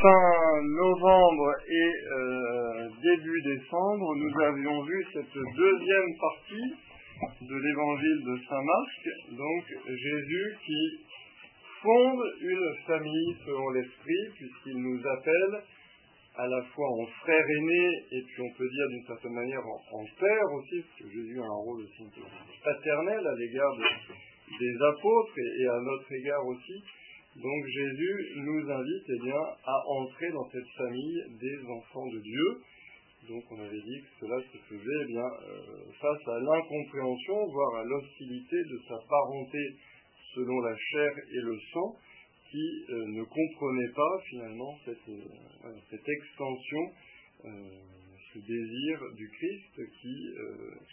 fin 0.00 0.62
novembre 0.62 1.54
et 1.66 1.92
euh, 2.12 2.88
début 3.02 3.42
décembre, 3.42 4.14
nous 4.14 4.42
avions 4.44 4.82
vu 4.82 5.06
cette 5.12 5.34
deuxième 5.34 6.10
partie 6.20 6.74
de 7.42 7.56
l'évangile 7.56 8.24
de 8.24 8.38
Saint 8.48 8.62
Marc, 8.62 9.08
donc 9.32 9.64
Jésus 9.88 10.56
qui 10.64 11.00
fonde 11.82 12.22
une 12.42 12.74
famille 12.86 13.36
selon 13.44 13.70
l'esprit, 13.70 14.24
puisqu'il 14.36 14.78
nous 14.78 15.00
appelle 15.04 15.62
à 16.36 16.46
la 16.46 16.62
fois 16.72 16.86
en 16.86 17.06
frère 17.22 17.44
aîné 17.44 17.88
et 18.12 18.22
puis 18.22 18.42
on 18.42 18.56
peut 18.56 18.68
dire 18.68 18.88
d'une 18.90 19.06
certaine 19.06 19.34
manière 19.34 19.62
en, 19.66 20.04
père 20.20 20.52
aussi, 20.54 20.80
parce 20.80 21.02
que 21.02 21.08
Jésus 21.10 21.40
a 21.40 21.44
un 21.44 21.62
rôle 21.66 21.82
aussi 21.82 22.04
paternel 22.62 23.26
à 23.26 23.34
l'égard 23.34 23.74
des 24.60 24.76
apôtres 24.94 25.38
et, 25.38 25.66
à 25.66 25.80
notre 25.80 26.12
égard 26.12 26.46
aussi. 26.46 26.84
Donc 27.38 27.66
Jésus 27.66 28.34
nous 28.42 28.68
invite 28.68 29.04
eh 29.08 29.22
bien, 29.22 29.42
à 29.64 29.76
entrer 29.86 30.28
dans 30.32 30.50
cette 30.50 30.68
famille 30.76 31.22
des 31.40 31.58
enfants 31.70 32.06
de 32.08 32.18
Dieu. 32.18 32.46
Donc 33.28 33.44
on 33.52 33.60
avait 33.60 33.80
dit 33.80 34.00
que 34.02 34.26
cela 34.26 34.42
se 34.42 34.58
faisait 34.66 35.00
eh 35.02 35.06
bien, 35.06 35.22
euh, 35.22 35.92
face 36.00 36.28
à 36.28 36.40
l'incompréhension, 36.40 37.46
voire 37.46 37.76
à 37.76 37.84
l'hostilité 37.84 38.56
de 38.56 38.80
sa 38.88 38.96
parenté 39.08 39.58
selon 40.34 40.58
la 40.62 40.76
chair 40.76 41.10
et 41.30 41.40
le 41.42 41.56
sang, 41.72 41.94
qui 42.50 42.84
euh, 42.90 43.06
ne 43.06 43.22
comprenait 43.22 43.92
pas 43.94 44.18
finalement 44.30 44.76
cette, 44.84 45.08
euh, 45.08 45.74
cette 45.90 46.08
extension, 46.08 46.80
ce 48.34 48.38
désir 48.40 48.98
du 49.14 49.30
Christ 49.30 49.80
qui, 50.02 50.26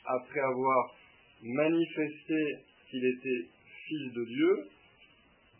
après 0.05 0.41
avoir 0.41 0.95
manifesté 1.41 2.35
qu'il 2.91 3.03
était 3.03 3.49
fils 3.87 4.13
de 4.13 4.25
Dieu, 4.25 4.69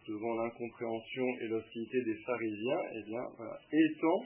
devant 0.08 0.36
l'incompréhension 0.36 1.26
et 1.42 1.48
l'hostilité 1.48 2.02
des 2.04 2.16
pharisiens, 2.26 2.82
eh 2.94 3.04
bien, 3.10 3.24
étend 3.72 4.26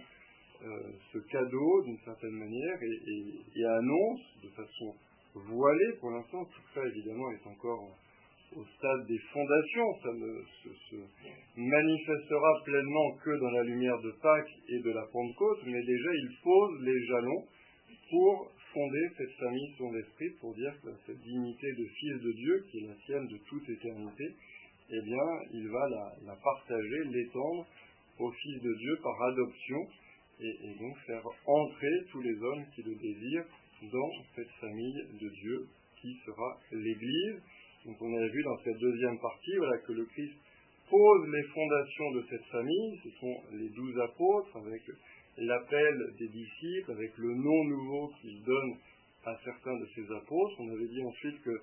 euh, 0.61 0.91
ce 1.13 1.19
cadeau 1.31 1.83
d'une 1.85 1.99
certaine 2.03 2.35
manière 2.35 2.77
et, 2.83 3.65
annonce 3.65 4.21
de 4.43 4.49
façon 4.49 4.93
voilée, 5.33 5.93
pour 6.01 6.11
l'instant, 6.11 6.43
tout 6.43 6.61
ça 6.73 6.85
évidemment 6.85 7.31
est 7.31 7.47
encore 7.47 7.95
au 8.55 8.65
stade 8.65 9.07
des 9.07 9.19
fondations, 9.31 9.93
ça 10.03 10.11
ne 10.11 10.43
se, 10.89 10.95
manifestera 11.55 12.51
pleinement 12.65 13.11
que 13.23 13.39
dans 13.39 13.51
la 13.51 13.63
lumière 13.63 13.99
de 14.01 14.11
Pâques 14.21 14.51
et 14.67 14.79
de 14.79 14.91
la 14.91 15.05
Pentecôte, 15.13 15.59
mais 15.65 15.81
déjà 15.81 16.09
il 16.13 16.29
pose 16.43 16.81
les 16.81 17.05
jalons 17.05 17.43
pour 18.09 18.51
fonder 18.73 19.07
cette 19.17 19.33
famille 19.39 19.73
sur 19.77 19.91
l'esprit, 19.91 20.29
pour 20.41 20.53
dire 20.55 20.73
que 20.83 20.89
cette 21.05 21.21
dignité 21.21 21.67
de 21.71 21.85
fils 21.85 22.21
de 22.21 22.31
Dieu, 22.33 22.65
qui 22.69 22.79
est 22.79 22.87
la 22.87 22.95
sienne 23.05 23.27
de 23.27 23.37
toute 23.47 23.69
éternité, 23.69 24.35
eh 24.91 25.01
bien, 25.01 25.27
il 25.53 25.67
va 25.69 25.89
la, 26.25 26.35
partager, 26.43 27.03
l'étendre 27.05 27.65
au 28.19 28.31
Fils 28.31 28.61
de 28.61 28.73
Dieu 28.73 28.97
par 29.03 29.21
adoption, 29.23 29.87
et, 30.41 30.75
donc 30.79 30.97
faire 31.05 31.23
entrer 31.45 32.05
tous 32.11 32.21
les 32.21 32.35
hommes 32.41 32.65
qui 32.73 32.81
le 32.83 32.95
désirent 32.95 33.45
dans 33.83 34.11
cette 34.35 34.51
famille 34.59 35.03
de 35.21 35.29
Dieu 35.29 35.67
qui 36.01 36.15
sera 36.25 36.57
l'Église. 36.71 37.41
Donc 37.85 38.01
on 38.01 38.13
a 38.17 38.27
vu 38.27 38.43
dans 38.43 38.57
cette 38.63 38.77
deuxième 38.77 39.19
partie 39.19 39.55
voilà, 39.57 39.77
que 39.79 39.93
le 39.93 40.05
Christ 40.05 40.33
pose 40.89 41.29
les 41.29 41.43
fondations 41.43 42.11
de 42.11 42.25
cette 42.29 42.45
famille, 42.45 42.99
ce 43.03 43.09
sont 43.19 43.35
les 43.53 43.69
douze 43.69 43.99
apôtres, 43.99 44.57
avec 44.57 44.81
l'appel 45.37 46.13
des 46.17 46.27
disciples, 46.27 46.91
avec 46.91 47.17
le 47.17 47.35
nom 47.35 47.63
nouveau 47.65 48.11
qu'il 48.19 48.43
donne 48.43 48.73
à 49.25 49.37
certains 49.43 49.77
de 49.77 49.87
ces 49.95 50.11
apôtres. 50.11 50.55
On 50.59 50.69
avait 50.69 50.87
dit 50.87 51.03
ensuite 51.03 51.41
que 51.41 51.61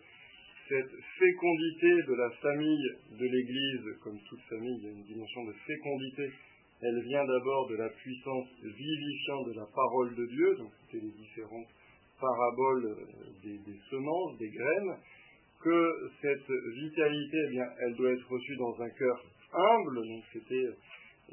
cette 0.69 0.91
fécondité 1.19 1.91
de 2.09 2.15
la 2.15 2.31
famille 2.43 2.91
de 3.19 3.25
l'Église, 3.25 3.99
comme 4.03 4.19
toute 4.29 4.41
famille, 4.49 4.77
il 4.79 4.85
y 4.85 4.89
a 4.89 4.93
une 4.93 5.05
dimension 5.05 5.45
de 5.45 5.53
fécondité, 5.67 6.31
elle 6.83 7.03
vient 7.03 7.25
d'abord 7.25 7.69
de 7.69 7.77
la 7.77 7.89
puissance 7.89 8.49
vivifiante 8.63 9.47
de 9.47 9.55
la 9.55 9.67
parole 9.75 10.15
de 10.15 10.27
Dieu, 10.27 10.57
donc 10.57 10.73
c'était 10.83 11.05
les 11.05 11.13
différentes 11.13 11.69
paraboles 12.21 12.87
euh, 12.87 13.27
des, 13.43 13.79
semences, 13.91 14.39
des 14.39 14.51
graines, 14.51 14.97
que 15.63 16.11
cette 16.21 16.51
vitalité, 16.75 17.37
eh 17.47 17.51
bien, 17.51 17.67
elle 17.81 17.95
doit 17.95 18.13
être 18.13 18.29
reçue 18.29 18.57
dans 18.57 18.81
un 18.81 18.91
cœur 18.91 19.25
humble, 19.53 20.07
donc 20.07 20.25
c'était 20.33 20.67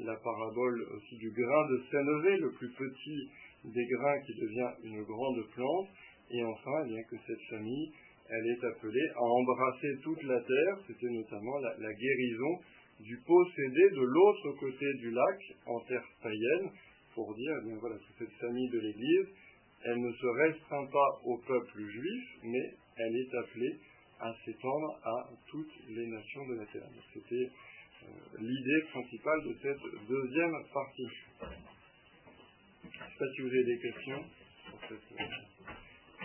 la 0.00 0.16
parabole 0.16 0.86
aussi 0.96 1.16
du 1.16 1.30
grain 1.30 1.68
de 1.70 1.82
sénévé, 1.90 2.36
le 2.38 2.50
plus 2.52 2.70
petit 2.70 3.30
des 3.64 3.86
grains 3.86 4.20
qui 4.26 4.34
devient 4.40 4.70
une 4.84 5.02
grande 5.02 5.44
plante, 5.54 5.88
et 6.30 6.42
enfin, 6.42 6.84
eh 6.84 6.88
bien, 6.88 7.02
que 7.02 7.16
cette 7.26 7.42
famille 7.50 7.92
elle 8.28 8.46
est 8.46 8.64
appelée 8.64 9.08
à 9.14 9.22
embrasser 9.22 9.98
toute 10.02 10.22
la 10.24 10.40
terre, 10.40 10.78
c'était 10.86 11.10
notamment 11.10 11.58
la, 11.58 11.92
guérison 11.92 12.60
du 13.00 13.16
possédé 13.26 13.90
de 13.90 14.02
l'autre 14.02 14.52
côté 14.60 14.86
du 15.00 15.10
lac, 15.10 15.40
en 15.66 15.80
terre 15.80 16.04
païenne, 16.22 16.70
pour 17.14 17.34
dire 17.34 17.52
eh 17.60 17.66
bien, 17.66 17.76
voilà, 17.80 17.96
que 17.96 18.24
cette 18.24 18.32
famille 18.40 18.70
de 18.70 18.80
l'Église, 18.80 19.28
elle 19.84 20.00
ne 20.00 20.12
se 20.12 20.26
restreint 20.26 20.86
pas 20.86 21.20
au 21.24 21.38
peuple 21.38 21.82
juif, 21.82 22.24
mais 22.44 22.74
elle 22.96 23.16
est 23.16 23.34
appelée 23.36 23.78
à 24.20 24.32
s'étendre 24.44 24.98
à 25.04 25.28
toutes 25.48 25.88
les 25.88 26.06
nations 26.06 26.46
de 26.46 26.54
la 26.54 26.66
terre. 26.66 26.88
C'était 27.12 27.34
euh, 27.44 28.06
l'idée 28.38 28.82
principale 28.90 29.42
de 29.44 29.56
cette 29.60 30.08
deuxième 30.08 30.52
partie. 30.72 31.08
Je 32.82 32.88
ne 32.88 32.90
sais 32.90 33.18
pas 33.18 33.26
si 33.34 33.42
vous 33.42 33.48
avez 33.48 33.64
des 33.64 33.78
questions 33.78 34.24
sur 34.68 34.78
cette. 34.88 35.53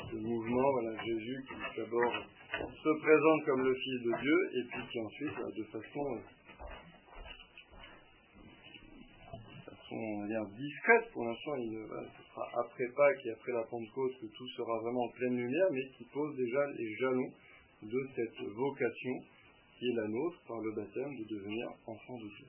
Ce 0.10 0.16
mouvement, 0.16 0.72
voilà, 0.72 1.04
Jésus 1.04 1.46
qui 1.48 1.80
d'abord 1.80 2.14
se 2.52 3.00
présente 3.00 3.46
comme 3.46 3.64
le 3.64 3.76
Fils 3.76 4.02
de 4.02 4.22
Dieu 4.22 4.50
et 4.56 4.64
puis 4.72 4.82
qui 4.92 5.00
ensuite, 5.00 5.38
de 5.56 5.64
façon, 5.66 6.16
euh, 6.16 6.20
discrète, 10.58 11.12
pour 11.14 11.26
l'instant, 11.26 11.56
il 11.56 11.72
ne, 11.72 11.84
ce 11.86 12.24
sera 12.30 12.48
après 12.60 12.88
Pâques 12.96 13.26
et 13.26 13.32
après 13.32 13.52
la 13.52 13.64
Pentecôte 13.64 14.14
que 14.20 14.26
tout 14.28 14.48
sera 14.58 14.80
vraiment 14.80 15.04
en 15.06 15.10
pleine 15.10 15.36
lumière, 15.38 15.68
mais 15.72 15.88
qui 15.98 16.06
pose 16.06 16.36
déjà 16.36 16.66
les 16.78 16.96
jalons 16.96 17.32
de 17.84 18.10
cette 18.16 18.40
vocation 18.56 19.16
qui 19.78 19.90
est 19.90 19.96
la 19.96 20.08
nôtre 20.08 20.42
par 20.48 20.60
le 20.60 20.72
baptême 20.76 21.16
de 21.18 21.24
devenir 21.24 21.68
enfant 21.88 22.18
de 22.18 22.28
Dieu. 22.28 22.48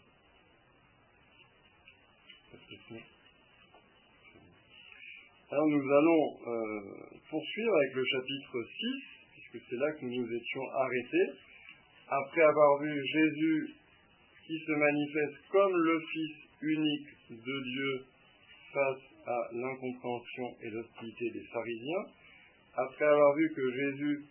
Alors 5.51 5.67
nous 5.67 5.83
allons 5.83 6.39
euh, 6.47 6.81
poursuivre 7.29 7.75
avec 7.75 7.95
le 7.95 8.05
chapitre 8.05 8.63
6, 8.79 9.03
puisque 9.33 9.67
c'est 9.69 9.77
là 9.79 9.91
que 9.95 10.05
nous 10.05 10.23
nous 10.23 10.33
étions 10.33 10.63
arrêtés. 10.71 11.33
Après 12.07 12.43
avoir 12.43 12.79
vu 12.79 13.05
Jésus 13.05 13.75
qui 14.47 14.61
se 14.61 14.71
manifeste 14.71 15.39
comme 15.51 15.77
le 15.77 16.01
Fils 16.13 16.37
unique 16.63 17.09
de 17.31 17.63
Dieu 17.65 18.05
face 18.73 19.03
à 19.27 19.39
l'incompréhension 19.55 20.55
et 20.63 20.71
l'hostilité 20.71 21.31
des 21.31 21.45
pharisiens, 21.53 22.05
après 22.77 23.07
avoir 23.07 23.35
vu 23.35 23.53
que 23.53 23.73
Jésus 23.73 24.25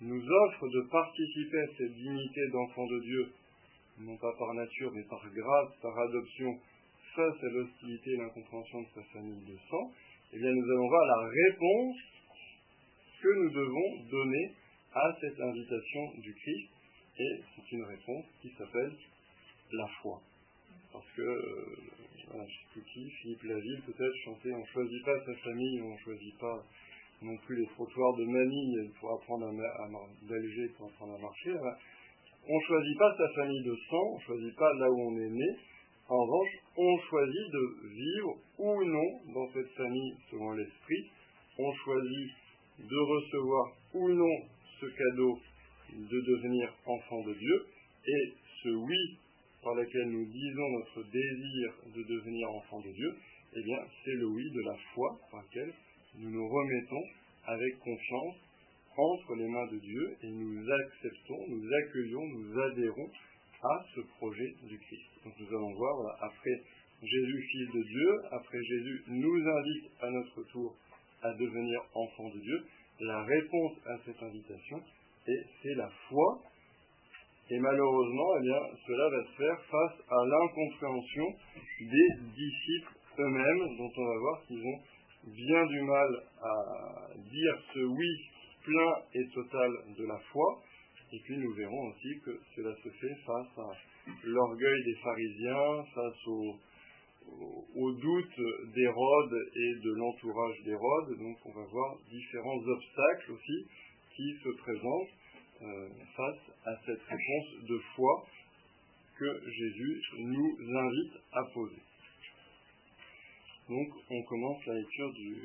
nous 0.00 0.24
offre 0.28 0.66
de 0.66 0.88
participer 0.90 1.60
à 1.60 1.66
cette 1.78 1.94
dignité 1.94 2.40
d'enfant 2.50 2.86
de 2.86 3.00
Dieu, 3.02 3.32
non 4.00 4.16
pas 4.16 4.32
par 4.36 4.52
nature, 4.54 4.90
mais 4.92 5.04
par 5.04 5.22
grâce, 5.32 5.76
par 5.80 5.96
adoption, 5.96 6.58
face 7.14 7.44
à 7.44 7.50
l'hostilité 7.50 8.10
et 8.10 8.16
l'incompréhension 8.16 8.82
de 8.82 8.88
sa 8.96 9.02
famille 9.12 9.44
de 9.46 9.56
sang, 9.70 9.92
eh 10.32 10.38
bien 10.38 10.50
nous 10.50 10.70
allons 10.70 10.88
voir 10.88 11.06
la 11.06 11.28
réponse 11.28 11.96
que 13.22 13.28
nous 13.28 13.50
devons 13.50 14.10
donner 14.10 14.52
à 14.94 15.16
cette 15.20 15.40
invitation 15.40 16.12
du 16.18 16.34
Christ. 16.34 16.70
Et 17.18 17.40
c'est 17.54 17.72
une 17.72 17.84
réponse 17.84 18.24
qui 18.42 18.50
s'appelle 18.58 18.92
la 19.72 19.86
foi. 20.02 20.20
Parce 20.92 21.06
que, 21.16 21.22
euh, 21.22 21.76
voilà, 22.28 22.44
je 22.46 22.52
sais 22.52 22.72
plus 22.72 22.82
qui, 22.92 23.10
Philippe 23.10 23.42
Laville 23.44 23.82
peut-être 23.86 24.16
chantait 24.24 24.52
On 24.52 24.60
ne 24.60 24.66
choisit 24.66 25.04
pas 25.04 25.18
sa 25.24 25.34
famille, 25.36 25.80
on 25.82 25.92
ne 25.92 25.98
choisit 25.98 26.38
pas 26.38 26.62
non 27.22 27.36
plus 27.38 27.56
les 27.56 27.66
trottoirs 27.68 28.16
de 28.16 28.24
Manille 28.24 28.90
pour 29.00 29.12
apprendre 29.14 29.46
à, 29.46 29.82
à 29.84 29.88
pour 30.76 30.86
apprendre 30.88 31.14
à 31.14 31.18
marcher. 31.18 31.52
On 32.48 32.56
ne 32.56 32.64
choisit 32.66 32.98
pas 32.98 33.16
sa 33.16 33.28
famille 33.34 33.64
de 33.64 33.76
sang, 33.88 34.06
on 34.12 34.16
ne 34.16 34.22
choisit 34.22 34.56
pas 34.56 34.72
là 34.74 34.90
où 34.90 35.00
on 35.00 35.18
est 35.18 35.30
né, 35.30 35.56
en 36.08 36.22
revanche, 36.22 36.50
on 36.76 36.98
choisit 37.10 37.50
de 37.52 37.88
vivre 37.88 38.36
ou 38.58 38.84
non 38.84 39.32
dans 39.34 39.52
cette 39.52 39.70
famille 39.74 40.14
selon 40.30 40.52
l'esprit. 40.52 41.10
On 41.58 41.72
choisit 41.72 42.30
de 42.78 42.98
recevoir 42.98 43.72
ou 43.94 44.08
non 44.10 44.36
ce 44.80 44.86
cadeau 44.86 45.38
de 45.92 46.20
devenir 46.20 46.72
enfant 46.86 47.22
de 47.24 47.34
Dieu. 47.34 47.66
Et 48.06 48.34
ce 48.62 48.68
oui 48.68 49.18
par 49.62 49.74
lequel 49.74 50.10
nous 50.10 50.26
disons 50.26 50.68
notre 50.78 51.02
désir 51.10 51.74
de 51.96 52.02
devenir 52.02 52.50
enfant 52.50 52.80
de 52.80 52.92
Dieu, 52.92 53.16
eh 53.56 53.62
bien, 53.64 53.78
c'est 54.04 54.14
le 54.14 54.26
oui 54.26 54.50
de 54.52 54.60
la 54.60 54.76
foi 54.94 55.18
par 55.30 55.42
lequel 55.42 55.72
nous 56.18 56.30
nous 56.30 56.48
remettons 56.48 57.02
avec 57.46 57.78
confiance 57.80 58.36
entre 58.96 59.34
les 59.34 59.48
mains 59.48 59.66
de 59.72 59.78
Dieu 59.78 60.16
et 60.22 60.30
nous 60.30 60.70
acceptons, 60.70 61.48
nous 61.48 61.66
accueillons, 61.82 62.26
nous 62.28 62.60
adhérons 62.60 63.10
à 63.70 63.84
ce 63.94 64.00
projet 64.18 64.54
du 64.62 64.78
Christ. 64.78 65.24
Donc 65.24 65.34
nous 65.38 65.48
allons 65.48 65.74
voir, 65.74 66.16
après 66.20 66.62
Jésus, 67.02 67.48
Fils 67.50 67.68
de 67.74 67.82
Dieu, 67.82 68.10
après 68.32 68.62
Jésus 68.62 69.04
nous 69.08 69.48
invite 69.48 69.90
à 70.00 70.10
notre 70.10 70.42
tour 70.52 70.74
à 71.22 71.32
devenir 71.34 71.80
enfant 71.94 72.28
de 72.30 72.40
Dieu, 72.40 72.64
la 73.00 73.22
réponse 73.24 73.72
à 73.86 73.98
cette 74.04 74.22
invitation, 74.22 74.80
c'est 75.26 75.74
la 75.74 75.90
foi 76.08 76.40
Et 77.50 77.58
malheureusement, 77.58 78.30
eh 78.38 78.42
bien, 78.42 78.60
cela 78.86 79.08
va 79.10 79.24
se 79.24 79.36
faire 79.36 79.60
face 79.70 80.00
à 80.08 80.16
l'incompréhension 80.26 81.26
des 81.80 82.08
disciples 82.34 82.94
eux-mêmes, 83.18 83.76
dont 83.76 83.92
on 83.96 84.04
va 84.04 84.18
voir 84.18 84.42
qu'ils 84.46 84.64
ont 84.64 84.80
bien 85.26 85.66
du 85.66 85.80
mal 85.82 86.22
à 86.42 87.14
dire 87.16 87.58
ce 87.74 87.80
oui 87.80 88.30
plein 88.64 88.92
et 89.14 89.28
total 89.32 89.70
de 89.96 90.04
la 90.06 90.18
foi. 90.32 90.62
Et 91.12 91.20
puis 91.20 91.36
nous 91.36 91.52
verrons 91.54 91.88
aussi 91.88 92.20
que 92.24 92.40
cela 92.56 92.74
se 92.82 92.88
fait 92.88 93.14
face 93.24 93.58
à 93.58 93.70
l'orgueil 94.24 94.84
des 94.84 94.94
pharisiens, 94.96 95.84
face 95.94 96.26
au, 96.26 96.56
au, 97.76 97.92
doute 97.92 98.40
d'Hérode 98.74 99.34
et 99.54 99.74
de 99.84 99.92
l'entourage 99.92 100.62
d'Hérode. 100.64 101.18
Donc 101.18 101.36
on 101.44 101.52
va 101.52 101.64
voir 101.64 101.96
différents 102.10 102.58
obstacles 102.58 103.32
aussi 103.32 103.66
qui 104.16 104.34
se 104.42 104.48
présentent 104.62 105.14
euh, 105.62 105.88
face 106.16 106.56
à 106.66 106.76
cette 106.84 107.02
réponse 107.02 107.64
de 107.68 107.78
foi 107.94 108.26
que 109.18 109.50
Jésus 109.50 110.02
nous 110.18 110.56
invite 110.76 111.12
à 111.32 111.44
poser. 111.54 111.82
Donc 113.68 113.88
on 114.10 114.22
commence 114.22 114.66
la 114.66 114.74
lecture 114.74 115.12
du 115.14 115.36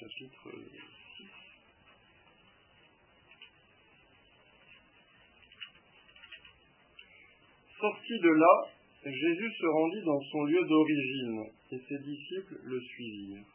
chapitre 0.00 0.48
Sorti 7.80 8.18
de 8.18 8.30
là, 8.30 8.54
Jésus 9.04 9.52
se 9.52 9.66
rendit 9.66 10.04
dans 10.04 10.20
son 10.20 10.44
lieu 10.44 10.64
d'origine, 10.66 11.44
et 11.70 11.78
ses 11.78 11.98
disciples 12.02 12.58
le 12.64 12.80
suivirent. 12.80 13.46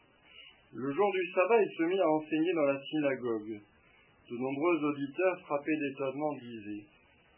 Le 0.73 0.93
jour 0.93 1.11
du 1.11 1.31
sabbat, 1.33 1.61
il 1.61 1.77
se 1.77 1.83
mit 1.83 1.99
à 1.99 2.09
enseigner 2.09 2.53
dans 2.53 2.65
la 2.65 2.81
synagogue. 2.81 3.59
De 4.31 4.37
nombreux 4.37 4.83
auditeurs, 4.85 5.41
frappés 5.41 5.75
d'étonnement, 5.75 6.33
disaient 6.35 6.85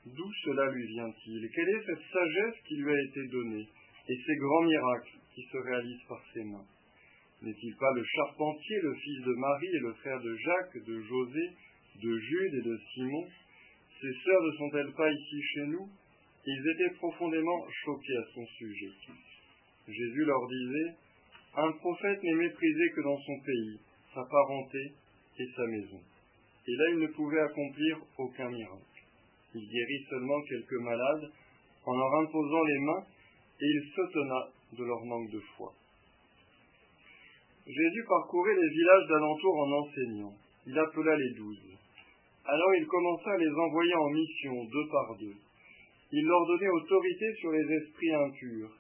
D'où 0.05 0.31
cela 0.45 0.69
lui 0.69 0.85
vient-il? 0.85 1.49
Quelle 1.55 1.69
est 1.69 1.85
cette 1.87 2.05
sagesse 2.13 2.61
qui 2.67 2.75
lui 2.75 2.93
a 2.93 3.01
été 3.01 3.27
donnée? 3.29 3.67
Et 4.07 4.17
ces 4.23 4.35
grands 4.35 4.63
miracles 4.63 5.17
qui 5.33 5.41
se 5.41 5.57
réalisent 5.57 6.07
par 6.07 6.21
ses 6.31 6.43
mains. 6.43 6.67
N'est-il 7.41 7.75
pas 7.77 7.91
le 7.95 8.03
charpentier, 8.03 8.79
le 8.83 8.93
fils 8.93 9.21
de 9.25 9.33
Marie 9.33 9.75
et 9.75 9.79
le 9.79 9.93
frère 9.93 10.21
de 10.21 10.35
Jacques, 10.35 10.85
de 10.85 11.01
José, 11.01 11.49
de 12.03 12.17
Jude 12.19 12.53
et 12.53 12.69
de 12.69 12.79
Simon? 12.93 13.27
Ses 13.99 14.13
sœurs 14.23 14.43
ne 14.43 14.57
sont-elles 14.57 14.93
pas 14.93 15.11
ici 15.11 15.41
chez 15.41 15.65
nous? 15.65 15.89
Ils 16.47 16.69
étaient 16.69 16.95
profondément 16.95 17.65
choqués 17.83 18.17
à 18.17 18.33
son 18.33 18.45
sujet. 18.45 18.91
Jésus 19.87 20.25
leur 20.25 20.47
disait 20.47 20.93
Un 21.55 21.71
prophète 21.71 22.21
n'est 22.21 22.35
méprisé 22.35 22.89
que 22.95 23.01
dans 23.01 23.17
son 23.17 23.39
pays, 23.39 23.79
sa 24.13 24.23
parenté 24.23 24.93
et 25.39 25.47
sa 25.55 25.65
maison. 25.65 26.01
Et 26.67 26.75
là, 26.75 26.83
il 26.91 26.99
ne 26.99 27.07
pouvait 27.07 27.41
accomplir 27.41 27.97
aucun 28.17 28.49
miracle. 28.49 29.01
Il 29.55 29.67
guérit 29.67 30.05
seulement 30.09 30.41
quelques 30.43 30.81
malades 30.81 31.31
en 31.85 31.95
leur 31.95 32.15
imposant 32.21 32.63
les 32.63 32.79
mains 32.79 33.05
et 33.61 33.65
il 33.65 33.91
s'étonna 33.95 34.49
de 34.73 34.83
leur 34.83 35.05
manque 35.05 35.31
de 35.31 35.39
foi. 35.55 35.73
Jésus 37.65 38.05
parcourait 38.07 38.55
les 38.55 38.69
villages 38.69 39.07
d'alentour 39.07 39.57
en 39.57 39.71
enseignant. 39.71 40.33
Il 40.67 40.77
appela 40.77 41.15
les 41.15 41.33
douze. 41.35 41.77
Alors 42.45 42.75
il 42.75 42.85
commença 42.85 43.31
à 43.31 43.37
les 43.37 43.49
envoyer 43.49 43.95
en 43.95 44.09
mission, 44.09 44.65
deux 44.65 44.87
par 44.91 45.15
deux. 45.17 45.35
Il 46.15 46.23
leur 46.23 46.45
donnait 46.47 46.69
autorité 46.69 47.25
sur 47.41 47.51
les 47.51 47.75
esprits 47.75 48.13
impurs, 48.13 48.71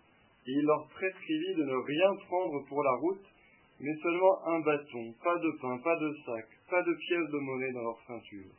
et 0.47 0.51
il 0.51 0.63
leur 0.63 0.87
prescrivit 0.87 1.55
de 1.55 1.63
ne 1.63 1.75
rien 1.75 2.15
prendre 2.27 2.63
pour 2.69 2.81
la 2.81 2.95
route, 2.95 3.27
mais 3.81 3.93
seulement 4.01 4.47
un 4.47 4.59
bâton, 4.61 5.13
pas 5.21 5.37
de 5.37 5.51
pain, 5.59 5.77
pas 5.83 5.97
de 5.99 6.15
sac, 6.25 6.47
pas 6.69 6.81
de 6.81 6.93
pièces 6.93 7.29
de 7.29 7.39
monnaie 7.39 7.73
dans 7.73 7.83
leur 7.83 7.99
ceinture. 8.07 8.55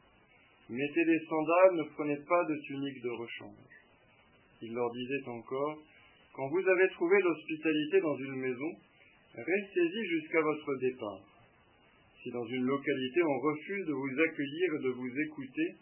Mettez 0.68 1.04
des 1.06 1.20
sandales, 1.26 1.76
ne 1.76 1.84
prenez 1.94 2.16
pas 2.28 2.44
de 2.44 2.56
tunique 2.66 3.00
de 3.00 3.10
rechange. 3.16 3.74
Il 4.60 4.74
leur 4.74 4.92
disait 4.92 5.26
encore, 5.26 5.78
Quand 6.34 6.48
vous 6.48 6.68
avez 6.68 6.88
trouvé 6.90 7.16
l'hospitalité 7.22 8.00
dans 8.02 8.16
une 8.18 8.36
maison, 8.36 8.72
Restez-y 9.36 10.06
jusqu'à 10.06 10.40
votre 10.40 10.74
départ. 10.76 11.20
Si 12.22 12.30
dans 12.30 12.46
une 12.46 12.64
localité 12.64 13.22
on 13.22 13.38
refuse 13.38 13.86
de 13.86 13.92
vous 13.92 14.20
accueillir 14.20 14.74
et 14.74 14.82
de 14.82 14.88
vous 14.88 15.20
écouter, 15.20 15.74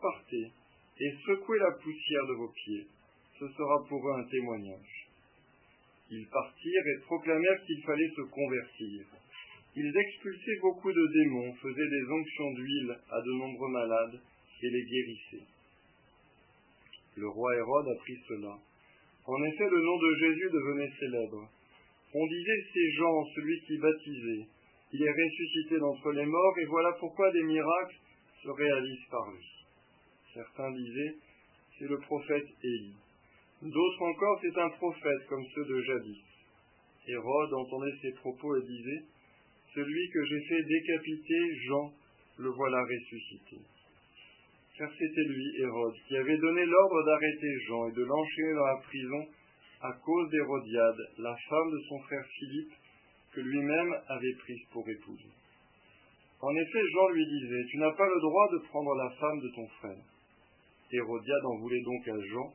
partez 0.00 0.52
et 0.98 1.12
secouez 1.26 1.58
la 1.58 1.72
poussière 1.72 2.26
de 2.26 2.34
vos 2.34 2.48
pieds. 2.48 2.86
Ce 3.38 3.46
sera 3.48 3.84
pour 3.88 4.08
eux 4.08 4.14
un 4.18 4.24
témoignage. 4.24 5.08
Ils 6.10 6.26
partirent 6.28 6.86
et 6.86 7.00
proclamèrent 7.02 7.64
qu'il 7.66 7.82
fallait 7.82 8.12
se 8.16 8.22
convertir. 8.22 9.04
Ils 9.74 9.92
expulsaient 9.94 10.60
beaucoup 10.62 10.92
de 10.92 11.06
démons, 11.12 11.52
faisaient 11.54 11.90
des 11.90 12.10
onctions 12.10 12.50
d'huile 12.52 12.96
à 13.10 13.20
de 13.20 13.32
nombreux 13.32 13.70
malades 13.70 14.20
et 14.62 14.70
les 14.70 14.84
guérissaient. 14.84 15.48
Le 17.16 17.28
roi 17.28 17.56
Hérode 17.56 17.88
apprit 17.88 18.18
cela. 18.28 18.56
En 19.26 19.44
effet, 19.44 19.68
le 19.68 19.82
nom 19.82 19.98
de 19.98 20.14
Jésus 20.20 20.50
devenait 20.50 20.92
célèbre. 20.98 21.50
On 22.14 22.26
disait 22.26 22.66
c'est 22.72 22.90
Jean, 22.92 23.24
celui 23.34 23.60
qui 23.66 23.76
baptisait. 23.78 24.46
Il 24.92 25.02
est 25.02 25.10
ressuscité 25.10 25.78
d'entre 25.78 26.12
les 26.12 26.24
morts, 26.24 26.58
et 26.58 26.64
voilà 26.66 26.92
pourquoi 27.00 27.30
des 27.32 27.42
miracles 27.42 27.96
se 28.42 28.48
réalisent 28.48 29.08
par 29.10 29.30
lui. 29.32 29.65
Certains 30.36 30.70
disaient 30.70 31.14
c'est 31.78 31.88
le 31.88 31.98
prophète 31.98 32.44
Élie. 32.62 32.94
D'autres 33.62 34.02
encore 34.02 34.38
c'est 34.42 34.60
un 34.60 34.68
prophète 34.68 35.26
comme 35.30 35.44
ceux 35.54 35.64
de 35.64 35.80
jadis. 35.80 36.22
Hérode 37.08 37.54
entendait 37.54 37.96
ces 38.02 38.12
propos 38.12 38.54
et 38.56 38.66
disait 38.66 39.02
Celui 39.74 40.10
que 40.10 40.24
j'ai 40.26 40.40
fait 40.46 40.62
décapiter, 40.62 41.56
Jean, 41.68 41.92
le 42.36 42.50
voilà 42.50 42.82
ressuscité. 42.82 43.56
Car 44.76 44.90
c'était 44.92 45.24
lui, 45.24 45.60
Hérode, 45.62 45.96
qui 46.06 46.16
avait 46.18 46.36
donné 46.36 46.66
l'ordre 46.66 47.06
d'arrêter 47.06 47.60
Jean 47.68 47.88
et 47.88 47.92
de 47.92 48.04
l'enchaîner 48.04 48.54
dans 48.56 48.66
la 48.66 48.80
prison 48.82 49.26
à 49.80 49.92
cause 50.04 50.30
d'Hérodiade, 50.30 51.00
la 51.16 51.34
femme 51.48 51.70
de 51.70 51.80
son 51.88 51.98
frère 52.00 52.26
Philippe, 52.26 52.74
que 53.32 53.40
lui-même 53.40 53.94
avait 54.08 54.34
prise 54.40 54.64
pour 54.70 54.86
épouse. 54.86 55.24
En 56.42 56.54
effet, 56.54 56.82
Jean 56.92 57.08
lui 57.08 57.24
disait, 57.24 57.64
Tu 57.70 57.78
n'as 57.78 57.92
pas 57.92 58.06
le 58.06 58.20
droit 58.20 58.48
de 58.52 58.68
prendre 58.68 58.94
la 58.96 59.10
femme 59.18 59.40
de 59.40 59.48
ton 59.54 59.66
frère. 59.80 60.04
Hérodiade 60.92 61.44
en 61.44 61.56
voulait 61.58 61.82
donc 61.82 62.08
à 62.08 62.20
Jean, 62.20 62.52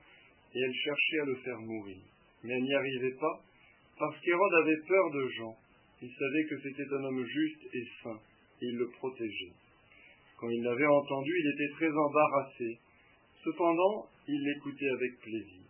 et 0.54 0.60
elle 0.60 0.74
cherchait 0.74 1.20
à 1.20 1.26
le 1.26 1.36
faire 1.36 1.60
mourir. 1.60 2.02
Mais 2.44 2.54
elle 2.54 2.64
n'y 2.64 2.74
arrivait 2.74 3.18
pas, 3.20 3.42
parce 3.98 4.20
qu'Hérode 4.20 4.54
avait 4.62 4.82
peur 4.88 5.12
de 5.12 5.28
Jean. 5.38 5.56
Il 6.02 6.10
savait 6.10 6.46
que 6.50 6.60
c'était 6.62 6.94
un 6.96 7.04
homme 7.04 7.26
juste 7.26 7.64
et 7.74 7.86
saint, 8.04 8.20
et 8.62 8.66
il 8.66 8.78
le 8.78 8.90
protégeait. 8.98 9.54
Quand 10.38 10.50
il 10.50 10.64
l'avait 10.64 10.88
entendu, 10.88 11.32
il 11.38 11.54
était 11.54 11.74
très 11.76 11.92
embarrassé. 11.92 12.80
Cependant, 13.44 14.08
il 14.28 14.42
l'écoutait 14.44 14.90
avec 14.90 15.20
plaisir. 15.22 15.62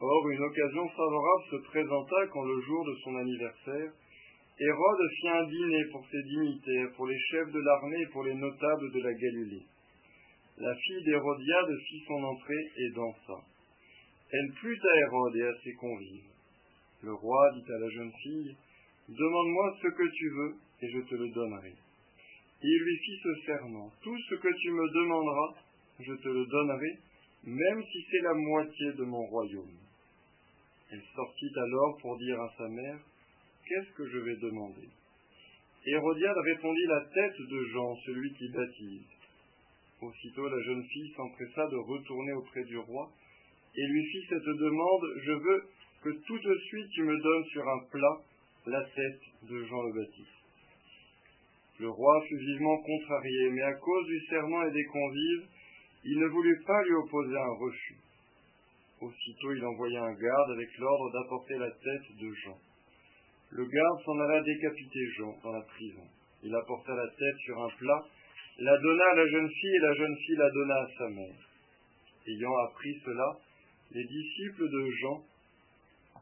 Or, 0.00 0.30
une 0.30 0.42
occasion 0.42 0.88
favorable 0.88 1.44
se 1.50 1.56
présenta 1.68 2.26
quand 2.32 2.44
le 2.44 2.60
jour 2.62 2.84
de 2.84 2.94
son 3.04 3.16
anniversaire, 3.16 3.92
Hérode 4.60 5.10
fit 5.20 5.28
un 5.28 5.44
dîner 5.44 5.84
pour 5.92 6.04
ses 6.10 6.22
dignitaires, 6.22 6.92
pour 6.96 7.06
les 7.06 7.18
chefs 7.30 7.52
de 7.52 7.60
l'armée 7.60 8.02
et 8.02 8.12
pour 8.12 8.24
les 8.24 8.34
notables 8.34 8.92
de 8.92 9.00
la 9.02 9.12
Galilée. 9.12 9.66
La 10.60 10.74
fille 10.74 11.04
d'Hérodiade 11.04 11.78
fit 11.88 12.02
son 12.04 12.20
entrée 12.24 12.70
et 12.76 12.90
dansa. 12.90 13.44
Elle 14.32 14.52
plut 14.54 14.80
à 14.84 14.98
Hérode 14.98 15.36
et 15.36 15.46
à 15.46 15.54
ses 15.62 15.72
convives. 15.74 16.30
Le 17.02 17.14
roi 17.14 17.52
dit 17.54 17.72
à 17.72 17.78
la 17.78 17.88
jeune 17.88 18.12
fille, 18.22 18.56
Demande-moi 19.08 19.76
ce 19.80 19.86
que 19.86 20.08
tu 20.10 20.28
veux, 20.30 20.54
et 20.82 20.90
je 20.90 20.98
te 21.08 21.14
le 21.14 21.28
donnerai. 21.30 21.74
Il 22.60 22.78
lui 22.82 22.96
fit 22.98 23.20
ce 23.22 23.46
serment, 23.46 23.92
Tout 24.02 24.18
ce 24.28 24.34
que 24.34 24.48
tu 24.48 24.70
me 24.70 24.88
demanderas, 24.88 25.54
je 26.00 26.12
te 26.14 26.28
le 26.28 26.44
donnerai, 26.44 26.98
même 27.44 27.82
si 27.84 28.06
c'est 28.10 28.22
la 28.22 28.34
moitié 28.34 28.92
de 28.94 29.04
mon 29.04 29.26
royaume. 29.26 29.78
Elle 30.90 31.04
sortit 31.14 31.52
alors 31.56 31.98
pour 32.02 32.18
dire 32.18 32.40
à 32.40 32.52
sa 32.58 32.68
mère 32.68 32.98
Qu'est-ce 33.64 33.94
que 33.94 34.08
je 34.08 34.18
vais 34.18 34.36
demander? 34.36 34.88
Hérodiade 35.86 36.36
répondit 36.36 36.86
La 36.88 37.04
tête 37.14 37.38
de 37.38 37.64
Jean, 37.72 37.94
celui 38.06 38.34
qui 38.34 38.48
baptise. 38.48 39.17
Aussitôt 40.00 40.48
la 40.48 40.62
jeune 40.62 40.84
fille 40.84 41.12
s'empressa 41.16 41.66
de 41.66 41.76
retourner 41.76 42.32
auprès 42.32 42.64
du 42.64 42.78
roi 42.78 43.10
et 43.74 43.86
lui 43.86 44.04
fit 44.06 44.26
cette 44.28 44.44
demande 44.44 45.04
Je 45.24 45.32
veux 45.32 45.62
que 46.02 46.10
tout 46.10 46.38
de 46.38 46.58
suite 46.66 46.90
tu 46.94 47.02
me 47.02 47.20
donnes 47.20 47.44
sur 47.46 47.68
un 47.68 47.84
plat 47.90 48.18
la 48.66 48.84
tête 48.84 49.20
de 49.48 49.64
Jean 49.64 49.82
le 49.82 49.92
Baptiste. 49.92 50.38
Le 51.80 51.88
roi 51.88 52.24
fut 52.28 52.38
vivement 52.38 52.78
contrarié, 52.78 53.50
mais 53.50 53.62
à 53.62 53.74
cause 53.74 54.06
du 54.06 54.20
serment 54.26 54.62
et 54.64 54.72
des 54.72 54.84
convives, 54.84 55.46
il 56.04 56.18
ne 56.18 56.26
voulut 56.26 56.62
pas 56.66 56.82
lui 56.84 56.94
opposer 56.94 57.36
un 57.36 57.54
refus. 57.54 57.96
Aussitôt 59.00 59.52
il 59.52 59.64
envoya 59.64 60.02
un 60.02 60.14
garde 60.14 60.50
avec 60.50 60.76
l'ordre 60.78 61.12
d'apporter 61.12 61.56
la 61.56 61.70
tête 61.70 62.16
de 62.20 62.32
Jean. 62.44 62.58
Le 63.50 63.64
garde 63.64 64.02
s'en 64.04 64.18
alla 64.18 64.42
décapiter 64.42 65.06
Jean 65.16 65.34
dans 65.42 65.52
la 65.52 65.62
prison. 65.62 66.04
Il 66.42 66.54
apporta 66.54 66.94
la 66.94 67.08
tête 67.08 67.38
sur 67.44 67.62
un 67.62 67.68
plat, 67.78 68.04
la 68.58 68.76
donna 68.76 69.04
à 69.12 69.16
la 69.16 69.26
jeune 69.28 69.48
fille 69.48 69.76
et 69.76 69.78
la 69.78 69.94
jeune 69.94 70.16
fille 70.16 70.36
la 70.36 70.50
donna 70.50 70.74
à 70.74 70.88
sa 70.98 71.08
mère. 71.08 71.48
Ayant 72.26 72.56
appris 72.66 73.00
cela, 73.04 73.38
les 73.92 74.04
disciples 74.04 74.68
de 74.68 74.90
Jean 75.00 75.24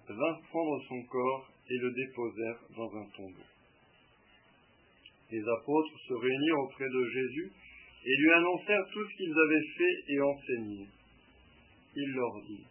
vinrent 0.09 0.43
prendre 0.51 0.83
son 0.89 1.03
corps 1.05 1.51
et 1.69 1.79
le 1.79 1.91
déposèrent 1.93 2.61
dans 2.77 2.97
un 2.97 3.07
tombeau. 3.17 3.47
Les 5.33 5.43
apôtres 5.43 5.99
se 6.07 6.15
réunirent 6.15 6.61
auprès 6.61 6.89
de 6.89 7.11
Jésus 7.11 7.53
et 8.05 8.17
lui 8.17 8.31
annoncèrent 8.31 8.87
tout 8.93 9.05
ce 9.05 9.17
qu'ils 9.17 9.33
avaient 9.33 9.69
fait 9.77 10.13
et 10.13 10.21
enseigné. 10.21 10.87
Il 11.97 12.13
leur 12.13 12.41
dit, 12.47 12.67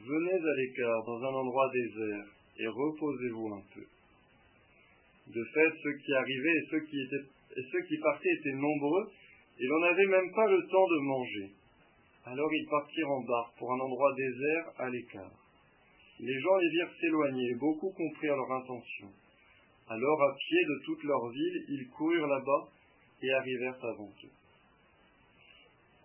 Venez 0.00 0.48
à 0.48 0.54
l'écart 0.56 1.04
dans 1.04 1.22
un 1.22 1.34
endroit 1.34 1.70
désert 1.72 2.26
et 2.58 2.66
reposez-vous 2.66 3.54
un 3.54 3.62
peu. 3.72 3.86
De 5.32 5.44
fait, 5.44 5.72
ceux 5.82 5.96
qui 6.04 6.12
arrivaient 6.12 6.56
et 6.56 6.66
ceux 6.70 6.80
qui, 6.80 7.00
étaient, 7.00 7.28
et 7.56 7.62
ceux 7.70 7.82
qui 7.82 7.98
partaient 7.98 8.34
étaient 8.40 8.56
nombreux, 8.56 9.10
et 9.58 9.66
l'on 9.66 9.80
n'avait 9.80 10.06
même 10.06 10.32
pas 10.34 10.46
le 10.46 10.66
temps 10.66 10.86
de 10.86 10.98
manger. 10.98 11.50
Alors 12.26 12.52
ils 12.52 12.68
partirent 12.68 13.10
en 13.10 13.22
barque 13.22 13.58
pour 13.58 13.72
un 13.72 13.80
endroit 13.80 14.14
désert 14.16 14.72
à 14.78 14.90
l'écart. 14.90 15.44
Les 16.20 16.40
gens 16.40 16.56
les 16.56 16.70
virent 16.70 16.94
s'éloigner, 17.00 17.50
et 17.50 17.54
beaucoup 17.56 17.90
comprirent 17.90 18.36
leur 18.36 18.52
intention. 18.52 19.08
Alors, 19.86 20.22
à 20.22 20.34
pied 20.34 20.64
de 20.64 20.84
toute 20.86 21.02
leur 21.04 21.28
ville, 21.28 21.64
ils 21.68 21.88
coururent 21.90 22.26
là-bas 22.26 22.68
et 23.22 23.30
arrivèrent 23.30 23.84
avant 23.84 24.08
eux. 24.08 24.30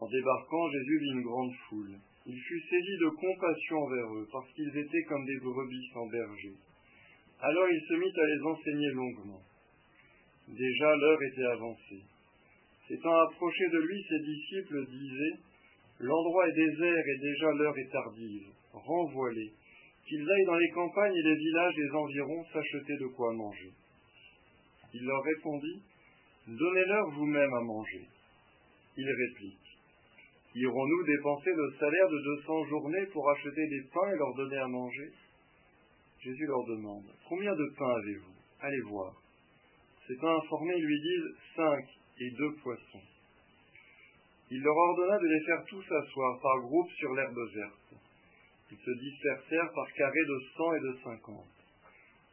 En 0.01 0.07
débarquant, 0.07 0.69
Jésus 0.71 0.99
vit 0.99 1.11
une 1.11 1.21
grande 1.21 1.53
foule. 1.69 1.95
Il 2.25 2.37
fut 2.37 2.61
saisi 2.69 2.97
de 2.99 3.09
compassion 3.09 3.77
envers 3.77 4.13
eux, 4.15 4.27
parce 4.31 4.51
qu'ils 4.51 4.77
étaient 4.77 5.03
comme 5.07 5.25
des 5.25 5.39
brebis 5.39 5.89
sans 5.93 6.07
berger. 6.07 6.53
Alors 7.41 7.69
il 7.69 7.81
se 7.87 7.93
mit 7.93 8.19
à 8.19 8.25
les 8.25 8.41
enseigner 8.43 8.89
longuement. 8.91 9.41
Déjà 10.49 10.95
l'heure 10.95 11.21
était 11.21 11.45
avancée. 11.45 12.03
S'étant 12.87 13.15
approché 13.27 13.69
de 13.69 13.79
lui, 13.79 14.03
ses 14.09 14.19
disciples 14.19 14.85
disaient 14.87 15.37
L'endroit 15.99 16.47
est 16.47 16.53
désert 16.53 17.03
et 17.07 17.19
déjà 17.19 17.51
l'heure 17.51 17.77
est 17.77 17.91
tardive. 17.91 18.47
Renvoie-les, 18.73 19.51
qu'ils 20.07 20.31
aillent 20.31 20.45
dans 20.45 20.57
les 20.57 20.69
campagnes 20.69 21.15
et 21.15 21.21
les 21.21 21.35
villages 21.35 21.75
des 21.75 21.91
environs 21.91 22.45
s'acheter 22.53 22.97
de 22.97 23.07
quoi 23.07 23.33
manger. 23.33 23.71
Il 24.93 25.03
leur 25.03 25.21
répondit 25.21 25.81
Donnez-leur 26.47 27.09
vous-même 27.11 27.53
à 27.53 27.61
manger. 27.61 28.07
Il 28.97 29.07
réplique 29.07 29.69
Irons-nous 30.55 31.03
dépenser 31.03 31.51
le 31.53 31.73
salaire 31.79 32.09
de 32.09 32.17
deux 32.23 32.41
cents 32.43 32.65
journées 32.65 33.05
pour 33.13 33.29
acheter 33.29 33.67
des 33.67 33.83
pains 33.93 34.11
et 34.11 34.17
leur 34.17 34.33
donner 34.35 34.57
à 34.57 34.67
manger? 34.67 35.11
Jésus 36.21 36.45
leur 36.47 36.65
demande 36.65 37.05
Combien 37.27 37.53
de 37.53 37.73
pains 37.77 37.95
avez-vous? 38.03 38.33
Allez 38.61 38.81
voir. 38.89 39.13
Pains 40.15 40.35
informés 40.37 40.79
lui 40.79 40.99
disent 41.01 41.35
Cinq 41.55 41.85
et 42.19 42.31
deux 42.31 42.55
poissons. 42.63 43.03
Il 44.51 44.61
leur 44.61 44.75
ordonna 44.75 45.19
de 45.19 45.27
les 45.27 45.45
faire 45.45 45.63
tous 45.65 45.85
asseoir 45.91 46.39
par 46.41 46.59
groupes 46.61 46.91
sur 46.93 47.13
l'herbe 47.13 47.39
verte. 47.53 47.93
Ils 48.71 48.77
se 48.77 48.91
dispersèrent 48.99 49.71
par 49.73 49.93
carrés 49.93 50.25
de 50.25 50.39
cent 50.57 50.73
et 50.73 50.79
de 50.79 50.97
cinquante. 51.03 51.59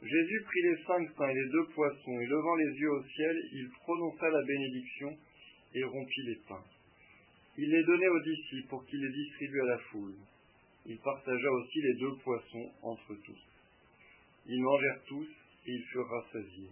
Jésus 0.02 0.42
prit 0.44 0.62
les 0.62 0.84
cinq 0.84 1.14
pains 1.16 1.28
et 1.28 1.34
les 1.34 1.50
deux 1.50 1.66
poissons, 1.74 2.20
et 2.20 2.26
levant 2.26 2.54
les 2.56 2.78
yeux 2.78 2.90
au 2.90 3.02
ciel, 3.02 3.36
il 3.52 3.70
prononça 3.80 4.28
la 4.28 4.42
bénédiction 4.42 5.16
et 5.74 5.84
rompit 5.84 6.22
les 6.22 6.40
pains. 6.48 6.64
Il 7.58 7.70
les 7.70 7.84
donnait 7.84 8.08
aux 8.08 8.20
disciples 8.20 8.68
pour 8.68 8.86
qu'ils 8.86 9.00
les 9.00 9.12
distribuent 9.12 9.62
à 9.62 9.66
la 9.66 9.78
foule. 9.90 10.14
Il 10.86 10.98
partagea 10.98 11.50
aussi 11.50 11.80
les 11.80 11.94
deux 12.00 12.16
poissons 12.22 12.72
entre 12.82 13.14
tous. 13.24 13.44
Ils 14.46 14.62
mangèrent 14.62 15.02
tous 15.08 15.28
et 15.66 15.72
ils 15.72 15.84
furent 15.84 16.08
rassasiés. 16.08 16.70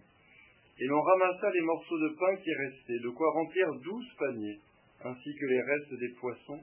Et 0.80 0.86
l'on 0.86 1.00
ramassa 1.00 1.50
les 1.50 1.60
morceaux 1.60 1.98
de 1.98 2.16
pain 2.18 2.36
qui 2.42 2.52
restaient, 2.52 2.98
de 2.98 3.10
quoi 3.10 3.30
remplir 3.32 3.66
douze 3.84 4.08
paniers, 4.18 4.60
ainsi 5.04 5.34
que 5.34 5.46
les 5.46 5.62
restes 5.62 5.94
des 5.94 6.14
poissons. 6.20 6.60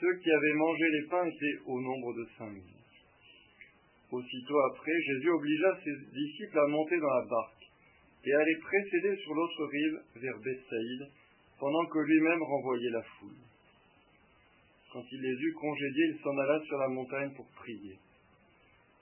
Ceux 0.00 0.14
qui 0.18 0.30
avaient 0.30 0.54
mangé 0.54 0.84
les 0.90 1.06
pains 1.08 1.26
étaient 1.26 1.58
au 1.66 1.80
nombre 1.80 2.14
de 2.14 2.26
cinq 2.36 2.50
mille. 2.50 2.78
Aussitôt 4.10 4.58
après, 4.72 5.00
Jésus 5.02 5.30
obligea 5.30 5.78
ses 5.84 5.96
disciples 6.12 6.58
à 6.58 6.66
monter 6.66 6.98
dans 6.98 7.14
la 7.14 7.26
barque 7.26 7.64
et 8.24 8.32
à 8.32 8.44
les 8.44 8.56
précéder 8.56 9.16
sur 9.22 9.34
l'autre 9.34 9.64
rive 9.66 10.00
vers 10.16 10.38
Bethsaïde, 10.38 11.08
pendant 11.60 11.86
que 11.86 11.98
lui-même 11.98 12.42
renvoyait 12.42 12.90
la 12.90 13.02
foule. 13.02 13.36
Quand 14.92 15.04
il 15.12 15.20
les 15.20 15.42
eut 15.42 15.54
congédiés, 15.54 16.06
il 16.14 16.18
s'en 16.22 16.36
alla 16.38 16.60
sur 16.64 16.78
la 16.78 16.88
montagne 16.88 17.34
pour 17.34 17.46
prier. 17.56 17.98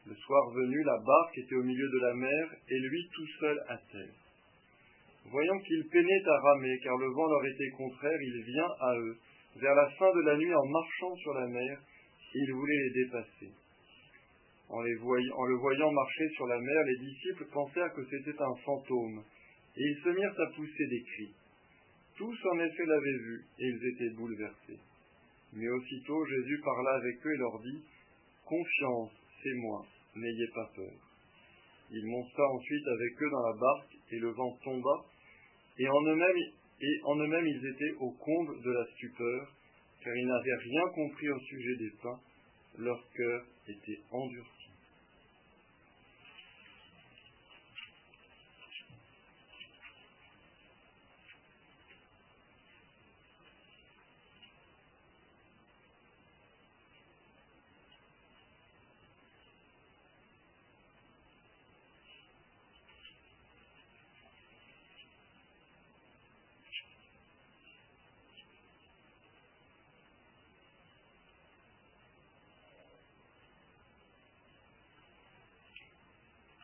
Le 0.07 0.15
soir 0.15 0.51
venu, 0.51 0.83
la 0.83 0.99
barque 0.99 1.39
était 1.39 1.55
au 1.55 1.63
milieu 1.63 1.89
de 1.89 1.99
la 2.01 2.15
mer, 2.15 2.51
et 2.69 2.79
lui 2.79 3.09
tout 3.15 3.27
seul 3.41 3.59
à 3.69 3.77
terre. 3.77 4.26
Voyant 5.31 5.59
qu'il 5.61 5.89
peinait 5.91 6.29
à 6.29 6.41
ramer, 6.41 6.79
car 6.83 6.97
le 6.97 7.09
vent 7.09 7.27
leur 7.27 7.45
était 7.47 7.71
contraire, 7.77 8.19
il 8.23 8.43
vient 8.45 8.71
à 8.81 8.97
eux, 8.97 9.17
vers 9.57 9.75
la 9.75 9.91
fin 9.99 10.13
de 10.15 10.21
la 10.21 10.37
nuit, 10.37 10.55
en 10.55 10.67
marchant 10.67 11.15
sur 11.17 11.35
la 11.35 11.47
mer, 11.47 11.81
il 12.35 12.53
voulait 12.53 12.83
les 12.85 13.05
dépasser. 13.05 13.51
En 14.69 14.83
le 14.83 15.57
voyant 15.57 15.93
marcher 15.93 16.29
sur 16.35 16.47
la 16.47 16.59
mer, 16.59 16.83
les 16.85 17.07
disciples 17.07 17.47
pensèrent 17.53 17.93
que 17.95 18.05
c'était 18.05 18.41
un 18.41 18.55
fantôme, 18.65 19.23
et 19.77 19.83
ils 19.83 20.03
se 20.03 20.09
mirent 20.11 20.41
à 20.41 20.55
pousser 20.55 20.87
des 20.91 21.03
cris. 21.03 21.35
Tous 22.17 22.47
en 22.53 22.59
effet 22.61 22.87
l'avaient 22.87 23.19
vu, 23.19 23.45
et 23.59 23.67
ils 23.67 23.87
étaient 23.95 24.17
bouleversés. 24.17 24.81
Mais 25.53 25.69
aussitôt 25.69 26.25
Jésus 26.27 26.61
parla 26.65 26.91
avec 26.97 27.27
eux 27.27 27.35
et 27.35 27.39
leur 27.39 27.59
dit 27.61 27.83
Confiance, 28.45 29.13
c'est 29.43 29.55
moi, 29.55 29.85
n'ayez 30.15 30.49
pas 30.55 30.71
peur. 30.75 30.95
Il 31.91 32.05
monta 32.07 32.43
ensuite 32.43 32.87
avec 32.89 33.23
eux 33.23 33.31
dans 33.31 33.47
la 33.49 33.57
barque, 33.59 33.97
et 34.11 34.19
le 34.19 34.31
vent 34.31 34.59
tomba, 34.65 35.05
et 35.79 35.89
en 35.89 37.17
eux-mêmes 37.17 37.47
ils 37.47 37.67
étaient 37.67 37.95
au 38.01 38.11
comble 38.11 38.63
de 38.63 38.71
la 38.71 38.87
stupeur, 38.95 39.53
car 40.03 40.15
ils 40.15 40.27
n'avaient 40.27 40.63
rien 40.63 40.89
compris 40.95 41.29
au 41.31 41.41
sujet 41.41 41.77
des 41.77 41.91
pains, 42.03 42.21
leur 42.79 43.01
cœur 43.15 43.45
était 43.69 44.01
endurci. 44.11 44.53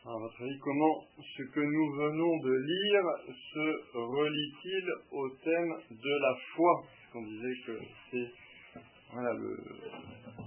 À 0.05 0.12
comment 0.61 1.05
ce 1.19 1.43
que 1.43 1.61
nous 1.61 1.93
venons 1.95 2.37
de 2.39 2.53
lire 2.53 3.03
se 3.53 3.97
relie-t-il 3.97 4.85
au 5.11 5.29
thème 5.43 5.75
de 5.91 6.21
la 6.21 6.37
foi? 6.55 6.83
On 7.15 7.23
disait 7.23 7.55
que 7.67 7.79
c'est 8.11 8.31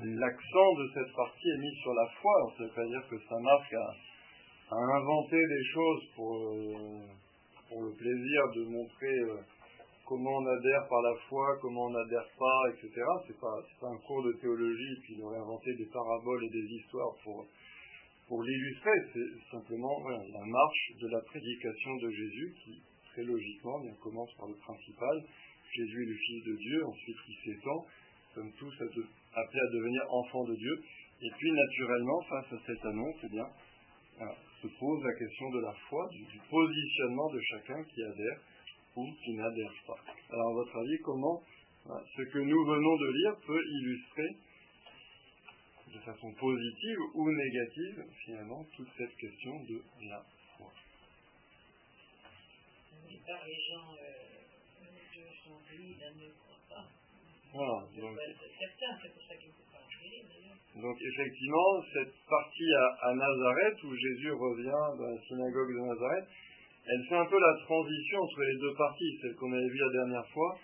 l'accent 0.03 0.74
de 0.79 0.89
cette 0.94 1.15
partie 1.15 1.50
est 1.50 1.58
mis 1.58 1.75
sur 1.82 1.94
la 1.94 2.08
foi. 2.22 2.53
Ça 2.58 2.63
ne 2.63 2.67
veut 2.67 2.74
pas 2.74 2.86
dire 2.86 3.08
que 3.10 3.17
ça 3.27 3.36
marque 3.39 3.74
à, 3.74 4.75
inventer 4.75 5.38
des 5.48 5.63
choses 5.74 6.03
pour, 6.15 6.36
euh, 6.38 7.01
le 7.72 7.94
plaisir 7.98 8.41
de 8.55 8.63
montrer 8.65 9.20
euh, 9.29 9.38
comment 10.05 10.38
on 10.38 10.46
adhère 10.48 10.88
par 10.88 11.01
la 11.01 11.15
foi, 11.27 11.58
comment 11.62 11.86
on 11.86 11.91
n'adhère 11.91 12.27
pas, 12.39 12.70
etc. 12.72 12.89
C'est 13.27 13.39
pas, 13.39 13.58
pas 13.82 13.88
un 13.88 13.98
cours 14.08 14.24
de 14.24 14.34
théologie 14.39 14.96
puis 15.03 15.17
de 15.17 15.24
réinventer 15.24 15.74
des 15.75 15.89
paraboles 15.91 16.46
et 16.46 16.50
des 16.50 16.67
histoires 16.79 17.13
pour 17.24 17.46
pour 18.27 18.41
l'illustrer, 18.41 18.98
c'est 19.13 19.51
simplement 19.51 19.96
la 20.10 20.46
marche 20.46 20.91
de 21.00 21.08
la 21.08 21.22
prédication 21.22 21.96
de 21.98 22.10
Jésus 22.10 22.55
qui, 22.63 22.82
très 23.12 23.24
logiquement, 23.24 23.79
bien, 23.82 23.94
commence 24.01 24.34
par 24.38 24.48
le 24.48 24.55
principal. 24.55 25.24
Jésus 25.72 26.03
est 26.03 26.10
le 26.10 26.15
Fils 26.15 26.44
de 26.46 26.55
Dieu, 26.55 26.86
ensuite 26.86 27.17
il 27.29 27.38
s'étend, 27.44 27.86
sommes 28.34 28.51
tous 28.58 28.74
appelés 28.82 29.62
à 29.62 29.74
devenir 29.74 30.01
enfants 30.10 30.44
de 30.46 30.55
Dieu. 30.55 30.75
Et 31.22 31.32
puis, 31.38 31.51
naturellement, 31.51 32.22
face 32.29 32.53
à 32.53 32.60
cette 32.65 32.86
annonce, 32.86 33.15
eh 33.24 33.29
bien, 33.29 33.48
se 34.62 34.67
pose 34.79 35.03
la 35.03 35.13
question 35.13 35.50
de 35.51 35.60
la 35.62 35.74
foi, 35.88 36.08
du, 36.12 36.39
positionnement 36.50 37.29
de 37.32 37.39
chacun 37.39 37.84
qui 37.84 38.03
adhère 38.03 38.39
ou 38.96 39.05
qui 39.24 39.34
n'adhère 39.34 39.74
pas. 39.88 40.00
Alors, 40.32 40.50
à 40.50 40.53
votre 40.53 40.75
avis, 40.77 40.98
comment 41.03 41.41
ce 42.15 42.22
que 42.24 42.39
nous 42.39 42.65
venons 42.65 42.96
de 42.98 43.12
lire 43.12 43.36
peut 43.46 43.62
illustrer 43.79 44.29
de 45.94 46.00
façon 46.00 46.32
positive 46.34 46.98
ou 47.13 47.32
négative, 47.32 48.04
finalement, 48.25 48.65
toute 48.75 48.89
cette 48.98 49.15
question 49.15 49.63
de 49.63 49.82
la 50.10 50.24
foi. 50.58 50.72
les 53.46 53.62
gens, 53.70 53.94
euh, 53.94 54.36
ne 56.15 56.30
croient 56.32 56.65
pas. 56.70 56.86
Voilà, 57.54 57.88
donc, 57.96 58.18
c'est 58.20 59.13
pour 59.13 59.24
ça 59.27 59.36
qu'il 59.36 59.48
ne 59.48 59.54
peut 59.54 59.70
pas 59.72 60.82
Donc 60.82 60.98
effectivement, 61.01 61.84
cette 61.94 62.15
partie 62.27 62.74
à, 62.74 63.08
à, 63.08 63.13
Nazareth, 63.13 63.84
où 63.84 63.96
Jésus 63.96 64.32
revient 64.32 64.98
dans 64.98 65.10
la 65.10 65.22
synagogue 65.22 65.70
de 65.70 65.88
Nazareth, 65.88 66.27
elle 66.88 67.04
fait 67.10 67.15
un 67.15 67.25
peu 67.25 67.39
la 67.39 67.56
transition 67.65 68.20
entre 68.20 68.42
les 68.42 68.60
deux 68.60 68.75
parties, 68.75 69.18
celle 69.22 69.36
qu'on 69.36 69.51
avait 69.51 69.70
vue 69.70 69.80
la 69.80 69.94
dernière 69.94 70.27
fois, 70.30 70.60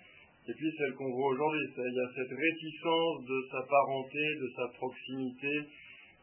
et 0.48 0.54
puis 0.54 0.72
celle 0.78 0.94
qu'on 0.96 1.12
voit 1.12 1.32
aujourd'hui. 1.32 1.70
Il 1.78 1.94
y 1.94 2.00
a 2.00 2.10
cette 2.16 2.34
réticence 2.34 3.26
de 3.26 3.38
sa 3.52 3.62
parenté, 3.62 4.24
de 4.42 4.50
sa 4.56 4.68
proximité, 4.78 5.54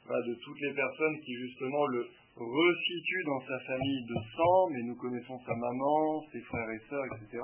de 0.08 0.34
toutes 0.34 0.60
les 0.60 0.72
personnes 0.72 1.20
qui 1.20 1.34
justement 1.34 1.86
le 1.86 2.08
resituent 2.34 3.24
dans 3.26 3.40
sa 3.46 3.58
famille 3.60 4.04
de 4.06 4.14
sang, 4.36 4.70
mais 4.70 4.82
nous 4.82 4.96
connaissons 4.96 5.38
sa 5.44 5.54
maman, 5.54 6.24
ses 6.32 6.40
frères 6.42 6.70
et 6.70 6.80
sœurs, 6.88 7.04
etc. 7.16 7.42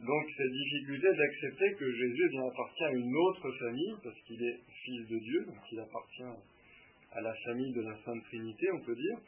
donc 0.00 0.24
cette 0.36 0.52
difficulté 0.52 1.06
d'accepter 1.06 1.72
que 1.78 1.86
Jésus 1.90 2.28
bien, 2.30 2.46
appartient 2.48 2.84
à 2.84 2.92
une 2.92 3.16
autre 3.16 3.50
famille, 3.58 3.94
parce 4.02 4.20
qu'il 4.26 4.42
est 4.42 4.58
fils 4.84 5.08
de 5.08 5.18
Dieu, 5.18 5.44
donc 5.46 5.62
il 5.70 5.80
appartient 5.80 6.34
à 7.12 7.20
la 7.20 7.34
famille 7.46 7.72
de 7.72 7.82
la 7.82 7.96
Sainte 8.04 8.22
Trinité, 8.24 8.66
on 8.74 8.84
peut 8.84 8.96
dire, 8.96 9.18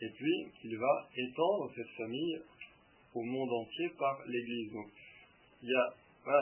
et 0.00 0.10
puis 0.16 0.46
qu'il 0.60 0.78
va 0.78 1.08
étendre 1.16 1.72
cette 1.74 1.90
famille 1.96 2.38
au 3.14 3.22
monde 3.22 3.52
entier 3.52 3.90
par 3.98 4.18
l'Église. 4.26 4.72
Il 5.64 5.70
y, 5.70 5.74
a, 5.74 5.86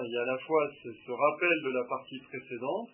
il 0.02 0.10
y 0.10 0.16
a 0.18 0.22
à 0.22 0.26
la 0.34 0.38
fois 0.38 0.68
ce, 0.82 1.10
rappel 1.10 1.62
de 1.62 1.70
la 1.70 1.84
partie 1.84 2.18
précédente, 2.26 2.90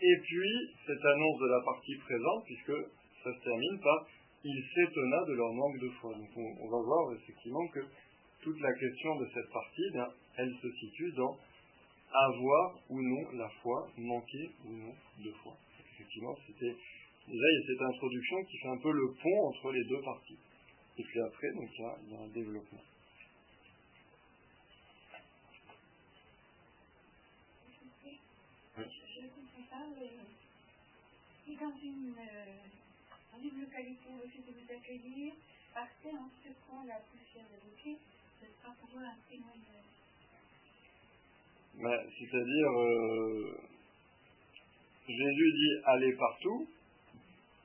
et 0.00 0.16
puis 0.22 0.52
cette 0.86 1.04
annonce 1.04 1.38
de 1.40 1.48
la 1.50 1.60
partie 1.64 1.96
présente, 2.06 2.44
puisque 2.46 2.78
ça 3.24 3.34
se 3.34 3.42
termine 3.42 3.80
par 3.82 4.06
il 4.44 4.64
s'étonna 4.74 5.24
de 5.26 5.34
leur 5.34 5.52
manque 5.52 5.78
de 5.80 5.88
foi. 6.00 6.14
Donc 6.14 6.30
on, 6.36 6.68
va 6.70 6.80
voir 6.80 7.12
effectivement 7.14 7.66
que 7.68 7.80
toute 8.42 8.60
la 8.60 8.72
question 8.72 9.16
de 9.16 9.26
cette 9.34 9.50
partie, 9.52 9.90
eh 9.92 9.98
elle 10.38 10.54
se 10.62 10.70
situe 10.70 11.12
dans 11.12 11.36
avoir 12.12 12.78
ou 12.88 13.02
non 13.02 13.30
la 13.34 13.48
foi, 13.60 13.88
manquer 13.98 14.50
ou 14.64 14.72
non 14.72 14.94
de 15.18 15.32
foi. 15.42 15.52
Effectivement, 15.94 16.34
c'était 16.46 16.74
déjà 17.26 17.46
il 17.50 17.58
y 17.58 17.62
a 17.62 17.66
cette 17.66 17.82
introduction 17.82 18.36
qui 18.44 18.56
fait 18.58 18.68
un 18.68 18.78
peu 18.78 18.92
le 18.92 19.06
pont 19.20 19.48
entre 19.48 19.72
les 19.72 19.84
deux 19.84 20.00
parties. 20.00 20.38
Et 20.96 21.02
puis 21.02 21.20
après, 21.20 21.48
donc 21.54 21.68
a, 21.68 21.98
il 22.06 22.12
y 22.12 22.16
a 22.16 22.20
un 22.20 22.28
développement. 22.28 22.82
Mais 29.88 30.10
si 31.44 31.56
dans 31.56 31.72
une, 31.82 32.14
euh, 32.18 33.40
une 33.42 33.60
localité 33.60 34.08
où 34.08 34.28
je 34.28 34.38
de 34.40 34.58
vous 34.58 34.72
accueillir, 34.72 35.32
partez 35.74 36.10
en 36.10 36.28
secouant 36.44 36.84
la 36.86 37.00
poussière 37.08 37.46
de 37.48 37.58
bouquet, 37.64 37.96
ce 38.40 38.46
sera 38.46 38.74
pour 38.80 38.90
vous 38.90 39.04
un 39.04 39.16
témoignage. 39.28 39.90
Ben, 41.74 42.10
C'est-à-dire, 42.18 42.70
euh, 42.78 43.58
Jésus 45.08 45.52
dit 45.52 45.82
allez 45.86 46.12
partout, 46.16 46.68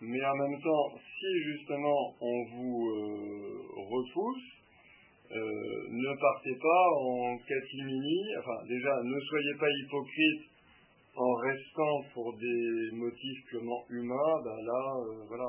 mais 0.02 0.26
en 0.26 0.36
même 0.36 0.62
temps, 0.62 0.98
si 1.20 1.44
justement 1.44 2.16
on 2.22 2.44
vous 2.46 2.90
euh, 2.90 3.68
repousse, 3.76 4.52
ne 5.32 6.16
partez 6.22 6.56
pas 6.56 6.86
en 7.02 7.38
catimini, 7.40 8.38
enfin 8.40 8.66
déjà 8.68 9.04
ne 9.04 9.20
soyez 9.20 9.56
pas 9.60 9.70
hypocrite 9.70 10.55
en 11.16 11.34
restant 11.36 12.02
pour 12.14 12.34
des 12.38 12.90
motifs 12.94 13.46
purement 13.50 13.86
humains, 13.90 14.34
ben 14.44 14.58
là, 14.66 14.84
euh, 15.00 15.24
voilà, 15.28 15.48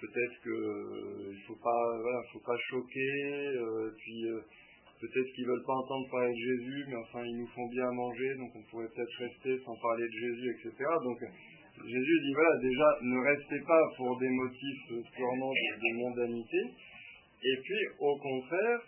peut-être 0.00 0.36
que 0.44 1.32
il 1.32 1.42
faut 1.46 1.58
pas, 1.62 1.98
voilà, 2.00 2.22
faut 2.32 2.44
pas 2.46 2.56
choquer, 2.70 3.58
puis 3.98 4.24
peut-être 5.00 5.30
qu'ils 5.34 5.46
veulent 5.46 5.66
pas 5.66 5.74
entendre 5.74 6.10
parler 6.10 6.32
de 6.32 6.38
Jésus, 6.38 6.84
mais 6.88 6.96
enfin 6.96 7.24
ils 7.24 7.38
nous 7.38 7.48
font 7.48 7.68
bien 7.68 7.90
manger, 7.92 8.34
donc 8.38 8.50
on 8.54 8.62
pourrait 8.70 8.88
peut-être 8.94 9.16
rester 9.18 9.58
sans 9.64 9.76
parler 9.82 10.06
de 10.06 10.18
Jésus, 10.18 10.48
etc. 10.56 10.72
Donc 11.02 11.18
Jésus 11.82 12.20
dit 12.22 12.34
voilà, 12.34 12.54
déjà, 12.62 12.88
ne 13.02 13.18
restez 13.18 13.60
pas 13.66 13.82
pour 13.96 14.18
des 14.18 14.28
motifs 14.28 14.86
purement 15.14 15.50
de, 15.50 15.94
mondanité, 15.98 16.60
et 17.42 17.56
puis 17.62 17.82
au 17.98 18.16
contraire, 18.18 18.80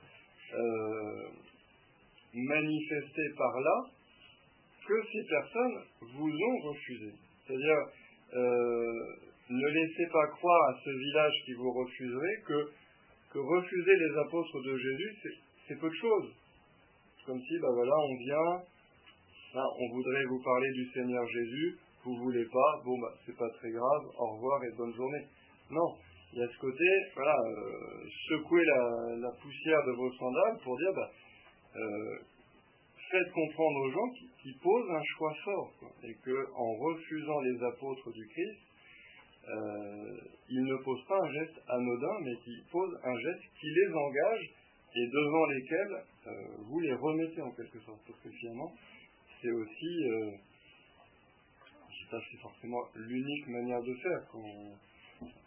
euh, 0.55 1.29
manifestez 2.33 3.29
par 3.37 3.61
là 3.61 3.96
que 4.87 5.03
ces 5.13 5.29
personnes 5.29 5.79
vous 6.01 6.31
ont 6.31 6.69
refusé. 6.69 7.13
C'est-à-dire, 7.47 7.83
euh, 8.35 9.17
ne 9.51 9.69
laissez 9.69 10.07
pas 10.13 10.27
croire 10.29 10.71
à 10.71 10.81
ce 10.85 10.91
village 10.91 11.35
qui 11.45 11.53
vous 11.55 11.73
refuserait 11.73 12.43
que, 12.47 12.71
refuser 13.37 13.95
les 13.97 14.19
apôtres 14.19 14.63
de 14.65 14.77
Jésus, 14.79 15.17
c'est 15.69 15.79
peu 15.79 15.91
de 15.91 15.95
choses. 15.95 16.33
Comme 17.27 17.39
si, 17.39 17.59
ben 17.61 17.69
voilà, 17.75 17.93
on 17.93 18.17
vient, 18.17 18.63
on 19.55 19.89
voudrait 19.93 20.25
vous 20.25 20.43
parler 20.43 20.71
du 20.73 20.91
Seigneur 20.95 21.27
Jésus, 21.29 21.77
vous 22.05 22.17
voulez 22.17 22.45
pas, 22.45 22.81
bon 22.85 22.99
bah 22.99 23.13
c'est 23.27 23.37
pas 23.37 23.51
très 23.59 23.71
grave, 23.71 24.05
au 24.19 24.37
revoir 24.37 24.65
et 24.65 24.77
bonne 24.79 24.95
journée. 24.95 25.27
Non, 25.71 25.97
il 26.33 26.39
y 26.39 26.43
a 26.43 26.49
ce 26.49 26.59
côté, 26.59 26.85
voilà, 27.15 27.35
euh, 27.35 28.05
secouer 28.29 28.65
la, 28.65 29.31
poussière 29.43 29.85
de 29.87 29.93
vos 29.93 30.13
sandales 30.13 30.59
pour 30.63 30.79
dire, 30.79 30.93
bah, 30.95 31.11
euh, 31.77 32.17
faites 33.11 33.33
comprendre 33.33 33.81
aux 33.81 33.91
gens 33.91 34.11
qui, 34.47 34.59
posent 34.63 34.91
un 34.91 35.03
choix 35.17 35.35
fort, 35.45 35.73
et 36.05 36.15
que 36.23 36.53
en 36.55 36.73
refusant 36.75 37.41
les 37.41 37.63
apôtres 37.65 38.13
du 38.13 38.27
Christ, 38.29 38.61
euh, 39.49 40.21
ils 40.49 40.65
ne 40.65 40.77
posent 40.85 41.05
pas 41.07 41.19
un 41.21 41.33
geste 41.33 41.61
anodin, 41.69 42.21
mais 42.23 42.37
qui 42.45 42.57
posent 42.71 42.99
un 43.03 43.19
geste 43.19 43.43
qui 43.61 43.67
les 43.67 43.93
engage 43.93 44.51
et 44.95 45.07
devant 45.09 45.47
lesquels 45.47 46.05
vous 46.69 46.81
les 46.81 46.95
remettez 46.95 47.43
en 47.43 47.51
quelque 47.51 47.79
sorte, 47.81 48.01
parce 48.07 48.19
que 48.21 48.31
finalement, 48.31 48.73
c'est 49.41 49.51
aussi 49.51 50.07
ça 52.11 52.19
c'est 52.31 52.39
forcément 52.39 52.83
l'unique 52.95 53.49
manière 53.49 53.83
de 53.83 53.95
faire. 53.95 54.23
il 55.21 55.41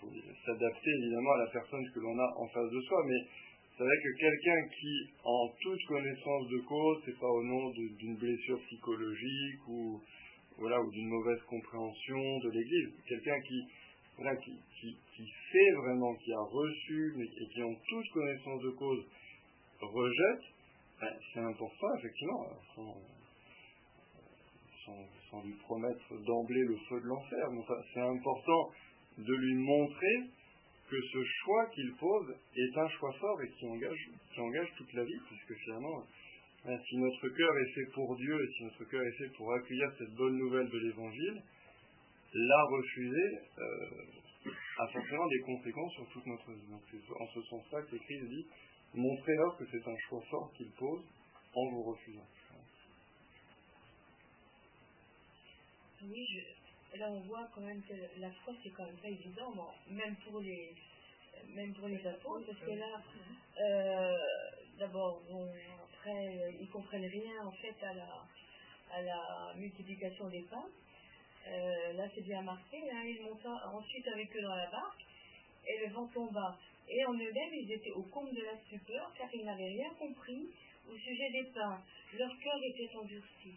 faut, 0.00 0.10
s'adapter 0.44 0.90
évidemment 1.00 1.32
à 1.32 1.38
la 1.38 1.50
personne 1.50 1.84
que 1.94 2.00
l'on 2.00 2.18
a 2.18 2.34
en 2.36 2.48
face 2.48 2.70
de 2.70 2.80
soi, 2.80 3.02
mais 3.06 3.20
c'est 3.76 3.82
vrai 3.82 3.96
que 4.02 4.18
quelqu'un 4.18 4.68
qui, 4.68 5.10
en 5.24 5.48
toute 5.60 5.84
connaissance 5.86 6.48
de 6.48 6.58
cause, 6.60 7.02
c'est 7.04 7.18
pas 7.18 7.30
au 7.30 7.42
nom 7.42 7.70
d'une 7.70 8.16
blessure 8.16 8.60
psychologique 8.66 9.68
ou 9.68 10.00
voilà 10.58 10.80
ou 10.80 10.90
d'une 10.92 11.08
mauvaise 11.08 11.42
compréhension 11.48 12.38
de 12.38 12.50
l'Église, 12.50 12.94
quelqu'un 13.08 13.40
qui 13.40 13.66
qui, 14.44 14.96
qui, 15.16 15.32
sait 15.50 15.70
vraiment, 15.82 16.14
qui 16.14 16.32
a 16.32 16.40
reçu, 16.40 17.14
mais 17.16 17.24
et 17.24 17.48
qui 17.52 17.62
en 17.62 17.74
toute 17.88 18.08
connaissance 18.10 18.62
de 18.62 18.70
cause 18.70 19.04
rejette, 19.80 20.44
ben, 21.00 21.12
c'est 21.32 21.40
important 21.40 21.88
effectivement 21.98 22.46
sans, 24.84 25.42
lui 25.42 25.54
promettre 25.64 26.14
d'emblée 26.24 26.62
le 26.62 26.76
feu 26.88 27.00
de 27.00 27.06
l'enfer. 27.06 27.48
C'est 27.92 28.00
important 28.00 28.70
de 29.18 29.34
lui 29.34 29.54
montrer 29.56 30.30
que 30.88 31.00
ce 31.00 31.24
choix 31.24 31.66
qu'il 31.74 31.94
pose 31.94 32.34
est 32.56 32.78
un 32.78 32.88
choix 32.88 33.12
fort 33.14 33.42
et 33.42 33.50
qui 33.50 33.66
engage, 33.66 34.72
toute 34.76 34.92
la 34.92 35.04
vie, 35.04 35.20
puisque 35.28 35.60
finalement, 35.64 36.04
hein, 36.66 36.78
si 36.88 36.96
notre 36.98 37.28
cœur 37.28 37.58
est 37.58 37.72
fait 37.74 37.86
pour 37.92 38.16
Dieu 38.16 38.34
et 38.34 38.52
si 38.52 38.64
notre 38.64 38.84
cœur 38.84 39.02
est 39.02 39.18
fait 39.18 39.28
pour 39.36 39.52
accueillir 39.54 39.90
cette 39.98 40.14
bonne 40.14 40.36
nouvelle 40.36 40.68
de 40.68 40.78
l'Évangile, 40.78 41.42
la 42.34 42.62
refuser 42.64 43.38
euh, 43.58 44.50
a 44.78 44.88
forcément 44.88 45.26
des 45.28 45.40
conséquences 45.40 45.92
sur 45.94 46.08
toute 46.10 46.26
notre 46.26 46.52
vie. 46.52 46.68
Donc 46.68 46.82
c'est 46.90 46.98
en 47.20 47.26
ce 47.28 47.42
sens-là 47.42 47.82
que 47.82 47.96
Christ 47.96 48.28
dit, 48.28 48.46
montrez-leur 48.94 49.56
que 49.56 49.64
c'est 49.70 49.88
un 49.88 49.96
choix 50.08 50.20
fort 50.30 50.52
qu'il 50.56 50.70
pose 50.72 51.04
en 51.54 51.70
vous 51.70 51.82
refusant. 51.82 52.26
oui, 56.06 56.26
là 56.96 57.10
on 57.10 57.20
voit 57.20 57.48
quand 57.54 57.60
même 57.62 57.82
que 57.82 57.94
la 58.20 58.30
foi 58.30 58.54
c'est 58.62 58.70
quand 58.70 58.84
même 58.84 58.96
pas 58.96 59.08
évident, 59.08 59.52
même 59.88 60.16
pour 60.16 60.40
les 60.40 60.74
même 61.48 61.72
pour 61.74 61.88
les 61.88 62.06
apôtres, 62.06 62.46
parce 62.46 62.58
que 62.58 62.70
là, 62.78 63.00
euh, 63.60 64.16
d'abord, 64.78 65.20
bon, 65.28 65.48
après, 65.82 66.54
ils 66.60 66.68
comprennent 66.68 67.04
rien 67.06 67.44
en 67.44 67.52
fait 67.52 67.74
à 67.82 67.94
la, 67.94 68.24
à 68.92 69.02
la 69.02 69.52
multiplication 69.56 70.28
des 70.28 70.42
pains. 70.42 70.68
Euh, 71.46 71.92
là, 71.94 72.08
c'est 72.14 72.22
bien 72.22 72.42
marqué. 72.42 72.78
Hein, 72.90 73.04
il 73.04 73.22
monta 73.22 73.50
ensuite 73.72 74.06
avec 74.08 74.34
eux 74.36 74.42
dans 74.42 74.54
la 74.54 74.70
barque 74.70 75.04
et 75.66 75.86
le 75.86 75.92
vent 75.92 76.06
tomba. 76.08 76.56
Et 76.88 77.04
en 77.04 77.14
eux-mêmes, 77.14 77.54
ils 77.54 77.72
étaient 77.72 77.92
au 77.92 78.02
comble 78.02 78.34
de 78.34 78.42
la 78.42 78.56
stupeur 78.66 79.12
car 79.18 79.28
ils 79.34 79.44
n'avaient 79.44 79.68
rien 79.68 79.90
compris 79.98 80.48
au 80.90 80.96
sujet 80.96 81.30
des 81.30 81.44
pains. 81.54 81.80
Leur 82.14 82.38
cœur 82.38 82.58
était 82.62 82.96
endurci. 82.96 83.54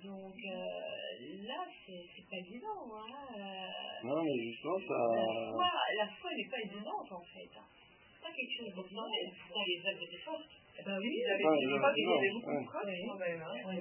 Donc 0.00 0.32
euh, 0.32 1.44
là, 1.44 1.60
c'est 1.84 2.28
pas 2.30 2.36
évident. 2.40 2.88
Hein, 2.88 3.20
euh, 3.36 4.08
non, 4.08 4.22
mais 4.24 4.36
justement, 4.48 4.78
ça. 4.80 4.96
La 4.96 5.52
foi, 5.52 5.68
la 5.96 6.08
foi 6.08 6.30
n'est 6.32 6.48
pas 6.48 6.60
évidente 6.64 7.12
en 7.12 7.20
fait. 7.20 7.52
C'est 7.52 8.22
pas 8.22 8.32
quelque 8.32 8.54
chose 8.56 8.68
de 8.68 8.80
les, 8.80 8.80
pourtant, 8.80 9.64
les 9.66 9.80
œuvres 9.84 10.04
étaient 10.04 10.24
fortes. 10.24 10.48
Eh 10.78 10.82
ben 10.82 10.96
oui, 10.96 11.12
ils 11.12 11.28
avaient, 11.28 11.44
ah, 11.44 11.52
ils 11.52 11.74
avaient 11.76 12.32
beaucoup 12.32 12.56
de 12.56 12.64
preuves 12.64 12.96
quand 12.96 13.18
même. 13.18 13.42
Hein. 13.42 13.52
Et, 13.60 13.80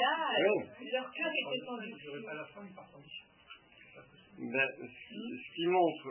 là, 0.00 0.12
leur 0.92 1.12
cœur 1.12 1.28
était 1.28 1.60
tendu. 1.66 1.92
Ben, 4.38 4.68
ce 4.80 5.54
qui 5.54 5.66
montre, 5.66 6.08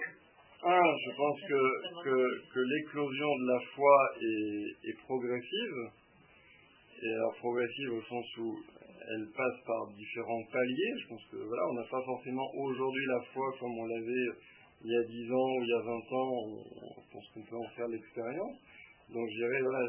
un, 0.63 0.85
je 1.03 1.11
pense 1.17 1.41
que, 1.41 2.03
que, 2.03 2.53
que 2.53 2.59
l'éclosion 2.59 3.35
de 3.35 3.47
la 3.47 3.59
foi 3.73 4.11
est, 4.21 4.89
est 4.89 4.97
progressive, 5.01 5.89
et 7.01 7.13
alors 7.15 7.35
progressive 7.37 7.93
au 7.93 8.01
sens 8.03 8.37
où 8.37 8.59
elle 9.09 9.27
passe 9.35 9.59
par 9.65 9.87
différents 9.95 10.43
paliers. 10.51 10.93
Je 11.03 11.07
pense 11.09 11.23
que 11.31 11.37
voilà, 11.37 11.63
on 11.69 11.73
n'a 11.73 11.87
pas 11.89 12.01
forcément 12.03 12.47
aujourd'hui 12.55 13.05
la 13.07 13.21
foi 13.33 13.45
comme 13.59 13.77
on 13.77 13.85
l'avait 13.85 14.27
il 14.83 14.91
y 14.91 14.97
a 14.97 15.03
10 15.03 15.31
ans 15.31 15.51
ou 15.57 15.63
il 15.63 15.69
y 15.69 15.73
a 15.73 15.81
20 15.81 15.91
ans. 15.91 16.31
On, 16.47 17.01
pense 17.11 17.27
qu'on 17.33 17.43
peut 17.43 17.57
en 17.57 17.69
faire 17.75 17.87
l'expérience. 17.87 18.57
Donc 19.13 19.27
je 19.29 19.35
dirais, 19.35 19.61
voilà, 19.61 19.85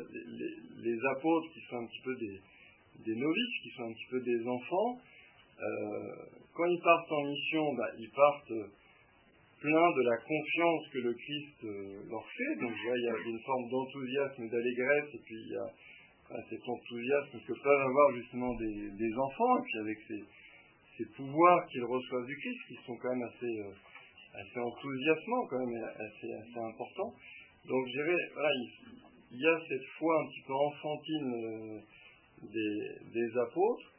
les, 0.82 0.98
apôtres 1.16 1.52
qui 1.54 1.60
sont 1.70 1.76
un 1.76 1.86
petit 1.86 2.02
peu 2.02 2.14
des, 3.06 3.14
novices, 3.14 3.62
qui 3.62 3.70
sont 3.76 3.84
un 3.84 3.92
petit 3.92 4.10
peu 4.10 4.20
des 4.20 4.46
enfants, 4.48 4.98
euh, 5.62 6.26
quand 6.54 6.66
ils 6.66 6.80
partent 6.82 7.12
en 7.12 7.22
mission, 7.22 7.74
bah, 7.74 7.90
ils 7.98 8.10
partent 8.10 8.52
plein 9.60 9.90
de 9.94 10.02
la 10.02 10.16
confiance 10.16 10.88
que 10.92 10.98
le 10.98 11.14
Christ 11.14 11.62
leur 12.10 12.26
fait. 12.26 12.60
Donc 12.60 12.72
il 12.74 13.04
y 13.04 13.08
a 13.08 13.30
une 13.30 13.40
forme 13.40 13.70
d'enthousiasme 13.70 14.42
et 14.42 14.48
d'allégresse, 14.48 15.14
et 15.14 15.20
puis 15.24 15.54
cet 16.48 16.68
enthousiasme 16.68 17.38
que 17.46 17.52
peuvent 17.52 17.86
avoir 17.86 18.14
justement 18.14 18.54
des, 18.54 19.12
enfants, 19.18 19.58
et 19.58 19.62
puis 19.62 19.78
avec 19.78 19.98
ces, 20.08 21.06
pouvoirs 21.16 21.66
qu'ils 21.66 21.84
reçoivent 21.84 22.26
du 22.26 22.36
Christ, 22.36 22.60
qui 22.68 22.74
sont 22.86 22.96
quand 22.96 23.10
même 23.10 23.26
assez, 23.26 23.60
assez 24.34 24.60
enthousiasmants, 24.60 25.46
quand 25.50 25.58
même, 25.58 25.84
assez, 25.98 26.32
assez 26.32 26.60
importants. 26.60 27.12
Donc 27.66 27.86
je 27.88 27.92
dirais, 27.92 28.16
voilà, 28.34 28.48
il, 29.30 29.38
y 29.40 29.46
a 29.46 29.58
cette 29.68 29.86
foi 29.98 30.20
un 30.20 30.26
petit 30.28 30.42
peu 30.46 30.52
enfantine 30.52 31.82
des, 32.42 33.38
apôtres, 33.38 33.92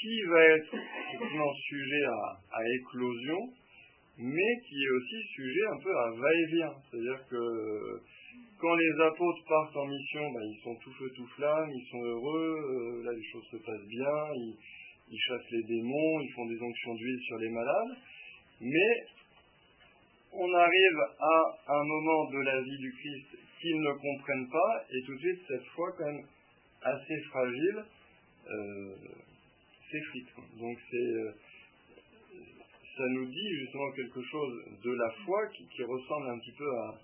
qui 0.00 0.22
va 0.22 0.44
être 0.44 0.74
effectivement 0.74 1.52
sujet 1.68 2.04
à, 2.52 2.60
éclosion, 2.80 3.38
mais 4.18 4.60
qui 4.66 4.74
est 4.74 4.90
aussi 4.90 5.28
sujet 5.34 5.66
un 5.72 5.78
peu 5.82 5.96
à 5.96 6.10
va-et-vient. 6.10 6.74
C'est-à-dire 6.90 7.26
que 7.28 8.00
quand 8.60 8.74
les 8.74 9.00
apôtres 9.00 9.44
partent 9.48 9.76
en 9.76 9.86
mission, 9.86 10.30
ben, 10.32 10.42
ils 10.44 10.60
sont 10.62 10.76
tout 10.76 10.92
feu 10.92 11.10
tout 11.16 11.26
flamme, 11.36 11.70
ils 11.70 11.88
sont 11.90 12.02
heureux, 12.02 12.56
euh, 12.60 13.04
là 13.04 13.12
les 13.12 13.24
choses 13.32 13.46
se 13.50 13.56
passent 13.56 13.88
bien, 13.88 14.34
ils, 14.36 15.18
chassent 15.18 15.50
les 15.50 15.62
démons, 15.62 16.20
ils 16.20 16.32
font 16.34 16.46
des 16.46 16.60
onctions 16.60 16.94
d'huile 16.94 17.20
sur 17.26 17.38
les 17.38 17.48
malades, 17.48 17.96
mais 18.60 18.92
on 20.32 20.54
arrive 20.54 20.98
à 21.18 21.74
un 21.74 21.84
moment 21.84 22.30
de 22.30 22.38
la 22.38 22.60
vie 22.60 22.78
du 22.78 22.92
Christ 22.92 23.38
qu'ils 23.60 23.80
ne 23.80 23.92
comprennent 23.92 24.48
pas, 24.50 24.84
et 24.92 25.02
tout 25.06 25.14
de 25.14 25.20
suite 25.20 25.40
cette 25.48 25.66
foi 25.74 25.92
quand 25.98 26.06
même 26.06 26.24
assez 26.82 27.20
fragile 27.30 27.84
euh, 28.50 28.94
s'effrite. 29.90 30.28
Donc 30.58 30.78
c'est 30.90 30.96
euh, 30.96 31.32
ça 32.96 33.04
nous 33.08 33.26
dit 33.26 33.48
justement 33.60 33.90
quelque 33.92 34.22
chose 34.22 34.64
de 34.84 34.92
la 34.92 35.10
foi 35.24 35.46
qui, 35.48 35.82
ressemble 35.82 36.28
un 36.28 36.38
petit 36.38 36.52
peu 36.52 36.68
à 36.78 36.98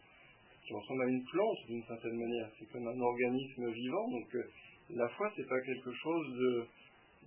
qui 0.66 0.74
ressemble 0.74 1.02
à 1.02 1.06
une 1.06 1.24
plante 1.24 1.58
d'une 1.68 1.84
certaine 1.84 2.18
manière. 2.18 2.50
C'est 2.58 2.70
comme 2.72 2.86
un 2.86 3.00
organisme 3.00 3.70
vivant. 3.70 4.10
Donc 4.10 4.34
euh, 4.34 4.42
la 4.90 5.08
foi 5.10 5.32
c'est 5.36 5.48
pas 5.48 5.60
quelque 5.60 5.92
chose 5.92 6.66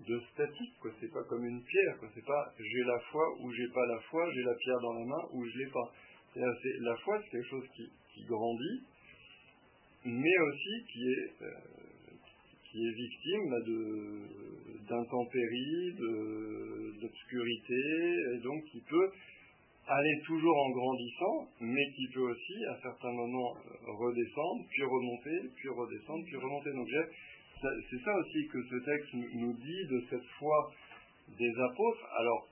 de, 0.08 0.20
statique, 0.34 0.74
quoi. 0.80 0.92
C'est 1.00 1.12
pas 1.12 1.24
comme 1.24 1.46
une 1.46 1.62
pierre, 1.64 1.98
quoi. 2.00 2.10
C'est 2.14 2.26
pas 2.26 2.54
j'ai 2.58 2.84
la 2.84 3.00
foi 3.12 3.24
ou 3.42 3.52
j'ai 3.52 3.68
pas 3.74 3.86
la 3.86 4.00
foi, 4.10 4.32
j'ai 4.34 4.44
la 4.44 4.56
pierre 4.56 4.80
dans 4.82 4.94
la 4.94 5.06
main 5.06 5.24
ou 5.34 5.46
je 5.46 5.58
l'ai 5.58 5.72
pas. 5.72 5.92
la 6.36 6.96
foi 6.98 7.20
c'est 7.24 7.30
quelque 7.32 7.50
chose 7.50 7.68
qui, 7.76 7.90
grandit, 8.28 8.84
mais 10.04 10.40
aussi 10.40 10.86
qui 10.92 11.08
est 11.08 11.32
euh, 11.42 11.80
qui 12.72 12.92
victime 12.92 13.50
d'intempéries, 14.88 15.94
d'obscurité, 17.02 18.16
et 18.36 18.40
donc 18.40 18.64
qui 18.66 18.82
peut 18.82 19.12
aller 19.90 20.22
toujours 20.26 20.56
en 20.56 20.70
grandissant, 20.70 21.48
mais 21.62 21.86
qui 21.96 22.08
peut 22.14 22.30
aussi 22.30 22.66
à 22.66 22.78
certains 22.82 23.12
moments 23.12 23.54
redescendre, 23.88 24.64
puis 24.70 24.84
remonter, 24.84 25.50
puis 25.56 25.70
redescendre, 25.70 26.24
puis 26.26 26.36
remonter. 26.36 26.72
Donc 26.74 26.88
c'est 27.62 28.04
ça 28.06 28.16
aussi 28.16 28.48
que 28.48 28.62
ce 28.64 28.76
texte 28.86 29.14
nous 29.14 29.54
dit 29.54 29.86
de 29.90 30.06
cette 30.10 30.26
foi 30.38 30.72
des 31.38 31.54
apôtres, 31.60 32.06
alors 32.18 32.48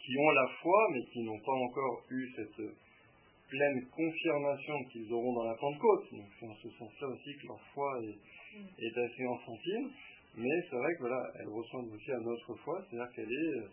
qui 0.00 0.16
ont 0.18 0.30
la 0.30 0.48
foi, 0.62 0.88
mais 0.92 1.04
qui 1.12 1.20
n'ont 1.20 1.40
pas 1.40 1.52
encore 1.52 2.02
eu 2.10 2.32
cette 2.34 2.64
pleine 3.48 3.86
confirmation 3.94 4.84
qu'ils 4.90 5.12
auront 5.12 5.34
dans 5.34 5.44
la 5.44 5.54
Pentecôte. 5.56 6.12
Donc 6.12 6.28
c'est 6.40 6.46
en 6.46 6.54
ce 6.54 6.70
sens-là 6.70 7.08
aussi 7.08 7.36
que 7.36 7.46
leur 7.48 7.60
foi 7.74 8.00
est, 8.02 8.84
est 8.84 8.98
assez 8.98 9.26
enfantine, 9.26 9.90
mais 10.36 10.56
c'est 10.68 10.76
vrai 10.76 10.94
que 10.94 11.00
voilà, 11.00 11.22
elle 11.40 11.48
ressemble 11.48 11.94
aussi 11.94 12.10
à 12.12 12.20
notre 12.20 12.54
foi, 12.64 12.82
c'est-à-dire 12.88 13.12
qu'elle 13.14 13.32
est 13.32 13.68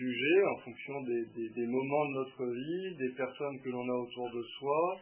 en 0.00 0.58
fonction 0.60 1.00
des, 1.02 1.66
moments 1.66 2.06
de 2.06 2.14
notre 2.14 2.46
vie, 2.46 2.96
des 2.96 3.14
personnes 3.14 3.60
que 3.60 3.70
l'on 3.70 3.88
a 3.88 3.94
autour 3.94 4.30
de 4.30 4.42
soi, 4.58 5.00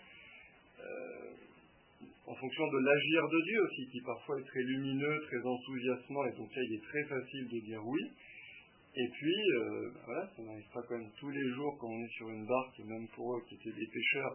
euh, 0.80 1.30
en 2.26 2.34
fonction 2.34 2.66
de 2.66 2.78
l'agir 2.78 3.28
de 3.28 3.42
Dieu 3.44 3.62
aussi, 3.62 3.88
qui 3.92 4.00
parfois 4.00 4.40
est 4.40 4.44
très 4.44 4.62
lumineux, 4.62 5.20
très 5.28 5.40
enthousiasmant, 5.46 6.24
et 6.26 6.32
donc 6.36 6.54
là 6.54 6.62
il 6.62 6.74
est 6.74 6.84
très 6.84 7.04
facile 7.04 7.48
de 7.48 7.60
dire 7.60 7.86
oui. 7.86 8.00
Et 8.98 9.08
puis, 9.12 9.52
euh, 9.58 9.90
voilà, 10.06 10.26
ça 10.34 10.42
n'arrive 10.42 10.70
pas 10.72 10.80
quand 10.88 10.96
même 10.96 11.10
tous 11.20 11.28
les 11.28 11.48
jours 11.50 11.76
quand 11.78 11.88
on 11.88 12.02
est 12.02 12.16
sur 12.16 12.30
une 12.30 12.46
barque, 12.46 12.78
même 12.78 13.06
pour 13.14 13.36
eux 13.36 13.42
qui 13.46 13.56
étaient 13.56 13.78
des 13.78 13.86
pêcheurs, 13.86 14.34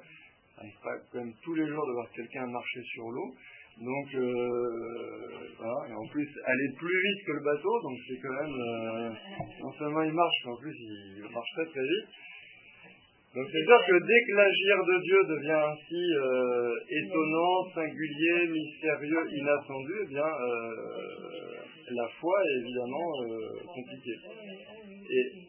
n'arrive 0.62 0.82
pas 0.84 0.96
quand 1.12 1.20
même 1.20 1.34
tous 1.44 1.56
les 1.56 1.68
jours 1.68 1.88
de 1.88 1.94
voir 1.94 2.08
quelqu'un 2.16 2.46
marcher 2.48 2.82
sur 2.94 3.10
l'eau. 3.10 3.34
Donc, 3.80 4.08
euh, 4.16 5.56
voilà. 5.58 5.90
Et 5.90 5.94
en 5.94 6.08
plus, 6.12 6.28
aller 6.46 6.70
plus 6.78 7.02
vite 7.02 7.26
que 7.26 7.32
le 7.32 7.44
bateau, 7.44 7.82
donc 7.82 7.98
c'est 8.08 8.20
quand 8.22 8.34
même, 8.34 8.62
euh, 8.62 9.10
non 9.62 9.72
seulement 9.74 10.04
il 10.04 10.14
marche, 10.14 10.38
mais 10.46 10.52
en 10.52 10.58
plus 10.58 10.76
il 10.76 11.22
marche 11.34 11.52
très 11.56 11.66
très 11.66 11.82
vite. 11.82 12.10
Donc 13.34 13.48
c'est 13.50 13.64
sûr 13.64 13.80
que 13.88 13.98
dès 14.06 14.22
que 14.28 14.34
l'agir 14.36 14.76
de 14.86 15.02
Dieu 15.04 15.20
devient 15.24 15.64
ainsi 15.72 16.04
euh, 16.20 16.76
étonnant, 16.90 17.72
singulier, 17.74 18.48
mystérieux, 18.52 19.24
inattendu, 19.32 19.94
eh 20.04 20.08
bien 20.08 20.30
la 21.94 22.08
foi 22.20 22.44
est 22.44 22.60
évidemment 22.60 23.12
compliquée. 23.74 24.20
Et 25.10 25.48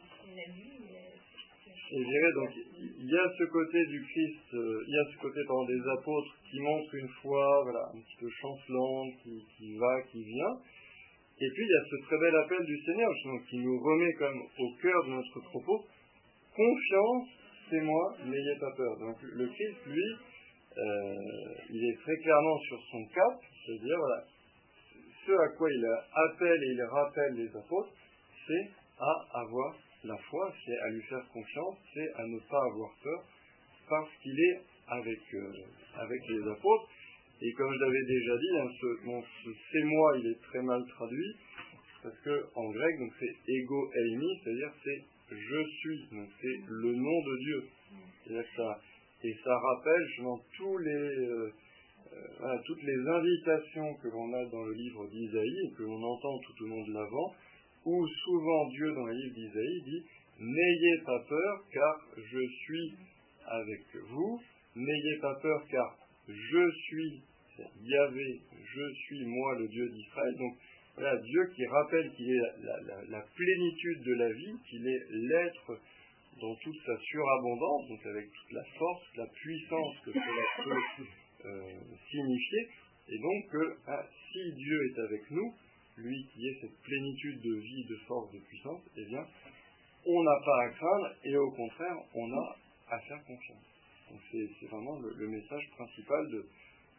je 1.92 1.98
dirais 1.98 2.32
donc, 2.34 2.50
il 2.82 3.10
y 3.10 3.16
a 3.16 3.26
ce 3.38 3.44
côté 3.44 3.86
du 3.86 4.02
Christ, 4.02 4.54
euh, 4.54 4.84
il 4.86 4.94
y 4.94 4.98
a 4.98 5.12
ce 5.12 5.18
côté 5.22 5.40
pardon, 5.46 5.64
des 5.66 5.82
apôtres 5.98 6.34
qui 6.50 6.60
montrent 6.60 6.94
une 6.94 7.08
foi 7.22 7.62
voilà, 7.64 7.90
un 7.94 8.00
petit 8.00 8.16
peu 8.18 8.28
chancelante, 8.28 9.14
qui, 9.56 9.76
va, 9.76 10.02
qui 10.10 10.24
vient. 10.24 10.54
Et 11.38 11.48
puis 11.54 11.64
il 11.64 11.70
y 11.70 11.78
a 11.78 11.84
ce 11.90 12.06
très 12.06 12.18
bel 12.18 12.36
appel 12.36 12.64
du 12.64 12.78
Seigneur, 12.82 13.10
qui 13.48 13.58
nous 13.58 13.78
remet 13.78 14.12
quand 14.14 14.30
même 14.30 14.42
au 14.58 14.74
cœur 14.80 15.04
de 15.04 15.10
notre 15.10 15.40
propos, 15.40 15.84
confiance, 16.54 17.28
c'est 17.70 17.80
moi, 17.80 18.16
n'ayez 18.24 18.58
pas 18.60 18.72
peur. 18.76 18.98
Donc 18.98 19.16
le 19.22 19.46
Christ, 19.46 19.78
lui, 19.86 20.16
euh, 20.76 21.14
il 21.70 21.84
est 21.84 21.96
très 22.02 22.16
clairement 22.16 22.58
sur 22.68 22.80
son 22.90 23.04
cap, 23.14 23.40
c'est-à-dire, 23.64 23.98
voilà, 23.98 24.24
ce 25.26 25.32
à 25.32 25.48
quoi 25.56 25.68
il 25.70 25.86
appelle 26.14 26.62
et 26.62 26.72
il 26.72 26.82
rappelle 26.82 27.34
les 27.34 27.48
apôtres, 27.48 27.92
c'est 28.46 28.70
à 28.98 29.40
avoir 29.40 29.74
la 30.04 30.16
foi, 30.28 30.52
c'est 30.64 30.78
à 30.78 30.88
lui 30.90 31.02
faire 31.02 31.24
confiance, 31.32 31.78
c'est 31.94 32.12
à 32.14 32.26
ne 32.26 32.38
pas 32.50 32.62
avoir 32.72 32.90
peur, 33.02 33.24
parce 33.88 34.10
qu'il 34.22 34.38
est 34.38 34.60
avec, 34.88 35.20
euh, 35.34 35.52
avec 35.96 36.20
les 36.28 36.50
apôtres. 36.50 36.88
Et 37.40 37.52
comme 37.52 37.72
je 37.72 37.78
l'avais 37.78 38.04
déjà 38.06 38.36
dit, 38.36 38.58
hein, 38.58 38.68
ce, 38.80 39.50
c'est 39.72 39.84
moi, 39.84 40.18
il 40.18 40.26
est 40.30 40.42
très 40.42 40.62
mal 40.62 40.82
traduit, 40.88 41.36
parce 42.02 42.18
que 42.20 42.46
en 42.54 42.70
grec, 42.70 42.98
donc 42.98 43.12
c'est 43.18 43.52
ego 43.52 43.90
eimi, 43.94 44.40
c'est-à-dire 44.42 44.72
c'est 44.84 45.02
je 45.34 45.64
suis, 45.78 46.08
donc 46.12 46.28
c'est 46.40 46.58
le 46.68 46.92
nom 46.92 47.22
de 47.22 47.36
Dieu. 47.38 47.64
Ça, 48.56 48.80
et 49.24 49.34
ça 49.44 49.58
rappelle 49.58 50.06
justement 50.08 50.40
tous 50.56 50.78
les, 50.78 50.92
euh, 50.92 51.52
euh, 52.12 52.58
toutes 52.66 52.82
les 52.82 53.08
invitations 53.08 53.94
que 54.02 54.08
l'on 54.08 54.32
a 54.34 54.44
dans 54.46 54.64
le 54.64 54.72
livre 54.72 55.06
d'Isaïe 55.08 55.58
et 55.66 55.76
que 55.76 55.82
l'on 55.82 56.02
entend 56.02 56.38
tout 56.38 56.64
au 56.64 56.68
long 56.68 56.82
de 56.86 56.92
l'Avent, 56.92 57.34
où 57.84 58.06
souvent 58.06 58.68
Dieu 58.68 58.92
dans 58.94 59.06
le 59.06 59.14
livre 59.14 59.34
d'Isaïe 59.34 59.82
dit 59.84 60.04
N'ayez 60.40 60.98
pas 61.04 61.24
peur 61.28 61.64
car 61.72 62.00
je 62.16 62.46
suis 62.62 62.94
avec 63.46 63.82
vous, 64.08 64.40
n'ayez 64.74 65.18
pas 65.20 65.34
peur 65.40 65.64
car 65.70 65.96
je 66.28 66.70
suis 66.70 67.22
Yahvé, 67.84 68.40
je 68.74 68.94
suis 68.94 69.24
moi 69.26 69.58
le 69.58 69.68
Dieu 69.68 69.88
d'Israël. 69.90 70.34
Donc 70.38 70.56
voilà, 70.94 71.16
Dieu 71.18 71.52
qui 71.54 71.66
rappelle 71.66 72.10
qu'il 72.12 72.30
est 72.30 72.40
la, 73.08 73.20
plénitude 73.34 74.02
de 74.02 74.14
la 74.14 74.32
vie, 74.32 74.56
qu'il 74.68 74.86
est 74.86 75.04
l'être 75.10 75.80
dans 76.40 76.54
toute 76.56 76.76
sa 76.84 76.96
surabondance, 76.98 77.88
donc 77.88 78.06
avec 78.06 78.30
toute 78.32 78.52
la 78.52 78.64
force, 78.78 79.02
la 79.16 79.26
puissance 79.26 79.96
que 80.04 80.12
cela 80.12 80.64
peut 80.64 81.04
euh, 81.44 81.72
signifier, 82.10 82.68
et 83.08 83.18
donc 83.18 83.50
que 83.50 83.76
ah, 83.86 84.06
si 84.32 84.52
Dieu 84.54 84.78
est 84.86 85.00
avec 85.00 85.30
nous, 85.30 85.54
lui 85.96 86.26
qui 86.32 86.48
est 86.48 86.60
cette 86.60 86.80
plénitude 86.82 87.40
de 87.42 87.54
vie, 87.54 87.84
de 87.84 87.96
force, 88.06 88.32
de 88.32 88.38
puissance, 88.38 88.80
eh 88.96 89.04
bien, 89.04 89.26
on 90.06 90.22
n'a 90.22 90.40
pas 90.44 90.62
à 90.64 90.68
craindre 90.70 91.14
et 91.24 91.36
au 91.36 91.50
contraire, 91.50 91.96
on 92.14 92.32
a 92.32 92.56
à 92.90 92.98
faire 93.00 93.22
confiance. 93.24 93.66
Donc 94.10 94.20
c'est 94.30 94.66
vraiment 94.66 94.98
le, 94.98 95.28
message 95.28 95.70
principal 95.76 96.28
de, 96.30 96.44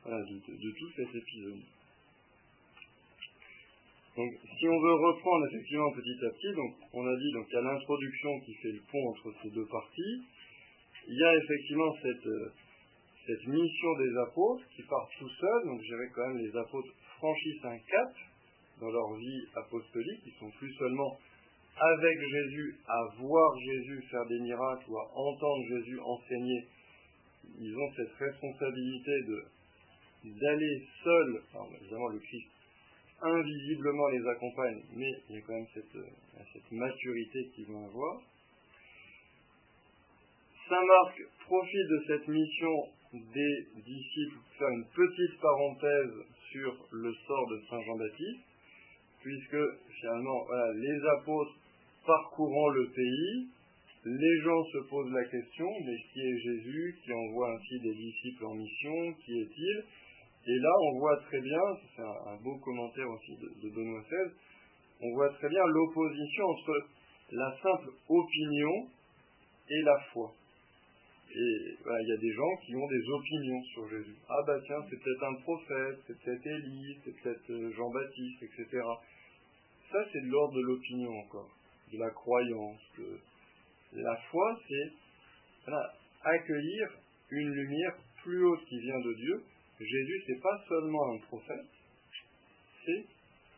tout 0.06 0.92
cet 0.96 1.16
épisode. 1.16 1.62
Donc, 4.16 4.30
si 4.60 4.68
on 4.68 4.80
veut 4.80 4.94
reprendre 4.94 5.48
effectivement 5.48 5.92
petit 5.92 6.26
à 6.26 6.30
petit, 6.30 6.54
donc 6.56 6.76
on 6.94 7.06
a 7.06 7.16
dit 7.18 7.32
donc 7.34 7.46
il 7.50 7.54
y 7.54 7.58
a 7.58 7.62
l'introduction 7.62 8.40
qui 8.42 8.54
fait 8.56 8.72
le 8.72 8.82
pont 8.92 9.10
entre 9.10 9.34
ces 9.42 9.50
deux 9.50 9.66
parties. 9.66 10.24
Il 11.08 11.18
y 11.18 11.24
a 11.24 11.36
effectivement 11.36 11.94
cette, 12.02 12.28
euh, 12.28 12.54
cette 13.28 13.48
mission 13.48 13.98
des 13.98 14.18
apôtres 14.30 14.64
qui 14.76 14.84
part 14.84 15.10
tout 15.20 15.30
seuls. 15.30 15.66
Donc, 15.66 15.82
je 15.82 15.88
dirais 15.88 16.10
quand 16.16 16.28
même 16.28 16.38
les 16.38 16.56
apôtres 16.56 16.94
franchissent 17.18 17.66
un 17.66 17.78
cap 17.80 18.14
dans 18.84 18.92
leur 18.92 19.14
vie 19.16 19.42
apostolique. 19.56 20.22
Ils 20.26 20.40
sont 20.40 20.52
plus 20.52 20.74
seulement 20.76 21.18
avec 21.76 22.18
Jésus 22.20 22.76
à 22.88 23.00
voir 23.18 23.58
Jésus 23.60 24.04
faire 24.12 24.26
des 24.28 24.40
miracles 24.40 24.86
ou 24.90 24.98
à 24.98 25.12
entendre 25.16 25.64
Jésus 25.70 26.00
enseigner. 26.00 26.68
Ils 27.60 27.76
ont 27.76 27.92
cette 27.96 28.14
responsabilité 28.14 29.12
de 29.28 29.44
d'aller 30.24 30.82
seuls, 31.04 31.42
évidemment 31.82 32.08
le 32.08 32.20
Christ 32.20 32.48
invisiblement 33.24 34.08
les 34.10 34.28
accompagne, 34.28 34.84
mais 34.96 35.12
il 35.30 35.36
y 35.36 35.38
a 35.38 35.42
quand 35.42 35.54
même 35.54 35.68
cette, 35.74 35.98
cette 36.52 36.72
maturité 36.72 37.50
qu'ils 37.56 37.68
vont 37.68 37.86
avoir. 37.86 38.22
Saint 40.68 40.86
Marc 40.86 41.22
profite 41.46 41.88
de 41.90 42.04
cette 42.08 42.28
mission 42.28 42.74
des 43.14 43.68
disciples 43.76 44.36
pour 44.36 44.58
faire 44.58 44.70
une 44.70 44.88
petite 44.88 45.40
parenthèse 45.40 46.14
sur 46.52 46.88
le 46.92 47.14
sort 47.28 47.48
de 47.50 47.62
Saint 47.70 47.82
Jean-Baptiste, 47.82 48.53
puisque 49.24 49.64
finalement, 50.00 50.46
les 50.76 51.00
apôtres 51.20 51.56
parcourant 52.06 52.70
le 52.70 52.90
pays, 52.90 53.48
les 54.06 54.42
gens 54.42 54.64
se 54.66 54.90
posent 54.90 55.14
la 55.14 55.24
question, 55.24 55.68
mais 55.86 55.96
qui 56.12 56.20
est 56.20 56.38
Jésus 56.38 56.96
qui 57.04 57.14
envoie 57.14 57.54
ainsi 57.54 57.80
des 57.80 57.94
disciples 57.94 58.46
en 58.46 58.56
mission 58.56 59.14
Qui 59.24 59.40
est-il? 59.40 59.84
Et 60.46 60.60
là, 60.60 60.70
on 60.92 61.00
voit 61.00 61.18
très 61.30 61.40
bien, 61.40 61.62
c'est 61.96 62.02
un, 62.02 62.36
beau 62.44 62.58
commentaire 62.58 63.10
aussi 63.10 63.32
de, 63.38 63.70
Benoît 63.70 64.02
XVI, 64.02 64.36
on 65.00 65.14
voit 65.14 65.30
très 65.36 65.48
bien 65.48 65.66
l'opposition 65.66 66.44
entre 66.44 66.88
la 67.32 67.58
simple 67.64 67.92
opinion 68.10 68.88
et 69.70 69.82
la 69.84 69.98
foi. 70.12 70.34
Et 71.34 71.78
il 71.80 72.08
y 72.08 72.12
a 72.12 72.18
des 72.18 72.34
gens 72.34 72.56
qui 72.66 72.76
ont 72.76 72.88
des 72.88 73.10
opinions 73.10 73.64
sur 73.74 73.90
Jésus. 73.90 74.16
Ah 74.30 74.44
bah 74.46 74.60
tiens, 74.66 74.84
c'est 74.90 75.02
peut-être 75.02 75.24
un 75.24 75.36
prophète, 75.42 76.00
c'est 76.06 76.20
peut-être 76.20 76.46
Élie, 76.46 76.98
c'est 77.04 77.22
peut-être 77.22 77.50
euh, 77.50 77.72
Jean-Baptiste, 77.72 78.44
etc. 78.44 78.84
Ça, 79.94 80.00
c'est 80.12 80.26
de 80.26 80.32
l'ordre 80.32 80.56
de 80.56 80.62
l'opinion 80.62 81.12
encore, 81.20 81.52
de 81.92 82.00
la 82.00 82.10
croyance. 82.10 82.82
La 83.94 84.16
foi, 84.32 84.60
c'est 84.68 85.72
accueillir 86.24 86.88
une 87.30 87.50
lumière 87.54 87.96
plus 88.24 88.44
haute 88.44 88.66
qui 88.66 88.80
vient 88.80 89.00
de 89.00 89.14
Dieu. 89.14 89.44
Jésus, 89.80 90.24
c'est 90.26 90.42
pas 90.42 90.64
seulement 90.68 91.14
un 91.14 91.20
prophète, 91.28 91.70
c'est 92.84 93.06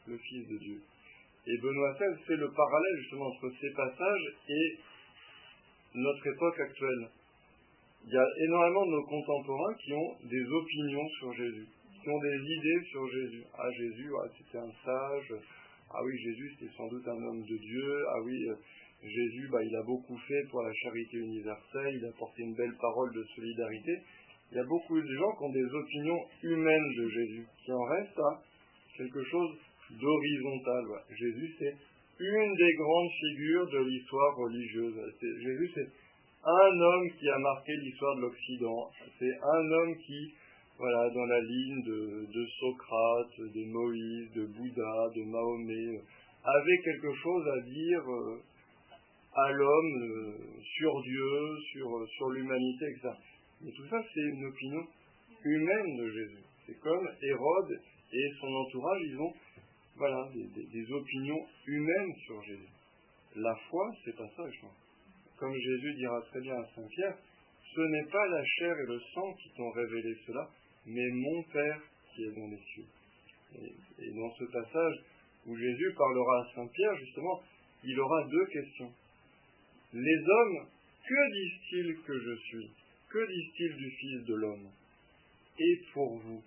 le 0.07 0.17
Fils 0.17 0.47
de 0.49 0.57
Dieu. 0.57 0.81
Et 1.47 1.57
Benoît 1.61 1.93
XVI 1.93 2.25
fait 2.25 2.35
le 2.35 2.51
parallèle 2.51 2.97
justement 2.99 3.27
entre 3.27 3.51
ces 3.61 3.71
passages 3.71 4.33
et 4.49 4.79
notre 5.93 6.27
époque 6.27 6.59
actuelle. 6.59 7.09
Il 8.07 8.13
y 8.13 8.17
a 8.17 8.27
énormément 8.45 8.85
de 8.87 8.91
nos 8.91 9.05
contemporains 9.05 9.73
qui 9.75 9.93
ont 9.93 10.17
des 10.25 10.43
opinions 10.43 11.07
sur 11.17 11.33
Jésus, 11.33 11.67
qui 12.03 12.09
ont 12.09 12.19
des 12.19 12.37
idées 12.37 12.85
sur 12.91 13.07
Jésus. 13.07 13.43
Ah, 13.57 13.71
Jésus, 13.71 14.11
c'était 14.37 14.57
un 14.57 14.71
sage. 14.83 15.33
Ah 15.97 16.03
oui, 16.03 16.17
Jésus, 16.17 16.51
c'était 16.53 16.71
sans 16.75 16.87
doute 16.87 17.07
un 17.07 17.23
homme 17.23 17.41
de 17.41 17.57
Dieu. 17.57 18.05
Ah 18.09 18.21
oui, 18.23 18.49
euh, 18.49 18.55
Jésus, 19.01 19.47
bah, 19.51 19.63
il 19.63 19.75
a 19.75 19.83
beaucoup 19.83 20.17
fait 20.27 20.43
pour 20.51 20.61
la 20.61 20.73
charité 20.73 21.17
universelle. 21.17 21.95
Il 21.95 22.05
a 22.05 22.11
porté 22.19 22.43
une 22.43 22.55
belle 22.55 22.75
parole 22.81 23.13
de 23.13 23.23
solidarité. 23.35 24.01
Il 24.51 24.57
y 24.57 24.59
a 24.59 24.65
beaucoup 24.65 24.99
de 24.99 25.15
gens 25.15 25.31
qui 25.37 25.43
ont 25.43 25.53
des 25.53 25.65
opinions 25.65 26.19
humaines 26.43 26.93
de 26.97 27.09
Jésus, 27.09 27.47
qui 27.63 27.71
en 27.71 27.83
restent 27.83 28.19
à 28.19 28.41
quelque 28.97 29.23
chose 29.23 29.57
d'horizontal. 29.89 30.83
Jésus, 31.09 31.55
c'est 31.59 31.75
une 32.19 32.55
des 32.55 32.73
grandes 32.75 33.11
figures 33.19 33.67
de 33.71 33.79
l'histoire 33.89 34.35
religieuse. 34.37 34.95
Jésus, 35.21 35.71
c'est 35.75 35.89
un 36.45 36.79
homme 36.79 37.09
qui 37.17 37.29
a 37.29 37.39
marqué 37.39 37.73
l'histoire 37.83 38.15
de 38.17 38.21
l'Occident. 38.21 38.89
C'est 39.19 39.33
un 39.43 39.71
homme 39.71 39.95
qui, 40.05 40.33
voilà, 40.77 41.09
dans 41.09 41.25
la 41.25 41.39
ligne 41.39 41.83
de, 41.83 42.45
Socrate, 42.59 43.39
de 43.39 43.65
Moïse, 43.65 44.31
de 44.33 44.45
Bouddha, 44.45 45.09
de 45.15 45.23
Mahomet, 45.23 46.01
avait 46.43 46.81
quelque 46.83 47.13
chose 47.13 47.47
à 47.47 47.61
dire 47.61 48.11
euh, 48.11 48.41
à 49.33 49.51
l'homme 49.51 50.03
euh, 50.03 50.37
sur 50.61 51.01
Dieu, 51.01 51.57
sur, 51.71 52.07
sur 52.17 52.29
l'humanité, 52.29 52.85
etc. 52.91 53.09
Mais 53.61 53.71
tout 53.71 53.87
ça, 53.89 53.97
c'est 54.13 54.21
une 54.21 54.45
opinion 54.45 54.85
humaine 55.43 55.97
de 55.97 56.09
Jésus. 56.09 56.43
C'est 56.65 56.79
comme 56.79 57.07
Hérode 57.21 57.79
et 58.11 58.31
son 58.39 58.47
entourage, 58.47 59.01
ils 59.05 59.19
ont 59.19 59.33
voilà, 59.97 60.29
des, 60.33 60.91
opinions 60.91 61.45
humaines 61.67 62.13
sur 62.25 62.41
Jésus. 62.43 62.69
La 63.35 63.55
foi, 63.69 63.91
c'est 64.03 64.15
pas 64.15 64.27
ça, 64.35 64.43
je 64.49 64.61
pense. 64.61 64.75
Comme 65.37 65.53
Jésus 65.53 65.93
dira 65.95 66.21
très 66.29 66.41
bien 66.41 66.55
à 66.55 66.65
Saint 66.75 66.87
Pierre, 66.87 67.17
ce 67.75 67.81
n'est 67.81 68.11
pas 68.11 68.27
la 68.27 68.43
chair 68.43 68.75
et 68.77 68.87
le 68.87 68.99
sang 69.13 69.33
qui 69.33 69.51
t'ont 69.55 69.69
révélé 69.71 70.15
cela, 70.25 70.49
mais 70.85 71.09
mon 71.11 71.43
Père 71.43 71.81
qui 72.13 72.23
est 72.23 72.31
dans 72.31 72.47
les 72.47 72.61
cieux. 72.73 72.85
Et, 73.99 74.11
dans 74.11 74.31
ce 74.35 74.43
passage 74.45 74.95
où 75.47 75.55
Jésus 75.55 75.93
parlera 75.97 76.41
à 76.41 76.55
Saint 76.55 76.67
Pierre, 76.67 76.95
justement, 76.97 77.41
il 77.83 77.99
aura 77.99 78.27
deux 78.27 78.45
questions. 78.47 78.91
Les 79.93 80.17
hommes, 80.27 80.67
que 81.07 81.31
disent-ils 81.33 81.97
que 82.05 82.19
je 82.19 82.35
suis? 82.47 82.71
Que 83.09 83.27
disent-ils 83.27 83.75
du 83.77 83.91
Fils 83.91 84.25
de 84.25 84.35
l'homme? 84.35 84.69
Et 85.59 85.81
pour 85.93 86.17
vous, 86.17 86.43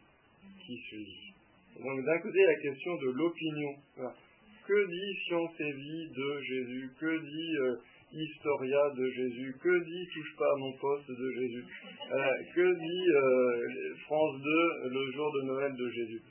qui 0.67 0.77
suis-je? 0.77 1.83
Donc 1.83 2.05
d'un 2.05 2.19
côté 2.19 2.39
la 2.45 2.61
question 2.61 2.95
de 2.97 3.11
l'opinion. 3.11 3.77
Que 4.69 4.87
dit 4.87 5.19
Science 5.25 5.61
et 5.61 5.73
Vie 5.73 6.09
de 6.13 6.41
Jésus? 6.43 6.91
Que 7.01 7.19
dit 7.25 7.57
euh, 7.57 7.77
Historia 8.13 8.91
de 8.95 9.11
Jésus? 9.13 9.57
Que 9.63 9.83
dit 9.83 10.07
Touche 10.13 10.37
pas 10.37 10.53
à 10.53 10.57
mon 10.59 10.73
poste 10.77 11.09
de 11.09 11.31
Jésus 11.41 11.65
euh, 12.13 12.35
Que 12.55 12.75
dit 12.77 13.11
euh, 13.17 13.95
France 14.05 14.43
2 14.43 14.89
le 14.93 15.13
jour 15.13 15.33
de 15.33 15.43
Noël 15.47 15.73
de 15.75 15.89
Jésus? 15.89 16.23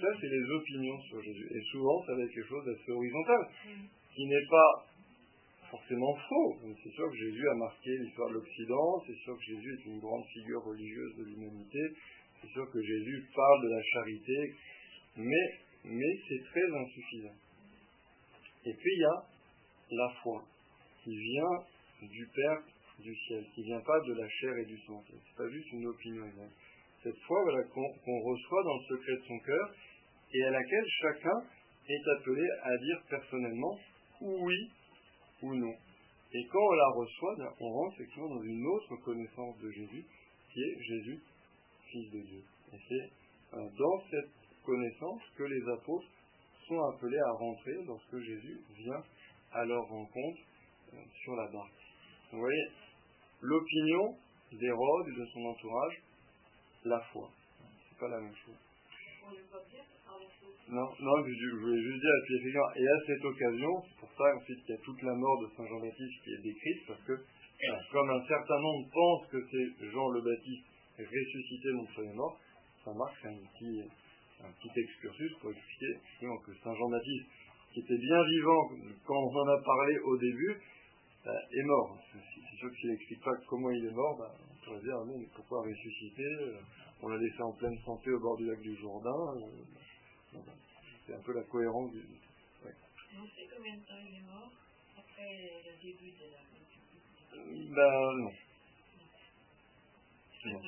Ça, 0.00 0.06
c'est 0.20 0.28
les 0.28 0.50
opinions 0.54 1.00
sur 1.02 1.20
Jésus. 1.20 1.48
Et 1.50 1.60
souvent, 1.72 2.00
ça 2.06 2.14
va 2.14 2.22
être 2.22 2.30
quelque 2.30 2.48
chose 2.48 2.64
d'assez 2.64 2.92
horizontal, 2.92 3.42
qui 4.14 4.24
n'est 4.24 4.46
pas 4.48 4.86
forcément 5.68 6.14
faux. 6.28 6.56
C'est 6.80 6.92
sûr 6.92 7.10
que 7.10 7.16
Jésus 7.16 7.48
a 7.48 7.54
marqué 7.54 7.90
l'histoire 7.98 8.28
de 8.28 8.34
l'Occident, 8.34 9.02
c'est 9.04 9.18
sûr 9.24 9.36
que 9.36 9.44
Jésus 9.44 9.74
est 9.74 9.86
une 9.86 9.98
grande 9.98 10.24
figure 10.32 10.62
religieuse 10.62 11.16
de 11.16 11.24
l'humanité, 11.24 11.80
c'est 12.40 12.50
sûr 12.52 12.70
que 12.70 12.80
Jésus 12.80 13.26
parle 13.34 13.64
de 13.64 13.68
la 13.68 13.82
charité, 13.82 14.54
mais, 15.16 15.46
mais 15.84 16.18
c'est 16.28 16.44
très 16.44 16.70
insuffisant. 16.70 17.34
Et 18.66 18.72
puis 18.72 18.92
il 18.94 19.00
y 19.00 19.04
a 19.04 19.24
la 19.90 20.08
foi, 20.22 20.42
qui 21.02 21.16
vient 21.16 21.64
du 22.02 22.26
Père 22.34 22.62
du 22.98 23.14
ciel, 23.26 23.44
qui 23.54 23.62
vient 23.64 23.80
pas 23.80 24.00
de 24.00 24.12
la 24.14 24.28
chair 24.28 24.56
et 24.56 24.64
du 24.64 24.78
sang. 24.86 25.02
C'est 25.08 25.36
pas 25.36 25.48
juste 25.50 25.72
une 25.72 25.86
opinion 25.86 26.24
Cette 27.02 27.18
foi 27.26 27.42
voilà, 27.42 27.64
qu'on 27.64 28.20
reçoit 28.20 28.62
dans 28.62 28.76
le 28.76 28.96
secret 28.96 29.16
de 29.16 29.26
son 29.26 29.38
cœur 29.40 29.74
et 30.32 30.44
à 30.44 30.50
laquelle 30.50 30.86
chacun 31.00 31.42
est 31.88 32.08
appelé 32.16 32.46
à 32.62 32.76
dire 32.78 33.02
personnellement 33.10 33.78
oui 34.20 34.70
ou 35.42 35.54
non. 35.54 35.74
Et 36.32 36.46
quand 36.50 36.60
on 36.60 36.72
la 36.72 36.88
reçoit, 36.96 37.34
ben, 37.38 37.50
on 37.60 37.70
rentre 37.70 37.94
effectivement 38.00 38.34
dans 38.34 38.42
une 38.42 38.66
autre 38.66 38.96
connaissance 39.04 39.58
de 39.58 39.70
Jésus, 39.70 40.04
qui 40.52 40.60
est 40.62 40.82
Jésus, 40.82 41.20
Fils 41.90 42.10
de 42.10 42.20
Dieu. 42.20 42.42
Et 42.72 42.78
c'est 42.88 43.56
euh, 43.56 43.68
dans 43.78 44.00
cette 44.10 44.30
connaissance 44.64 45.22
que 45.36 45.44
les 45.44 45.62
apôtres 45.72 46.08
sont 46.68 46.80
appelés 46.90 47.18
à 47.18 47.32
rentrer 47.32 47.74
lorsque 47.86 48.18
Jésus 48.18 48.60
vient 48.76 49.02
à 49.52 49.64
leur 49.64 49.84
rencontre 49.88 50.40
euh, 50.92 50.96
sur 51.22 51.34
la 51.36 51.46
barque. 51.50 51.72
Vous 52.32 52.38
voyez, 52.38 52.66
l'opinion 53.40 54.16
d'Hérode 54.52 55.08
et 55.08 55.20
de 55.20 55.26
son 55.26 55.44
entourage, 55.46 56.02
la 56.84 57.00
foi. 57.12 57.30
C'est 57.88 57.98
pas 57.98 58.08
la 58.08 58.20
même 58.20 58.36
chose. 58.44 58.58
Non, 60.68 60.88
non, 60.98 61.24
je, 61.24 61.56
voulais 61.56 61.82
juste 61.82 62.00
dire, 62.00 62.62
et 62.76 62.88
à 62.88 63.06
cette 63.06 63.24
occasion, 63.24 63.82
c'est 63.88 64.00
pour 64.00 64.10
ça 64.16 64.24
ensuite 64.36 64.60
qu'il 64.64 64.74
y 64.74 64.78
a 64.78 64.80
toute 64.82 65.02
la 65.02 65.14
mort 65.14 65.40
de 65.42 65.48
Saint 65.56 65.66
Jean-Baptiste 65.66 66.24
qui 66.24 66.30
est 66.32 66.42
décrite, 66.42 66.86
parce 66.86 67.02
que 67.02 67.12
comme 67.92 68.10
un 68.10 68.26
certain 68.26 68.60
nombre 68.60 68.88
pensent 68.92 69.26
que 69.28 69.38
c'est 69.50 69.90
Jean 69.90 70.08
le 70.08 70.20
Baptiste 70.20 70.66
ressuscité 70.98 71.72
non 71.72 71.86
les 71.98 72.12
mort, 72.14 72.38
ça 72.84 72.92
marque 72.94 73.24
un 73.24 73.36
petit, 73.36 73.82
un 74.42 74.50
petit 74.52 74.80
excursus 74.80 75.32
pour 75.40 75.50
expliquer 75.50 75.98
que 76.20 76.54
Saint 76.62 76.74
Jean-Baptiste, 76.74 77.26
qui 77.72 77.80
était 77.80 77.98
bien 77.98 78.22
vivant 78.24 78.68
quand 79.06 79.18
on 79.18 79.36
en 79.36 79.48
a 79.48 79.62
parlé 79.62 79.98
au 79.98 80.16
début, 80.16 80.60
euh, 81.26 81.30
est 81.52 81.62
mort. 81.62 81.98
C'est 82.12 82.56
sûr 82.56 82.70
que 82.70 82.76
s'il 82.76 82.90
n'explique 82.90 83.24
pas 83.24 83.32
comment 83.48 83.70
il 83.70 83.86
est 83.86 83.94
mort, 83.94 84.16
bah, 84.18 84.34
on 84.38 84.64
pourrait 84.64 84.80
dire, 84.80 84.96
mais 85.06 85.26
pourquoi 85.34 85.62
ressusciter 85.62 86.22
euh, 86.22 86.60
On 87.02 87.08
l'a 87.08 87.18
laissé 87.18 87.42
en 87.42 87.52
pleine 87.52 87.78
santé 87.84 88.10
au 88.12 88.20
bord 88.20 88.36
du 88.36 88.46
lac 88.46 88.60
du 88.60 88.76
Jourdain. 88.76 89.40
Euh, 90.34 90.38
c'est 91.06 91.14
un 91.14 91.22
peu 91.22 91.32
la 91.32 91.42
cohérence 91.44 91.90
du... 91.92 91.98
Ouais. 91.98 92.74
On 93.16 93.26
sait 93.26 93.48
combien 93.54 93.74
de 93.74 93.80
temps 93.80 94.00
il 94.06 94.16
est 94.16 94.26
mort 94.26 94.52
après 94.96 95.62
le 95.64 95.82
début 95.82 96.12
de 96.12 96.24
la... 96.30 96.44
Ben 97.74 97.92
non. 98.18 98.32
non. 100.46 100.60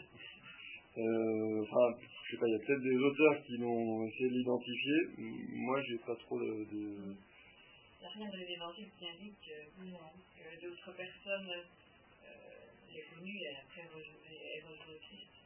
Euh, 0.99 1.63
enfin, 1.63 1.99
je 2.27 2.33
sais 2.35 2.41
pas, 2.41 2.49
il 2.49 2.53
y 2.53 2.57
a 2.57 2.59
peut-être 2.59 2.83
des 2.83 2.99
auteurs 2.99 3.43
qui 3.45 3.57
l'ont 3.59 4.05
essayé 4.05 4.29
de 4.29 4.35
l'identifier. 4.35 4.99
Moi, 5.19 5.81
j'ai 5.83 5.99
pas 5.99 6.17
trop 6.17 6.41
de. 6.41 6.65
de... 6.65 7.15
Il 7.15 8.03
n'y 8.03 8.07
a 8.07 8.11
rien 8.11 8.29
dans 8.29 8.37
les 8.37 8.53
évangiles 8.53 8.91
qui 8.99 9.07
indique 9.07 9.39
que, 9.47 10.67
d'autres 10.67 10.93
personnes 10.93 11.51
euh, 11.51 12.67
les 12.93 13.03
connues 13.15 13.39
et 13.39 13.57
après 13.63 13.83
elles 13.83 13.95
rejoignent 13.95 14.99
Christ. 15.07 15.37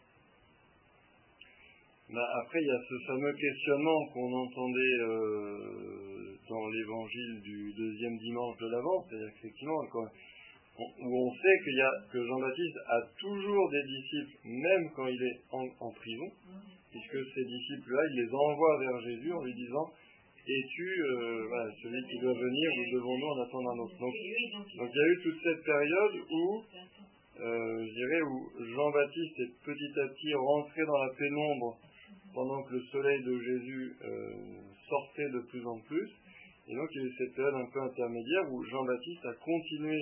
Bah, 2.08 2.26
après, 2.42 2.60
il 2.62 2.66
y 2.66 2.70
a 2.70 2.80
ce 2.88 3.06
fameux 3.06 3.32
questionnement 3.34 4.06
qu'on 4.14 4.32
entendait 4.32 4.96
euh, 5.00 6.38
dans 6.48 6.66
l'évangile 6.68 7.40
du 7.42 7.72
deuxième 7.76 8.16
dimanche 8.18 8.56
de 8.56 8.68
l'Avent, 8.68 9.04
c'est-à-dire 9.04 9.32
qu'effectivement, 9.34 9.86
quand, 9.92 10.08
où 10.80 11.28
on 11.28 11.32
sait 11.34 11.56
qu'il 11.64 11.76
y 11.76 11.80
a, 11.80 11.92
que 12.12 12.26
Jean-Baptiste 12.26 12.78
a 12.86 13.00
toujours 13.18 13.70
des 13.70 13.82
disciples, 13.82 14.36
même 14.44 14.90
quand 14.96 15.06
il 15.06 15.22
est 15.22 15.40
en, 15.52 15.90
prison, 15.92 16.28
puisque 16.90 17.18
ces 17.34 17.44
disciples-là, 17.44 18.02
il 18.12 18.22
les 18.22 18.34
envoie 18.34 18.78
vers 18.78 19.00
Jésus 19.00 19.32
en 19.32 19.44
lui 19.44 19.54
disant 19.54 19.86
Es-tu 20.48 21.02
euh, 21.02 21.70
celui 21.82 22.02
qui 22.08 22.18
doit 22.18 22.32
venir, 22.32 22.70
nous 22.76 22.98
devons-nous 22.98 23.26
en 23.26 23.42
attendre 23.42 23.70
un 23.70 23.78
autre 23.78 23.98
donc, 24.00 24.14
donc, 24.78 24.90
il 24.92 24.96
y 24.96 25.04
a 25.04 25.08
eu 25.08 25.20
toute 25.22 25.42
cette 25.44 25.64
période 25.64 26.14
où 26.30 26.64
euh, 27.40 27.86
je 27.86 27.94
dirais, 27.94 28.20
où 28.22 28.50
Jean-Baptiste 28.74 29.40
est 29.40 29.52
petit 29.64 30.00
à 30.00 30.08
petit 30.08 30.34
rentré 30.34 30.84
dans 30.84 30.98
la 30.98 31.10
pénombre 31.16 31.78
pendant 32.34 32.62
que 32.64 32.74
le 32.74 32.82
soleil 32.92 33.22
de 33.22 33.38
Jésus 33.38 33.96
euh, 34.04 34.34
sortait 34.88 35.30
de 35.30 35.40
plus 35.48 35.66
en 35.66 35.78
plus. 35.80 36.10
Et 36.68 36.74
donc 36.74 36.88
il 36.92 37.00
y 37.00 37.04
a 37.04 37.06
eu 37.08 37.14
cette 37.16 37.34
période 37.34 37.54
un 37.54 37.70
peu 37.72 37.80
intermédiaire 37.80 38.52
où 38.52 38.62
Jean-Baptiste 38.64 39.24
a 39.24 39.34
continué 39.34 39.98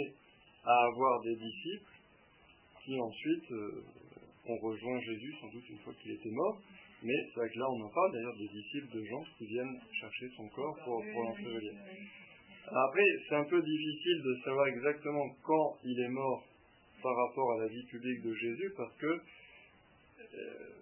à 0.65 0.75
avoir 0.87 1.21
des 1.23 1.37
disciples 1.37 1.93
qui 2.85 2.99
ensuite 3.01 3.51
euh, 3.53 3.85
ont 4.47 4.59
rejoint 4.59 5.01
Jésus, 5.01 5.35
sans 5.41 5.49
doute 5.49 5.69
une 5.69 5.79
fois 5.79 5.93
qu'il 6.01 6.13
était 6.13 6.31
mort. 6.31 6.61
Mais 7.03 7.15
c'est 7.29 7.41
vrai 7.41 7.49
que 7.49 7.59
là 7.59 7.67
on 7.71 7.85
en 7.85 7.91
parle 7.91 8.13
d'ailleurs 8.13 8.37
des 8.37 8.49
disciples 8.49 8.97
de 8.97 9.05
Jean 9.05 9.25
qui 9.37 9.47
viennent 9.47 9.81
chercher 10.01 10.29
son 10.37 10.49
corps 10.49 10.77
pour, 10.85 11.03
pour 11.13 11.23
l'ensevelir. 11.23 11.73
Après, 12.71 13.05
c'est 13.29 13.37
un 13.37 13.45
peu 13.45 13.63
difficile 13.63 14.23
de 14.25 14.41
savoir 14.45 14.67
exactement 14.67 15.27
quand 15.43 15.77
il 15.85 15.99
est 16.01 16.09
mort 16.09 16.45
par 17.03 17.17
rapport 17.17 17.53
à 17.53 17.59
la 17.63 17.69
vie 17.69 17.85
publique 17.85 18.23
de 18.23 18.35
Jésus 18.35 18.73
parce 18.77 18.95
que 18.97 19.21
euh, 20.35 20.79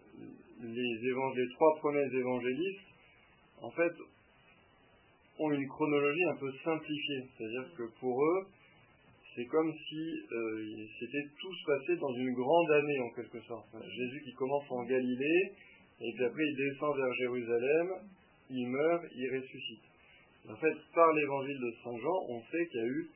les 0.63 1.49
trois 1.55 1.77
premiers 1.79 2.19
évangélistes, 2.19 2.81
en 3.63 3.71
fait, 3.71 3.93
ont 5.39 5.53
une 5.53 5.69
chronologie 5.69 6.25
un 6.33 6.37
peu 6.37 6.53
simplifiée. 6.65 7.29
C'est-à-dire 7.37 7.69
que 7.77 7.83
pour 8.01 8.25
eux, 8.25 8.47
c'est 9.37 9.45
comme 9.45 9.71
si 9.87 10.03
euh, 10.33 10.87
c'était 10.99 11.29
tout 11.39 11.55
se 11.55 11.65
passé 11.67 11.97
dans 12.01 12.15
une 12.15 12.33
grande 12.33 12.71
année 12.71 13.01
en 13.01 13.11
quelque 13.15 13.41
sorte. 13.43 13.69
Jésus 13.85 14.23
qui 14.25 14.33
commence 14.33 14.65
en 14.71 14.83
Galilée, 14.85 15.53
et 16.01 16.13
puis 16.15 16.25
après 16.25 16.43
il 16.43 16.57
descend 16.57 16.97
vers 16.97 17.15
Jérusalem, 17.21 17.89
il 18.49 18.67
meurt, 18.67 19.05
il 19.15 19.37
ressuscite. 19.37 19.85
En 20.49 20.57
fait, 20.57 20.75
par 20.95 21.13
l'évangile 21.13 21.59
de 21.59 21.75
Saint 21.85 21.99
Jean, 21.99 22.19
on 22.31 22.41
sait 22.51 22.67
qu'il 22.67 22.81
y 22.81 22.83
a 22.83 22.87
eu 22.87 23.11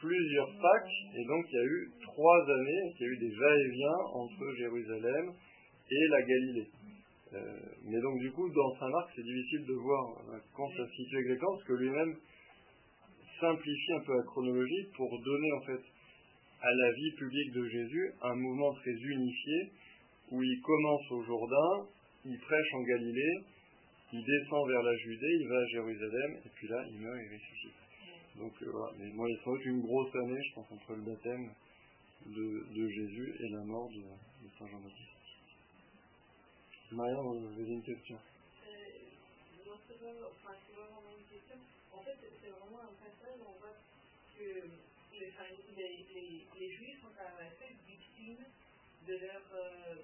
plusieurs 0.00 0.50
Pâques, 0.62 0.96
et 1.16 1.24
donc 1.26 1.44
il 1.50 1.56
y 1.56 1.58
a 1.58 1.64
eu 1.64 1.90
trois 2.02 2.42
années, 2.44 2.94
il 2.94 3.02
y 3.02 3.04
a 3.04 3.08
eu 3.08 3.18
des 3.18 3.34
va-et-vient 3.34 3.98
entre 4.14 4.54
Jérusalem 4.56 5.32
et 5.90 6.08
la 6.08 6.22
Galilée. 6.22 6.68
Euh, 7.32 7.38
mais 7.84 8.00
donc 8.00 8.18
du 8.20 8.30
coup, 8.32 8.48
dans 8.48 8.78
Saint 8.78 8.90
Marc, 8.90 9.10
c'est 9.16 9.22
difficile 9.22 9.66
de 9.66 9.74
voir 9.74 10.04
euh, 10.30 10.38
quand 10.54 10.68
ça 10.76 10.86
se 10.86 10.92
situe 10.92 11.18
exactement, 11.18 11.52
parce 11.52 11.64
que 11.64 11.72
lui-même 11.74 12.16
simplifie 13.40 13.92
un 13.92 14.00
peu 14.00 14.16
la 14.16 14.22
chronologie 14.24 14.86
pour 14.96 15.10
donner 15.20 15.52
en 15.52 15.60
fait 15.62 15.82
à 16.62 16.70
la 16.70 16.92
vie 16.92 17.12
publique 17.16 17.52
de 17.52 17.68
Jésus 17.68 18.12
un 18.22 18.34
mouvement 18.34 18.72
très 18.74 18.92
unifié, 18.92 19.70
où 20.30 20.42
il 20.42 20.60
commence 20.60 21.10
au 21.10 21.22
Jourdain, 21.24 21.88
il 22.24 22.38
prêche 22.38 22.74
en 22.74 22.82
Galilée, 22.82 23.38
il 24.12 24.22
descend 24.22 24.68
vers 24.68 24.82
la 24.82 24.96
Judée, 24.96 25.38
il 25.40 25.48
va 25.48 25.58
à 25.58 25.66
Jérusalem, 25.66 26.36
et 26.44 26.48
puis 26.54 26.68
là, 26.68 26.84
il 26.90 27.00
meurt 27.00 27.16
et 27.16 27.34
ressuscite. 27.34 27.80
Donc 28.36 28.52
euh, 28.62 28.70
voilà, 28.70 28.92
mais 28.98 29.10
moi, 29.12 29.26
il 29.28 29.38
faut 29.42 29.56
une 29.56 29.80
grosse 29.80 30.14
année, 30.14 30.40
je 30.48 30.54
pense, 30.54 30.70
entre 30.72 30.94
le 30.94 31.02
baptême 31.02 31.50
de, 32.26 32.88
Jésus 32.88 33.34
et 33.40 33.48
la 33.48 33.64
mort 33.64 33.88
de 33.90 34.48
Saint 34.58 34.66
Jean-Baptiste. 34.66 35.20
Maria, 36.92 37.14
vous 37.22 37.46
avez 37.46 37.72
une 37.72 37.82
question? 37.82 38.16
Euh, 38.16 38.70
En 41.92 42.02
fait, 42.02 42.16
c'est 42.20 42.50
vraiment 42.50 42.80
un 42.82 42.94
passage 43.02 43.38
où 43.40 43.46
on 43.48 43.58
voit 43.58 43.76
que 44.38 44.68
les, 45.18 45.32
les, 45.76 46.46
les, 46.58 46.70
Juifs 46.72 47.00
sont 47.00 47.14
à 47.18 47.42
la 47.42 47.50
fait 47.50 47.74
victimes 47.86 48.44
de 49.06 49.14
leur 49.16 49.42
euh, 49.54 49.96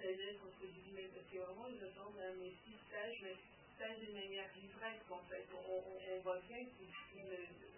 sagesse, 0.00 0.36
entre 0.42 0.66
guillemets, 0.66 1.10
parce 1.14 1.26
que 1.26 1.38
vraiment, 1.38 1.66
ils 1.68 1.84
attendent 1.84 2.18
un 2.18 2.34
Messie 2.40 2.78
sage, 2.90 3.18
mais 3.22 3.36
sage 3.78 3.98
d'une 4.00 4.14
manière 4.14 4.48
livresque, 4.56 5.10
en 5.10 5.22
fait. 5.28 5.46
On, 5.54 6.18
voit 6.22 6.40
bien 6.48 6.58
qu'il 6.58 6.88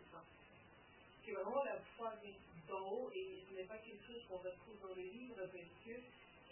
enfin, 0.09 0.25
que 1.25 1.33
vraiment 1.33 1.63
la 1.65 1.79
foi 1.97 2.15
d'en 2.69 2.89
haut, 2.91 3.11
et 3.15 3.43
ce 3.49 3.55
n'est 3.55 3.67
pas 3.67 3.79
quelque 3.79 4.05
chose 4.07 4.23
qu'on 4.29 4.39
retrouve 4.39 4.81
dans 4.83 4.95
le 4.95 5.03
livre, 5.03 5.37
parce 5.37 5.51
que 5.85 5.95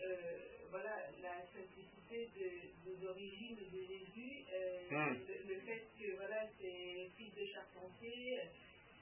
euh, 0.03 0.39
voilà, 0.71 0.97
la 1.23 1.43
simplicité 1.53 2.29
de, 2.37 2.91
des 2.91 3.07
origines 3.07 3.57
de 3.57 3.81
Jésus, 3.87 4.45
euh, 4.53 4.91
hmm. 4.91 5.17
le, 5.49 5.55
fait 5.61 5.85
que 5.99 6.17
voilà, 6.17 6.47
c'est 6.61 7.09
fils 7.17 7.35
de 7.35 7.47
charpentier, 7.47 8.41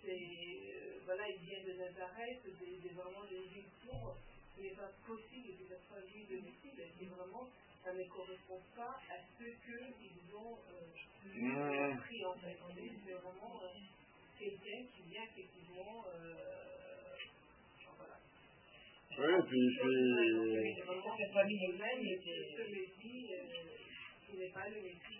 c'est 0.02 0.11
euh, 0.11 0.98
voilà, 1.04 1.28
il 1.28 1.38
vient 1.46 1.62
de 1.64 1.78
Nazareth, 1.78 2.40
c'est 2.42 2.94
vraiment 2.94 3.24
villes 3.30 3.70
pauvres. 3.87 4.16
Ce 4.56 4.62
n'est 4.62 4.74
pas 4.74 4.90
possible 5.06 5.54
que 5.54 5.68
ça 5.70 5.78
soit 5.87 6.02
juif 6.11 6.28
de 6.30 6.37
Messie, 6.37 6.74
et 7.00 7.04
vraiment, 7.06 7.48
ça 7.84 7.92
ne 7.94 8.04
correspond 8.04 8.61
pas 8.74 8.98
à 9.08 9.18
ce 9.38 9.44
qu'ils 9.44 10.34
ont 10.34 10.58
euh, 10.72 11.92
appris 11.92 12.24
en 12.24 12.34
fait. 12.34 12.58
C'est 13.06 13.12
vraiment 13.12 13.62
quelqu'un 14.38 14.82
qui 14.94 15.02
vient 15.11 15.22
effectivement. 15.24 16.04
Oui, 19.18 19.34
et 24.87 24.94
puis. 24.94 25.18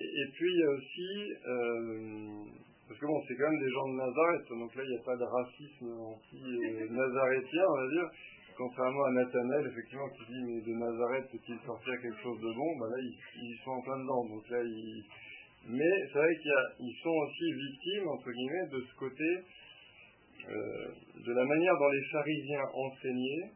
Et, 0.00 0.26
puis 0.30 0.46
il 0.46 0.60
y 0.60 0.62
a 0.62 0.70
aussi, 0.70 1.12
euh, 1.46 2.44
parce 2.86 3.00
que 3.00 3.06
bon, 3.06 3.20
c'est 3.26 3.34
quand 3.34 3.50
même 3.50 3.60
des 3.60 3.72
gens 3.72 3.88
de 3.88 3.96
Nazareth, 3.98 4.48
donc 4.50 4.74
là 4.76 4.82
il 4.84 4.90
n'y 4.90 5.00
a 5.00 5.04
pas 5.04 5.16
de 5.16 5.24
racisme 5.24 5.90
anti-nazarétien, 6.12 7.64
on 7.66 7.76
va 7.76 7.88
dire. 7.88 8.10
Contrairement 8.56 9.04
à 9.04 9.12
Nathanaël, 9.12 9.66
effectivement, 9.70 10.08
qui 10.10 10.32
dit 10.32 10.42
mais 10.42 10.60
de 10.60 10.74
Nazareth 10.74 11.30
peut-il 11.30 11.58
sortir 11.64 11.94
quelque 12.02 12.22
chose 12.22 12.40
de 12.40 12.52
bon, 12.54 12.70
bah 12.78 12.86
là 12.90 12.98
ils, 12.98 13.58
sont 13.64 13.70
en 13.70 13.82
plein 13.82 13.98
dedans. 13.98 14.24
Donc 14.26 14.50
là, 14.50 14.62
ils... 14.62 15.04
Mais 15.66 15.94
c'est 16.12 16.18
vrai 16.18 16.34
qu'ils 16.42 16.96
sont 17.02 17.14
aussi 17.14 17.52
victimes, 17.52 18.08
entre 18.08 18.30
guillemets, 18.32 18.66
de 18.72 18.80
ce 18.82 18.94
côté 18.98 19.30
euh, 20.48 20.88
de 21.24 21.32
la 21.32 21.44
manière 21.44 21.76
dont 21.78 21.88
les 21.88 22.04
pharisiens 22.10 22.64
enseignaient, 22.74 23.50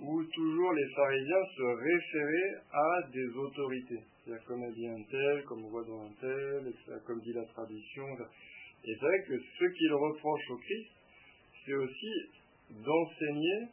où 0.00 0.24
toujours 0.24 0.72
les 0.72 0.88
pharisiens 0.94 1.44
se 1.56 1.62
référaient 1.62 2.54
à 2.72 3.08
des 3.12 3.28
autorités. 3.36 4.00
C'est-à-dire 4.24 4.44
comme 4.46 4.62
a 4.62 4.70
dit 4.70 4.86
un 4.86 5.02
tel, 5.10 5.44
comme 5.44 5.64
on 5.64 5.68
voit 5.68 5.84
dans 5.84 6.02
un 6.02 6.12
tel, 6.20 6.72
comme 7.06 7.20
dit 7.20 7.32
la 7.32 7.44
tradition. 7.46 8.04
Et 8.84 8.94
c'est 8.94 9.06
vrai 9.06 9.24
que 9.28 9.38
ce 9.38 9.64
qu'il 9.64 9.92
reproche 9.92 10.50
au 10.50 10.56
Christ, 10.56 10.90
c'est 11.64 11.74
aussi 11.74 12.12
d'enseigner 12.70 13.68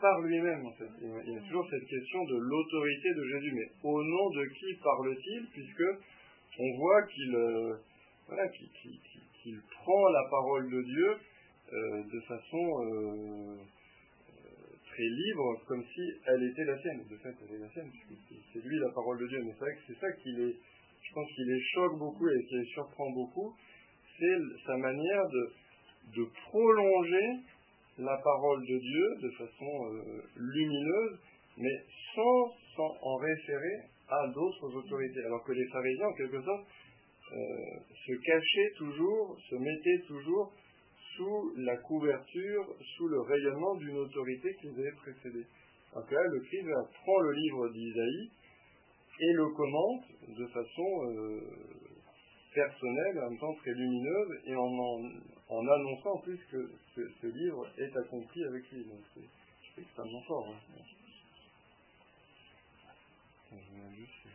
par 0.00 0.20
lui-même, 0.20 0.66
en 0.66 0.72
fait. 0.72 0.90
Il 1.00 1.32
y 1.32 1.36
a 1.36 1.40
toujours 1.40 1.66
cette 1.70 1.86
question 1.86 2.24
de 2.24 2.36
l'autorité 2.36 3.14
de 3.14 3.24
Jésus. 3.24 3.52
Mais 3.54 3.88
au 3.88 4.02
nom 4.02 4.30
de 4.30 4.44
qui 4.46 4.74
parle-t-il 4.82 5.46
Puisque 5.52 5.88
on 6.58 6.76
voit 6.78 7.02
qu'il 7.02 7.34
euh, 7.34 7.76
voilà, 8.28 8.48
qu'il 8.48 9.60
prend 9.70 10.08
la 10.08 10.28
parole 10.30 10.70
de 10.70 10.82
Dieu 10.82 11.16
euh, 11.72 12.02
de 12.12 12.20
façon 12.20 12.84
euh, 12.84 13.56
très 14.94 15.02
libre, 15.02 15.60
comme 15.66 15.82
si 15.92 16.02
elle 16.26 16.42
était 16.44 16.64
la 16.64 16.78
sienne. 16.78 17.02
De 17.10 17.16
fait, 17.16 17.34
elle 17.42 17.56
est 17.56 17.58
la 17.58 17.70
sienne, 17.70 17.90
c'est 18.52 18.62
lui 18.64 18.78
la 18.78 18.92
parole 18.94 19.18
de 19.18 19.26
Dieu. 19.26 19.42
Mais 19.44 19.52
c'est 19.52 19.64
vrai 19.64 19.74
que 19.74 19.82
c'est 19.88 20.00
ça 20.00 20.12
qui 20.22 20.30
les, 20.32 20.54
je 20.54 21.12
pense 21.12 21.28
qu'il 21.34 21.46
les 21.46 21.60
choque 21.74 21.98
beaucoup 21.98 22.28
et 22.28 22.44
qui 22.46 22.54
les 22.58 22.66
surprend 22.66 23.10
beaucoup, 23.10 23.54
c'est 24.18 24.38
sa 24.66 24.76
manière 24.76 25.26
de, 25.28 25.52
de 26.16 26.28
prolonger 26.46 27.26
la 27.98 28.16
parole 28.22 28.60
de 28.62 28.78
Dieu 28.78 29.06
de 29.22 29.30
façon 29.30 29.72
euh, 29.86 30.22
lumineuse, 30.36 31.18
mais 31.58 31.76
sans, 32.14 32.54
sans, 32.76 32.96
en 33.02 33.16
référer 33.16 33.76
à 34.08 34.28
d'autres 34.28 34.76
autorités. 34.76 35.24
Alors 35.26 35.42
que 35.44 35.52
les 35.52 35.66
pharisiens, 35.72 36.06
en 36.06 36.14
quelque 36.14 36.42
sorte, 36.42 36.66
se 38.06 38.12
cachaient 38.12 38.72
toujours, 38.76 39.38
se 39.48 39.56
mettaient 39.56 40.06
toujours 40.06 40.52
sous 41.16 41.52
la 41.56 41.76
couverture, 41.78 42.66
sous 42.96 43.08
le 43.08 43.20
rayonnement 43.20 43.74
d'une 43.76 43.98
autorité 43.98 44.54
qui 44.60 44.68
les 44.68 44.80
avait 44.80 44.96
précédés. 44.96 45.46
Donc 45.94 46.10
là, 46.10 46.20
le 46.22 46.40
Christ 46.40 46.66
prend 47.02 47.18
le 47.20 47.32
livre 47.32 47.68
d'Isaïe 47.68 48.30
et 49.20 49.32
le 49.32 49.48
commente 49.50 50.04
de 50.28 50.46
façon 50.46 51.06
euh, 51.06 51.40
personnelle, 52.52 53.18
en 53.20 53.30
même 53.30 53.38
temps 53.38 53.54
très 53.54 53.72
lumineuse, 53.72 54.40
et 54.46 54.54
en, 54.56 54.66
annonçant 55.50 56.14
en 56.14 56.20
plus 56.20 56.38
que 56.50 56.70
ce, 56.94 57.26
livre 57.26 57.68
est 57.78 57.96
accompli 57.96 58.44
avec 58.44 58.70
lui. 58.72 58.84
Donc 58.86 59.02
c'est 59.14 59.82
extrêmement 59.82 60.22
fort. 60.22 60.48
Hein. 60.48 60.82
Je 63.52 63.56
juste, 63.94 64.26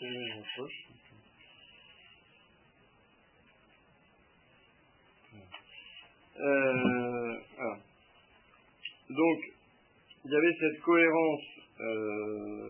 je 0.00 0.56
poche. 0.56 1.09
Euh, 6.38 7.34
donc, 9.10 9.38
il 10.24 10.30
y 10.30 10.36
avait 10.36 10.56
cette 10.60 10.80
cohérence. 10.82 11.44
Euh, 11.80 12.68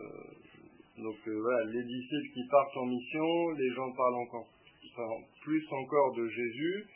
donc 0.98 1.16
euh, 1.26 1.40
voilà, 1.40 1.64
les 1.72 1.82
disciples 1.82 2.32
qui 2.34 2.46
partent 2.48 2.76
en 2.76 2.86
mission, 2.86 3.50
les 3.58 3.70
gens 3.74 3.90
parlent 3.92 4.22
encore, 4.22 4.46
plus 5.42 5.66
encore 5.72 6.14
de 6.14 6.28
Jésus. 6.28 6.86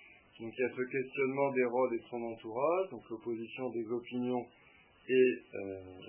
Donc 0.41 0.53
il 0.57 0.61
y 0.61 0.65
a 0.65 0.71
ce 0.71 0.83
questionnement 0.83 1.53
d'Hérode 1.53 1.93
et 1.95 1.99
de 1.99 2.09
son 2.11 2.23
entourage, 2.23 2.91
donc 2.91 3.03
l'opposition 3.09 3.71
des 3.71 3.87
opinions 3.91 4.47
et 5.09 5.39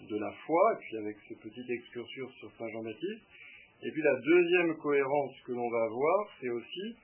de 0.09 0.17
la 0.17 0.31
foi, 0.45 0.73
et 0.73 0.77
puis 0.79 0.97
avec 0.97 1.17
ce 1.29 1.33
petit 1.35 1.65
excursus 1.69 2.31
sur 2.39 2.51
Saint 2.57 2.69
Jean-Baptiste. 2.69 3.21
Et 3.83 3.91
puis 3.91 4.01
la 4.01 4.15
deuxième 4.19 4.77
cohérence 4.77 5.35
que 5.45 5.51
l'on 5.51 5.69
va 5.69 5.87
voir, 5.89 6.27
c'est 6.39 6.49
aussi 6.49 6.95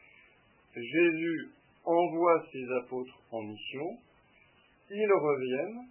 Jésus 0.76 1.50
envoie 1.86 2.46
ses 2.52 2.66
apôtres 2.84 3.20
en 3.32 3.42
mission, 3.42 3.98
ils 4.90 5.14
reviennent, 5.14 5.88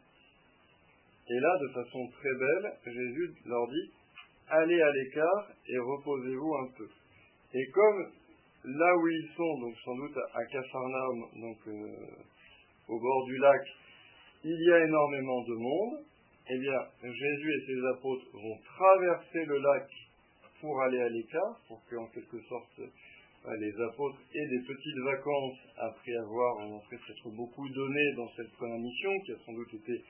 et 1.28 1.40
là, 1.40 1.58
de 1.60 1.68
façon 1.68 2.08
très 2.08 2.34
belle, 2.34 2.72
Jésus 2.86 3.34
leur 3.46 3.66
dit, 3.68 3.90
allez 4.48 4.80
à 4.80 4.92
l'écart 4.92 5.48
et 5.68 5.78
reposez-vous 5.78 6.54
un 6.56 6.68
peu. 6.76 6.88
Et 7.54 7.66
comme 7.72 8.12
là 8.64 8.96
où 8.96 9.08
ils 9.08 9.30
sont, 9.36 9.60
donc 9.60 9.74
sans 9.84 9.94
doute 9.96 10.16
à 10.34 10.44
Capharnaüm, 10.44 11.20
donc 11.40 11.58
euh, 11.68 11.94
au 12.88 13.00
bord 13.00 13.24
du 13.26 13.38
lac, 13.38 13.62
il 14.44 14.58
y 14.68 14.72
a 14.72 14.84
énormément 14.84 15.42
de 15.44 15.54
monde, 15.54 16.04
eh 16.48 16.58
bien, 16.58 16.78
Jésus 17.02 17.52
et 17.54 17.66
ses 17.66 17.86
apôtres 17.96 18.26
vont 18.32 18.58
traverser 18.76 19.44
le 19.44 19.58
lac 19.58 19.88
pour 20.60 20.82
aller 20.82 21.00
à 21.00 21.08
l'écart, 21.08 21.60
pour 21.68 21.80
qu'en 21.88 22.06
quelque 22.08 22.40
sorte 22.48 22.80
les 23.48 23.74
apôtres 23.80 24.20
aient 24.34 24.48
des 24.48 24.62
petites 24.66 25.00
vacances 25.04 25.58
après 25.78 26.14
avoir 26.16 26.58
en 26.58 26.80
fait 26.90 26.96
peut-être 26.96 27.30
beaucoup 27.34 27.68
donné 27.68 28.14
dans 28.16 28.28
cette 28.36 28.50
première 28.52 28.78
mission, 28.78 29.10
qui 29.24 29.32
a 29.32 29.36
sans 29.46 29.52
doute 29.52 29.72
été 29.74 30.04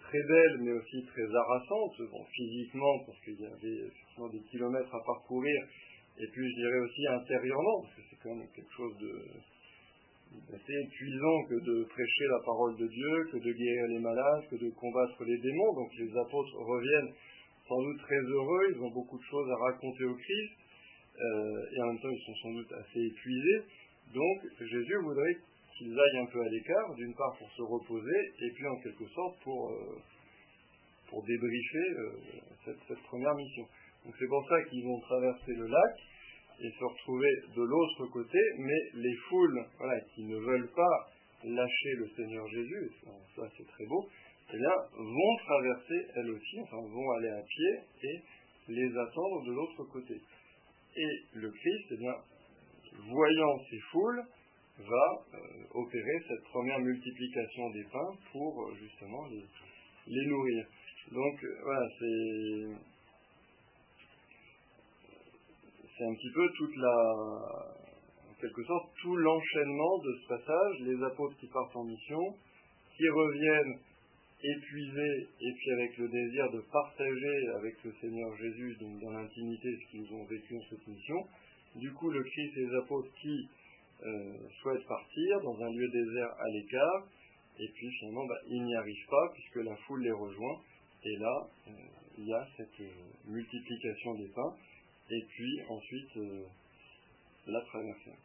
très 0.00 0.22
belle, 0.22 0.58
mais 0.60 0.72
aussi 0.72 1.04
très 1.06 1.26
harassante, 1.34 1.94
physiquement, 2.32 2.98
parce 3.06 3.20
qu'il 3.24 3.40
y 3.40 3.46
avait 3.46 3.86
effectivement 3.86 4.28
des 4.28 4.42
kilomètres 4.50 4.94
à 4.94 5.02
parcourir, 5.04 5.66
et 6.18 6.26
puis 6.32 6.48
je 6.50 6.54
dirais 6.56 6.78
aussi 6.78 7.06
intérieurement, 7.06 7.82
parce 7.82 7.94
que 7.94 8.02
c'est 8.10 8.22
quand 8.22 8.34
même 8.34 8.48
quelque 8.54 8.74
chose 8.76 8.96
de 8.98 9.12
assez 10.54 10.74
épuisant 10.86 11.42
que 11.48 11.58
de 11.58 11.84
prêcher 11.90 12.26
la 12.30 12.40
parole 12.44 12.76
de 12.76 12.86
Dieu, 12.86 13.14
que 13.32 13.38
de 13.38 13.52
guérir 13.52 13.86
les 13.88 13.98
malades, 13.98 14.46
que 14.48 14.56
de 14.56 14.70
combattre 14.70 15.24
les 15.24 15.38
démons. 15.38 15.74
Donc 15.74 15.90
les 15.98 16.10
apôtres 16.16 16.54
reviennent 16.54 17.12
sans 17.66 17.82
doute 17.82 17.98
très 17.98 18.18
heureux, 18.18 18.74
ils 18.74 18.80
ont 18.80 18.90
beaucoup 18.90 19.18
de 19.18 19.24
choses 19.24 19.50
à 19.50 19.56
raconter 19.56 20.04
au 20.04 20.14
Christ, 20.14 20.52
euh, 21.20 21.76
et 21.76 21.82
en 21.82 21.86
même 21.88 22.00
temps 22.00 22.10
ils 22.10 22.24
sont 22.24 22.34
sans 22.42 22.52
doute 22.52 22.72
assez 22.72 23.00
épuisés. 23.00 23.62
Donc 24.14 24.38
Jésus 24.60 24.96
voudrait 25.02 25.36
qu'ils 25.76 25.98
aillent 25.98 26.18
un 26.18 26.26
peu 26.26 26.40
à 26.40 26.48
l'écart, 26.48 26.94
d'une 26.96 27.14
part 27.14 27.36
pour 27.38 27.50
se 27.50 27.62
reposer, 27.62 28.20
et 28.40 28.50
puis 28.50 28.66
en 28.66 28.76
quelque 28.80 29.06
sorte 29.08 29.40
pour, 29.42 29.70
euh, 29.70 29.98
pour 31.08 31.24
débriefer 31.24 31.90
euh, 31.98 32.10
cette, 32.64 32.80
cette, 32.88 33.02
première 33.04 33.34
mission. 33.34 33.64
Donc 34.04 34.14
c'est 34.18 34.28
pour 34.28 34.46
ça 34.48 34.62
qu'ils 34.64 34.84
vont 34.84 35.00
traverser 35.00 35.52
le 35.54 35.66
lac 35.66 35.94
et 36.60 36.70
se 36.70 36.84
retrouver 36.84 37.30
de 37.56 37.62
l'autre 37.62 38.06
côté, 38.12 38.38
mais 38.58 38.80
les 38.94 39.14
foules 39.28 39.64
voilà, 39.78 40.00
qui 40.14 40.24
ne 40.24 40.36
veulent 40.36 40.70
pas 40.76 41.10
lâcher 41.44 41.92
le 41.96 42.08
Seigneur 42.16 42.46
Jésus, 42.48 42.90
ça 43.34 43.42
c'est 43.56 43.66
très 43.66 43.86
beau, 43.86 44.06
eh 44.52 44.56
bien, 44.56 44.74
vont 44.98 45.36
traverser 45.46 46.06
elles 46.16 46.30
aussi, 46.30 46.60
enfin 46.60 46.76
vont 46.76 47.10
aller 47.12 47.28
à 47.28 47.42
pied 47.42 47.80
et 48.02 48.20
les 48.68 48.98
attendre 48.98 49.46
de 49.46 49.52
l'autre 49.52 49.84
côté. 49.92 50.14
Et 50.96 51.22
le 51.34 51.50
Christ, 51.50 51.86
eh 51.92 51.96
bien, 51.96 52.14
voyant 53.08 53.58
ces 53.70 53.78
foules, 53.92 54.22
va 54.78 55.22
euh, 55.34 55.38
opérer 55.74 56.18
cette 56.26 56.42
première 56.44 56.78
multiplication 56.80 57.70
des 57.70 57.84
pains 57.84 58.16
pour 58.32 58.62
euh, 58.62 58.74
justement 58.80 59.26
les, 59.28 60.26
nourrir. 60.26 60.66
Donc 61.12 61.44
euh, 61.44 61.60
voilà, 61.62 61.86
c'est 65.98 66.04
un 66.04 66.14
petit 66.14 66.32
peu 66.34 66.48
toute 66.56 66.76
la 66.76 67.80
quelque 68.40 68.64
sorte 68.64 68.90
tout 69.02 69.16
l'enchaînement 69.16 69.98
de 69.98 70.18
ce 70.22 70.28
passage, 70.28 70.80
les 70.80 71.02
apôtres 71.04 71.36
qui 71.36 71.46
partent 71.48 71.76
en 71.76 71.84
mission, 71.84 72.34
qui 72.96 73.08
reviennent 73.08 73.78
épuisés 74.42 75.28
et 75.40 75.52
puis 75.52 75.70
avec 75.72 75.96
le 75.98 76.08
désir 76.08 76.50
de 76.50 76.60
partager 76.72 77.48
avec 77.58 77.74
le 77.84 77.92
Seigneur 78.00 78.36
Jésus 78.36 78.76
donc 78.80 79.00
dans 79.00 79.10
l'intimité 79.10 79.68
ce 79.76 79.90
qu'ils 79.90 80.12
ont 80.14 80.24
vécu 80.24 80.56
en 80.56 80.62
cette 80.70 80.86
mission. 80.86 81.26
Du 81.76 81.92
coup, 81.92 82.10
le 82.10 82.22
Christ 82.22 82.56
et 82.56 82.66
les 82.66 82.74
apôtres 82.76 83.12
qui 83.20 83.48
euh, 84.02 84.48
souhaitent 84.60 84.86
partir 84.86 85.40
dans 85.42 85.62
un 85.62 85.70
lieu 85.70 85.88
désert 85.88 86.32
à 86.38 86.48
l'écart, 86.48 87.06
et 87.58 87.68
puis 87.68 87.90
finalement 87.98 88.26
bah, 88.26 88.40
ils 88.48 88.62
n'y 88.62 88.74
arrivent 88.74 89.06
pas 89.08 89.30
puisque 89.34 89.56
la 89.56 89.76
foule 89.76 90.02
les 90.02 90.10
rejoint, 90.10 90.60
et 91.04 91.16
là 91.16 91.48
euh, 91.68 91.70
il 92.18 92.26
y 92.26 92.32
a 92.32 92.48
cette 92.56 92.80
euh, 92.80 92.90
multiplication 93.26 94.14
des 94.14 94.28
pains, 94.28 94.56
et 95.10 95.22
puis 95.28 95.60
ensuite 95.68 96.18
la 97.46 97.60
traversée. 97.60 98.16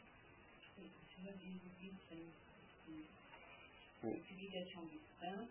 Pains 5.19 5.47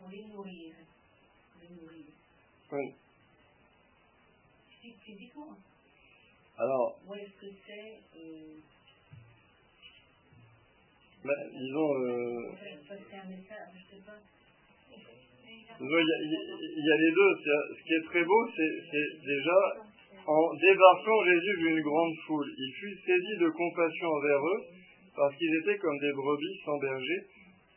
pour 0.00 0.08
les 0.08 0.24
nourrir. 0.24 0.74
Les 1.60 1.68
nourrir. 1.76 2.06
Oui. 2.72 2.94
Physiquement. 5.04 5.56
Alors. 6.58 6.98
Où 7.06 7.14
est-ce 7.14 7.36
que 7.40 7.52
c'est 7.66 8.00
euh, 8.16 8.56
ben, 11.22 11.50
disons. 11.52 11.94
Euh, 12.00 12.56
il 15.80 15.86
y, 15.86 16.02
y, 16.80 16.92
a 16.92 16.96
les 16.96 17.12
deux. 17.12 17.32
Ce 17.76 17.82
qui 17.84 17.92
est 17.94 18.04
très 18.04 18.24
beau, 18.24 18.48
c'est 18.56 19.20
déjà 19.24 19.90
en 20.26 20.54
débarquant, 20.54 21.24
Jésus 21.24 21.56
vit 21.56 21.70
une 21.76 21.82
grande 21.82 22.14
foule. 22.26 22.54
Il 22.56 22.72
fut 22.72 22.96
saisi 23.04 23.36
de 23.40 23.48
compassion 23.50 24.08
envers 24.08 24.46
eux, 24.46 24.64
parce 25.16 25.34
qu'ils 25.36 25.54
étaient 25.56 25.78
comme 25.78 25.98
des 25.98 26.12
brebis 26.12 26.60
sans 26.64 26.78
berger. 26.78 27.26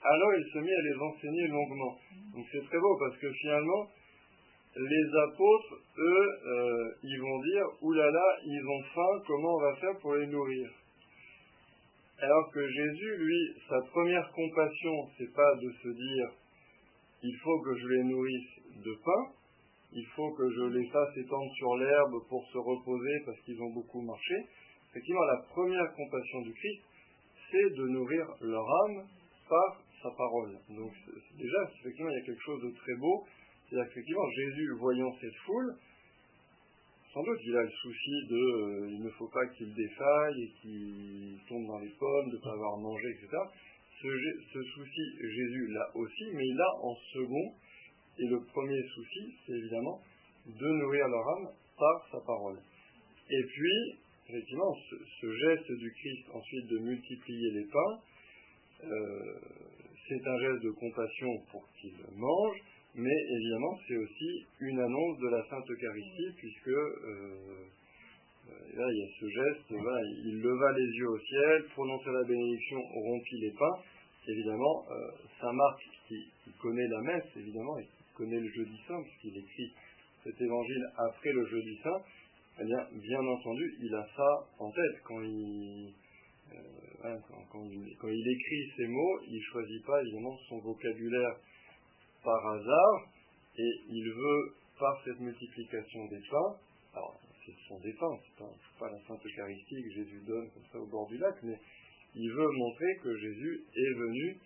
Alors 0.04 0.34
il 0.36 0.46
se 0.52 0.60
mit 0.60 0.74
à 0.74 0.82
les 0.82 0.98
enseigner 1.00 1.48
longuement. 1.48 1.98
Donc 2.36 2.46
c'est 2.52 2.66
très 2.66 2.80
beau, 2.80 2.98
parce 3.00 3.18
que 3.18 3.32
finalement, 3.32 3.88
les 4.76 5.06
apôtres, 5.30 5.76
eux, 5.98 6.28
euh, 6.46 6.92
ils 7.04 7.22
vont 7.22 7.40
dire, 7.40 7.66
oulala, 7.82 8.38
ils 8.46 8.68
ont 8.68 8.84
faim, 8.94 9.24
comment 9.28 9.56
on 9.56 9.62
va 9.62 9.76
faire 9.76 9.98
pour 10.00 10.16
les 10.16 10.28
nourrir? 10.28 10.70
Alors 12.20 12.52
que 12.52 12.68
Jésus, 12.68 13.18
lui, 13.18 13.62
sa 13.70 13.80
première 13.92 14.30
compassion, 14.32 14.94
c'est 15.18 15.34
pas 15.34 15.56
de 15.56 15.72
se 15.84 15.90
dire 15.90 16.28
il 17.22 17.36
faut 17.42 17.62
que 17.62 17.76
je 17.76 17.88
les 17.88 18.04
nourrisse 18.04 18.84
de 18.84 18.94
pain, 19.04 19.24
il 19.94 20.06
faut 20.16 20.32
que 20.32 20.50
je 20.50 20.78
les 20.78 20.90
fasse 20.90 21.18
étendre 21.18 21.52
sur 21.56 21.76
l'herbe 21.78 22.16
pour 22.28 22.46
se 22.52 22.58
reposer 22.58 23.24
parce 23.26 23.40
qu'ils 23.42 23.62
ont 23.62 23.74
beaucoup 23.74 24.02
marché. 24.02 24.36
Effectivement, 24.90 25.24
la 25.24 25.42
première 25.50 25.94
compassion 25.94 26.42
du 26.42 26.54
Christ, 26.54 26.82
c'est 27.52 27.70
de 27.78 27.88
nourrir 27.88 28.26
leur 28.42 28.66
âme 28.86 29.08
par 29.48 29.83
sa 30.04 30.12
parole. 30.12 30.60
Donc 30.70 30.92
déjà, 31.38 31.58
effectivement, 31.80 32.10
il 32.10 32.20
y 32.20 32.22
a 32.22 32.26
quelque 32.26 32.44
chose 32.44 32.62
de 32.62 32.72
très 32.72 32.96
beau. 32.96 33.26
C'est-à-dire 33.70 33.88
qu'effectivement, 33.90 34.30
Jésus, 34.32 34.70
voyant 34.78 35.16
cette 35.20 35.36
foule, 35.46 35.76
sans 37.14 37.24
doute 37.24 37.40
il 37.46 37.56
a 37.56 37.64
le 37.64 37.70
souci 37.70 38.28
de 38.28 38.36
euh, 38.36 38.90
il 38.92 39.04
ne 39.04 39.10
faut 39.12 39.30
pas 39.30 39.46
qu'il 39.56 39.74
défaille 39.74 40.44
et 40.44 40.52
qu'il 40.62 41.40
tombe 41.48 41.66
dans 41.68 41.80
les 41.80 41.92
pommes, 41.98 42.30
de 42.30 42.38
ne 42.38 42.42
pas 42.42 42.52
avoir 42.52 42.78
mangé, 42.78 43.08
etc. 43.10 43.30
Ce, 44.02 44.64
souci, 44.76 45.02
Jésus 45.22 45.68
l'a 45.72 45.96
aussi, 45.96 46.26
mais 46.34 46.46
il 46.46 46.60
a 46.60 46.76
en 46.82 46.96
second, 47.14 47.54
et 48.20 48.28
le 48.28 48.44
premier 48.52 48.84
souci, 48.96 49.34
c'est 49.46 49.54
évidemment 49.54 50.02
de 50.46 50.68
nourrir 50.68 51.08
leur 51.08 51.30
âme 51.30 51.50
par 51.78 52.08
sa 52.12 52.20
parole. 52.26 52.60
Et 53.30 53.44
puis, 53.44 53.96
effectivement, 54.28 54.76
ce, 54.90 54.96
ce 55.22 55.32
geste 55.32 55.72
du 55.72 55.90
Christ 55.94 56.26
ensuite 56.34 56.68
de 56.68 56.80
multiplier 56.80 57.52
les 57.52 57.66
pains, 57.66 58.00
euh, 58.84 59.40
c'est 60.08 60.28
un 60.28 60.40
geste 60.40 60.64
de 60.64 60.72
compassion 60.72 61.30
pour 61.52 61.68
qu'ils 61.80 61.96
mangent, 62.16 62.62
mais 62.96 63.18
évidemment 63.30 63.80
c'est 63.88 63.98
aussi 63.98 64.46
une 64.60 64.80
annonce 64.80 65.20
de 65.20 65.28
la 65.30 65.44
Sainte 65.50 65.70
Eucharistie, 65.70 66.32
puisque 66.38 66.68
euh, 66.68 67.66
là 68.76 68.86
il 68.92 68.98
y 68.98 69.04
a 69.04 69.10
ce 69.20 69.28
geste, 69.30 69.72
il 70.26 70.42
leva 70.42 70.72
les 70.74 70.98
yeux 70.98 71.10
au 71.10 71.20
ciel, 71.20 71.66
prononça 71.74 72.12
la 72.12 72.24
bénédiction, 72.24 72.80
rompit 72.82 73.40
les 73.40 73.52
pains. 73.52 73.80
Évidemment, 74.26 74.86
euh, 74.90 75.12
Saint 75.42 75.52
Marc, 75.52 75.82
qui, 76.08 76.16
qui, 76.46 76.52
connaît 76.62 76.88
la 76.88 77.02
messe, 77.02 77.26
évidemment, 77.36 77.78
et 77.78 77.84
qui 77.84 78.14
connaît 78.16 78.40
le 78.40 78.50
jeudi 78.56 78.80
saint, 78.88 79.02
puisqu'il 79.04 79.38
écrit 79.38 79.74
cet 80.24 80.40
évangile 80.40 80.86
après 80.96 81.34
le 81.34 81.46
jeudi 81.46 81.78
saint, 81.84 82.02
eh 82.62 82.64
bien, 82.64 82.88
bien 82.94 83.20
entendu, 83.20 83.76
il 83.82 83.94
a 83.94 84.08
ça 84.16 84.48
en 84.60 84.72
tête 84.72 85.02
quand 85.04 85.22
il, 85.22 85.92
euh, 87.06 87.18
quand, 87.52 88.10
il, 88.10 88.28
écrit 88.28 88.74
ces 88.78 88.88
mots, 88.88 89.20
il 89.28 89.42
choisit 89.52 89.86
pas 89.86 90.02
évidemment 90.02 90.38
son 90.50 90.60
vocabulaire 90.60 91.36
par 92.24 92.48
hasard, 92.48 93.08
et 93.58 93.72
il 93.90 94.10
veut, 94.10 94.54
par 94.80 95.02
cette 95.04 95.20
multiplication 95.20 96.06
des 96.08 96.22
pains, 96.30 96.56
alors 96.94 97.20
ce 97.46 97.52
sont 97.68 97.80
des 97.80 97.94
pains, 97.94 98.18
c'est 98.24 98.44
pas, 98.44 98.52
pas 98.80 98.92
la 98.92 99.00
Sainte 99.06 99.26
Eucharistie 99.26 99.84
que 99.84 99.92
Jésus 99.92 100.22
donne 100.26 100.50
comme 100.52 100.66
ça 100.72 100.80
au 100.80 100.88
bord 100.88 101.08
du 101.08 101.18
lac, 101.18 101.36
mais 101.44 101.60
il 102.16 102.32
veut 102.32 102.50
montrer 102.52 102.96
que 103.04 103.18
Jésus 103.18 103.64
est 103.76 103.94
venu 103.94 104.38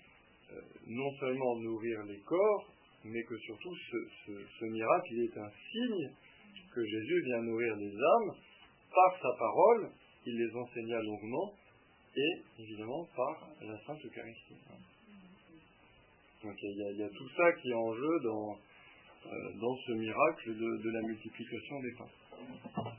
euh, 0.54 0.62
non 0.88 1.12
seulement 1.20 1.58
nourrir 1.60 2.04
les 2.06 2.20
corps, 2.22 2.72
mais 3.04 3.24
que 3.24 3.38
surtout 3.38 3.76
ce, 3.76 3.98
ce, 4.26 4.32
ce, 4.60 4.66
miracle, 4.66 5.08
il 5.12 5.24
est 5.26 5.38
un 5.38 5.52
signe 5.72 6.10
que 6.74 6.86
Jésus 6.86 7.22
vient 7.26 7.42
nourrir 7.42 7.76
les 7.76 7.92
âmes. 7.92 8.36
Par 8.94 9.22
sa 9.22 9.38
parole, 9.38 9.92
il 10.26 10.38
les 10.38 10.56
enseigna 10.56 11.02
longuement, 11.02 11.54
et 12.18 12.42
évidemment 12.60 13.08
par 13.16 13.48
la 13.62 13.78
Sainte 13.86 14.04
Eucharistie. 14.04 14.58
Donc 16.44 16.56
il 16.62 16.98
y, 16.98 17.04
a, 17.04 17.10
tout 17.10 17.30
ça 17.36 17.52
qui 17.54 17.70
est 17.70 17.74
en 17.74 17.94
jeu 17.94 18.20
dans, 18.24 18.52
euh, 18.54 19.54
dans 19.60 19.76
ce 19.86 19.92
miracle 19.94 20.56
de, 20.56 20.90
la 20.92 21.02
multiplication 21.02 21.80
des 21.82 21.94
pains. 21.98 22.92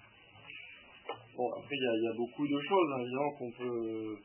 Bon, 1.37 1.53
après 1.53 1.77
il 1.77 2.03
y 2.03 2.09
a, 2.09 2.17
beaucoup 2.17 2.47
de 2.47 2.61
choses 2.61 2.93
hein, 2.93 3.01
évidemment 3.01 3.33
qu'on 3.39 3.53
peut, 3.53 4.17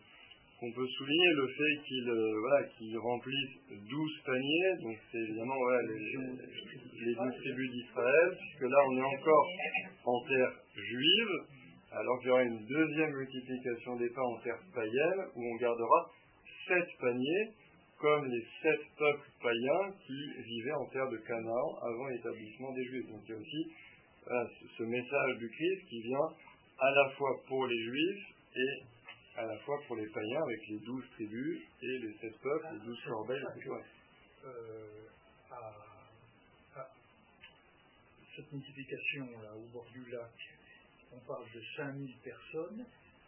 on 0.64 0.72
peut 0.72 0.88
souligner 0.88 1.32
le 1.36 1.48
fait 1.48 1.88
qu'ils 1.88 2.10
euh, 2.10 2.39
voilà, 2.39 2.68
remplissent 3.02 3.60
12 3.70 4.22
paniers, 4.26 4.74
donc 4.82 4.98
c'est 5.12 5.20
évidemment 5.20 5.58
les, 5.88 7.06
les 7.06 7.16
12 7.16 7.36
tribus 7.38 7.72
d'Israël, 7.72 8.38
puisque 8.39 8.72
là 8.72 8.78
on 8.89 8.98
est 8.98 9.02
encore 9.02 9.48
en 10.06 10.22
terre 10.28 10.54
juive, 10.76 11.30
alors 11.94 12.20
qu'il 12.20 12.28
y 12.28 12.32
aura 12.32 12.44
une 12.44 12.66
deuxième 12.66 13.12
multiplication 13.12 13.96
des 13.98 14.10
pains 14.10 14.22
en 14.22 14.39
terre 14.41 14.60
païenne, 14.74 15.22
où 15.36 15.46
on 15.46 15.56
gardera 15.58 16.12
7 16.68 16.84
paniers, 17.00 17.52
comme 18.00 18.26
les 18.26 18.46
sept 18.62 18.82
peuples 18.98 19.30
païens 19.41 19.91
qui 20.06 20.44
vivaient 20.44 20.74
en 20.74 20.86
terre 20.88 21.10
de 21.10 21.18
Canaan 21.18 21.78
avant 21.82 22.08
l'établissement 22.08 22.74
des 22.74 22.84
Juifs. 22.86 23.08
Donc 23.10 23.22
il 23.26 23.32
y 23.32 23.34
a 23.34 23.39
aussi 23.39 23.74
ce 24.78 24.84
message 24.84 25.38
du 25.38 25.50
Christ 25.50 25.88
qui 25.89 26.02
vient 26.02 26.30
à 26.80 26.91
la 26.91 27.10
fois 27.12 27.41
pour 27.48 27.66
les 27.66 27.84
Juifs 27.84 28.26
et 28.56 29.39
à 29.39 29.46
la 29.46 29.58
fois 29.60 29.78
pour 29.88 29.96
les 29.96 30.08
païens 30.08 30.41
avec 30.44 30.68
les 30.68 30.80
douze 30.80 31.06
tribus 31.12 31.62
et 31.82 32.00
les 32.00 32.14
sept 32.20 32.38
peuples, 32.41 32.68
les 32.74 32.86
douze 32.86 33.00
corbeilles. 33.08 33.44
Euh, 34.46 35.08
cette 38.36 38.52
multiplication 38.52 39.26
là, 39.44 39.56
au 39.56 39.68
bord 39.72 39.86
du 39.94 40.12
lac, 40.12 40.32
on 41.14 41.20
parle 41.28 41.45
de 41.53 41.61
5000 41.78 42.16
personnes, 42.24 42.86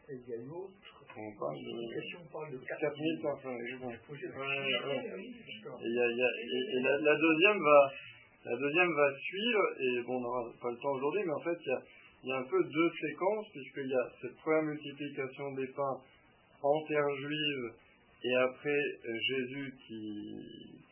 et 0.09 0.13
il 0.13 0.29
y 0.29 0.33
a 0.33 0.37
une 0.37 0.51
autre. 0.51 0.71
On 1.17 1.31
parle 1.39 1.55
de, 1.55 1.61
on 2.19 2.25
parle 2.31 2.51
de 2.51 2.57
4000 2.57 3.21
personnes. 3.21 3.61
Et, 3.61 3.71
la, 6.81 6.97
la, 6.99 7.15
deuxième 7.15 7.59
va, 7.59 7.91
la 8.45 8.57
deuxième 8.57 8.93
va 8.93 9.15
suivre, 9.17 9.61
et 9.79 10.01
bon, 10.03 10.17
on 10.17 10.21
n'aura 10.21 10.51
pas 10.61 10.71
le 10.71 10.77
temps 10.77 10.91
aujourd'hui, 10.91 11.23
mais 11.25 11.33
en 11.33 11.41
fait, 11.41 11.57
il 11.61 11.69
y 11.69 11.73
a 11.73 11.81
il 12.25 12.29
y 12.29 12.31
a 12.31 12.37
un 12.37 12.43
peu 12.43 12.63
deux 12.63 12.91
séquences, 13.01 13.47
puisqu'il 13.51 13.87
y 13.87 13.93
a 13.93 14.09
cette 14.19 14.35
première 14.37 14.63
multiplication 14.63 15.51
des 15.53 15.67
pains 15.67 16.01
en 16.63 16.83
terre 16.87 17.15
juive, 17.17 17.73
et 18.23 18.35
après 18.35 18.81
euh, 19.05 19.19
Jésus 19.29 19.75
qui, 19.85 20.35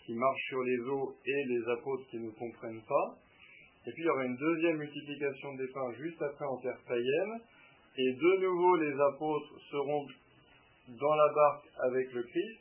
qui 0.06 0.14
marche 0.14 0.42
sur 0.50 0.62
les 0.62 0.78
eaux 0.78 1.16
et 1.26 1.46
les 1.48 1.68
apôtres 1.72 2.08
qui 2.12 2.20
ne 2.20 2.30
comprennent 2.30 2.84
pas. 2.88 3.18
Et 3.86 3.92
puis 3.92 4.04
il 4.04 4.06
y 4.06 4.10
aura 4.10 4.26
une 4.26 4.38
deuxième 4.38 4.78
multiplication 4.78 5.54
des 5.56 5.68
pains 5.68 5.92
juste 6.00 6.22
après 6.22 6.46
en 6.46 6.58
terre 6.58 6.80
païenne, 6.88 7.42
et 7.98 8.14
de 8.14 8.42
nouveau 8.42 8.76
les 8.78 8.94
apôtres 8.94 9.60
seront 9.72 10.08
dans 10.88 11.16
la 11.16 11.34
barque 11.34 11.66
avec 11.80 12.14
le 12.14 12.24
Christ, 12.24 12.60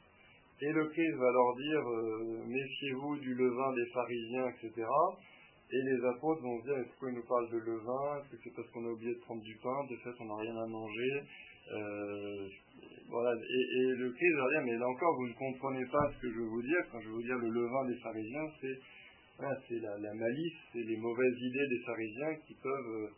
et 0.60 0.72
le 0.72 0.86
Christ 0.88 1.14
va 1.16 1.30
leur 1.32 1.56
dire 1.56 1.88
euh, 1.88 2.44
méfiez-vous 2.46 3.16
du 3.18 3.34
levain 3.34 3.72
des 3.74 3.86
pharisiens, 3.92 4.48
etc. 4.48 4.86
Et 5.72 5.82
les 5.82 6.04
apôtres 6.04 6.42
vont 6.42 6.60
se 6.60 6.64
dire, 6.64 6.76
est-ce 6.76 6.98
qu'il 7.00 7.16
nous 7.16 7.26
parle 7.26 7.48
de 7.50 7.56
levain? 7.56 8.20
Est-ce 8.20 8.36
que 8.36 8.36
c'est 8.44 8.54
parce 8.54 8.68
qu'on 8.70 8.84
a 8.84 8.90
oublié 8.92 9.14
de 9.14 9.20
prendre 9.20 9.42
du 9.42 9.56
pain? 9.56 9.84
De 9.88 9.96
fait, 10.04 10.12
on 10.20 10.26
n'a 10.26 10.36
rien 10.36 10.54
à 10.54 10.66
manger. 10.66 11.22
Euh, 11.72 12.48
voilà. 13.08 13.32
Et, 13.32 13.86
le 13.96 14.12
Christ 14.12 14.36
va 14.36 14.48
dire, 14.50 14.62
mais 14.66 14.76
là 14.76 14.86
encore, 14.86 15.16
vous 15.16 15.28
ne 15.28 15.32
comprenez 15.32 15.86
pas 15.86 16.12
ce 16.12 16.20
que 16.20 16.28
je 16.28 16.38
veux 16.40 16.48
vous 16.48 16.60
dire. 16.60 16.78
Quand 16.92 17.00
je 17.00 17.08
veux 17.08 17.14
vous 17.14 17.22
dire 17.22 17.38
le 17.38 17.48
levain 17.48 17.86
des 17.86 17.96
pharisiens, 18.00 18.48
c'est 18.60 18.78
c'est 19.66 19.80
la, 19.80 20.14
malice, 20.14 20.58
c'est 20.72 20.82
les 20.82 20.96
mauvaises 20.96 21.38
idées 21.38 21.68
des 21.68 21.82
pharisiens 21.84 22.34
qui 22.46 22.54
peuvent 22.62 22.94
euh, 22.94 23.08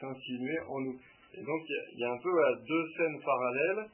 s'insinuer 0.00 0.58
en 0.68 0.80
nous. 0.80 0.98
Et 1.34 1.42
donc, 1.42 1.60
il 1.68 1.98
y, 1.98 2.04
a 2.04 2.10
un 2.10 2.18
peu 2.18 2.44
à 2.44 2.54
deux 2.66 2.84
scènes 2.96 3.20
parallèles 3.22 3.90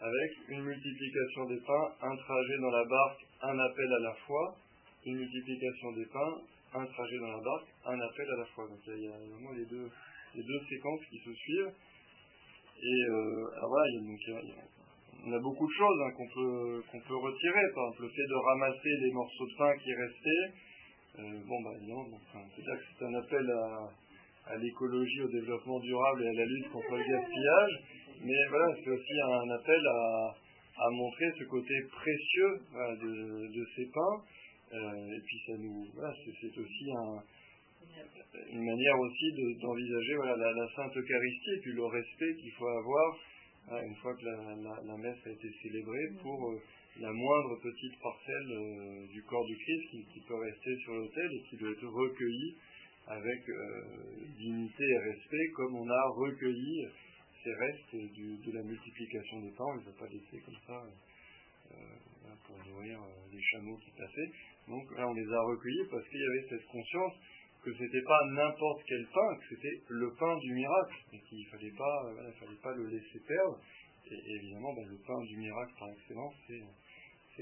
avec 0.00 0.30
une 0.48 0.64
multiplication 0.64 1.44
des 1.44 1.60
pains, 1.60 1.88
un 2.02 2.16
trajet 2.16 2.58
dans 2.60 2.70
la 2.70 2.84
barque, 2.84 3.20
un 3.42 3.58
appel 3.58 3.92
à 3.92 3.98
la 3.98 4.14
foi, 4.26 4.56
une 5.04 5.18
multiplication 5.18 5.92
des 5.92 6.06
pains, 6.06 6.34
un 6.74 6.86
trajet 6.86 7.18
dans 7.18 7.32
la 7.36 7.42
barque, 7.42 7.68
un 7.84 8.00
appel 8.00 8.26
à 8.30 8.36
la 8.38 8.44
fois. 8.46 8.66
Donc 8.68 8.80
il 8.86 9.04
y 9.04 9.08
a, 9.08 9.18
vraiment 9.18 9.52
les 9.52 9.66
deux, 9.66 9.88
les 10.34 10.42
deux 10.42 10.60
séquences 10.70 11.04
qui 11.10 11.18
se 11.18 11.32
suivent. 11.34 11.72
Et 12.82 13.04
euh, 13.10 13.56
alors 13.58 13.68
voilà, 13.68 13.92
donc, 14.00 14.20
on 15.26 15.32
a 15.32 15.38
beaucoup 15.38 15.66
de 15.66 15.72
choses 15.72 16.00
hein, 16.00 16.10
qu'on 16.16 16.28
peut, 16.28 16.82
qu'on 16.90 17.00
peut 17.00 17.16
retirer. 17.16 17.60
Par 17.74 17.84
exemple, 17.84 18.02
le 18.02 18.08
fait 18.08 18.26
de 18.26 18.34
ramasser 18.34 18.92
les 19.04 19.12
morceaux 19.12 19.46
de 19.46 19.56
pain 19.58 19.76
qui 19.84 19.92
restaient. 19.92 20.69
Euh, 21.18 21.22
bon, 21.46 21.62
bah 21.62 21.70
évidemment, 21.76 22.06
c'est-à-dire 22.32 22.78
que 22.78 22.84
c'est 22.98 23.04
un 23.04 23.14
appel 23.14 23.50
à, 24.46 24.56
l'écologie, 24.56 25.22
au 25.22 25.28
développement 25.28 25.78
durable 25.80 26.22
et 26.24 26.28
à 26.28 26.32
la 26.32 26.44
lutte 26.44 26.70
contre 26.70 26.96
le 26.96 27.04
gaspillage. 27.04 27.72
Mais 28.22 28.48
voilà, 28.48 28.74
c'est 28.82 28.90
aussi 28.90 29.20
un 29.20 29.50
appel 29.50 29.80
à, 29.86 30.34
montrer 30.92 31.26
ce 31.38 31.44
côté 31.44 31.74
précieux 31.92 32.60
de, 33.02 33.46
de 33.48 33.66
ces 33.76 33.84
pains 33.92 34.24
euh, 34.72 35.16
et 35.16 35.20
puis 35.26 35.38
ça 35.46 35.52
nous, 35.58 35.84
voilà, 35.94 36.14
c'est 36.24 36.58
aussi 36.58 36.86
une 38.52 38.64
manière 38.64 39.00
aussi 39.00 39.32
d'envisager 39.60 40.14
voilà, 40.14 40.36
la, 40.36 40.68
Sainte 40.76 40.96
Eucharistie 40.96 41.50
et 41.56 41.60
puis 41.60 41.72
le 41.72 41.86
respect 41.86 42.34
qu'il 42.36 42.52
faut 42.52 42.68
avoir 42.68 43.18
une 43.82 43.94
fois 43.96 44.14
que 44.14 44.24
la, 44.24 44.96
messe 44.96 45.26
a 45.26 45.30
été 45.30 45.48
célébrée 45.62 46.08
pour 46.22 46.50
euh, 46.50 46.62
la 46.98 47.12
moindre 47.12 47.56
petite 47.62 47.98
parcelle 48.00 48.50
euh, 48.50 49.06
du 49.12 49.22
corps 49.22 49.44
du 49.46 49.56
Christ 49.56 50.04
qui, 50.12 50.20
peut 50.26 50.34
rester 50.34 50.76
sur 50.82 50.94
l'autel 50.94 51.30
et 51.32 51.42
qui 51.48 51.56
doit 51.56 51.70
être 51.70 51.86
recueillie 51.86 52.56
avec 53.06 53.42
dignité 54.38 54.84
et 54.84 54.98
respect 54.98 55.48
comme 55.56 55.74
on 55.74 55.88
a 55.88 56.02
recueilli 56.14 56.86
ces 57.42 57.52
restes 57.54 57.94
de 57.94 58.52
la 58.52 58.62
multiplication 58.62 59.40
des 59.40 59.50
pains. 59.50 59.64
On 59.64 59.74
ne 59.74 59.88
a 59.88 59.98
pas 59.98 60.06
laissés 60.06 60.38
comme 60.44 60.58
ça 60.66 60.84
pour 62.46 62.56
nourrir 62.68 63.00
les 63.32 63.42
chameaux 63.42 63.76
qui 63.78 63.90
passaient. 63.90 64.30
Donc 64.68 64.84
là, 64.96 65.08
on 65.08 65.14
les 65.14 65.26
a 65.26 65.40
recueillis 65.42 65.88
parce 65.90 66.06
qu'il 66.08 66.20
y 66.20 66.24
avait 66.24 66.46
cette 66.50 66.66
conscience 66.66 67.14
que 67.64 67.72
c'était 67.74 68.02
pas 68.02 68.20
n'importe 68.30 68.82
quel 68.86 69.06
pain, 69.12 69.36
que 69.36 69.54
c'était 69.54 69.76
le 69.88 70.14
pain 70.18 70.36
du 70.38 70.52
miracle, 70.52 70.94
et 71.12 71.20
qu'il 71.28 71.46
fallait 71.46 71.76
pas, 71.76 72.04
euh, 72.06 72.32
fallait 72.32 72.60
pas 72.62 72.74
le 72.74 72.86
laisser 72.86 73.20
perdre. 73.26 73.60
Et, 74.10 74.32
évidemment, 74.34 74.72
ben, 74.74 74.86
le 74.86 74.98
pain 75.06 75.20
du 75.24 75.36
miracle 75.36 75.72
par 75.78 75.88
excellence, 75.90 76.34
c'est, 76.46 76.62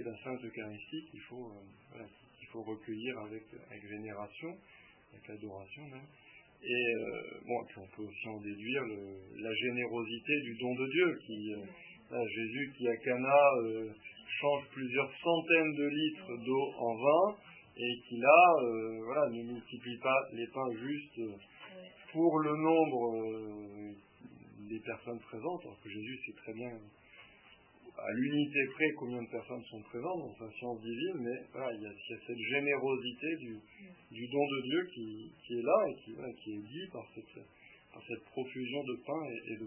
la 0.05 0.17
Sainte 0.23 0.45
Eucharistie 0.45 1.05
qu'il 1.11 1.21
faut, 1.23 1.51
euh, 1.51 2.05
faut 2.53 2.63
recueillir 2.63 3.19
avec, 3.19 3.43
avec 3.69 3.83
vénération, 3.85 4.57
avec 5.13 5.31
adoration 5.31 5.83
même. 5.89 6.07
Et 6.63 6.95
euh, 6.95 7.41
bon, 7.45 7.65
puis 7.67 7.79
on 7.79 7.97
peut 7.97 8.03
aussi 8.03 8.29
en 8.29 8.41
déduire 8.41 8.83
la 9.39 9.55
générosité 9.55 10.41
du 10.43 10.57
don 10.61 10.75
de 10.75 10.87
Dieu, 10.87 11.19
qui 11.27 11.53
Jésus 12.11 12.73
qui 12.77 12.89
à 12.89 12.97
Cana 12.97 13.41
change 14.41 14.69
plusieurs 14.73 15.11
centaines 15.23 15.75
de 15.75 15.87
litres 15.89 16.37
d'eau 16.45 16.73
en 16.79 16.95
vin 16.95 17.37
et 17.77 18.01
qui 18.09 18.17
là 18.19 18.55
euh, 18.63 19.01
voilà, 19.05 19.31
ne 19.31 19.43
multiplie 19.43 19.99
pas 19.99 20.19
les 20.33 20.47
pains 20.49 20.73
juste 20.81 21.21
pour 22.13 22.39
le 22.41 22.57
nombre 22.57 23.17
euh, 23.17 23.93
des 24.69 24.81
personnes 24.81 25.21
présentes, 25.21 25.63
alors 25.65 25.81
que 25.81 25.91
Jésus 25.91 26.19
sait 26.27 26.37
très 26.37 26.53
bien 26.53 26.71
à 27.99 28.13
l'unité 28.13 28.59
près 28.75 28.91
combien 28.97 29.23
de 29.23 29.29
personnes 29.29 29.65
sont 29.65 29.83
présentes 29.83 30.21
dans 30.21 30.37
sa 30.39 30.51
science 30.53 30.81
divine, 30.81 31.19
mais 31.19 31.39
il, 31.75 31.83
y 31.83 31.87
a, 31.87 31.93
cette 32.27 32.39
générosité 32.39 33.37
du, 33.37 33.59
du, 34.13 34.29
don 34.29 34.47
de 34.47 34.63
Dieu 34.63 34.87
qui, 34.95 35.33
est 35.51 35.63
là 35.63 35.79
et 35.89 35.95
qui, 36.05 36.53
est 36.53 36.63
dit 36.63 36.87
par 36.93 37.05
cette, 38.07 38.25
profusion 38.27 38.85
de 38.85 38.97
pain 39.05 39.25
et, 39.27 39.53
et 39.53 39.57
de 39.57 39.67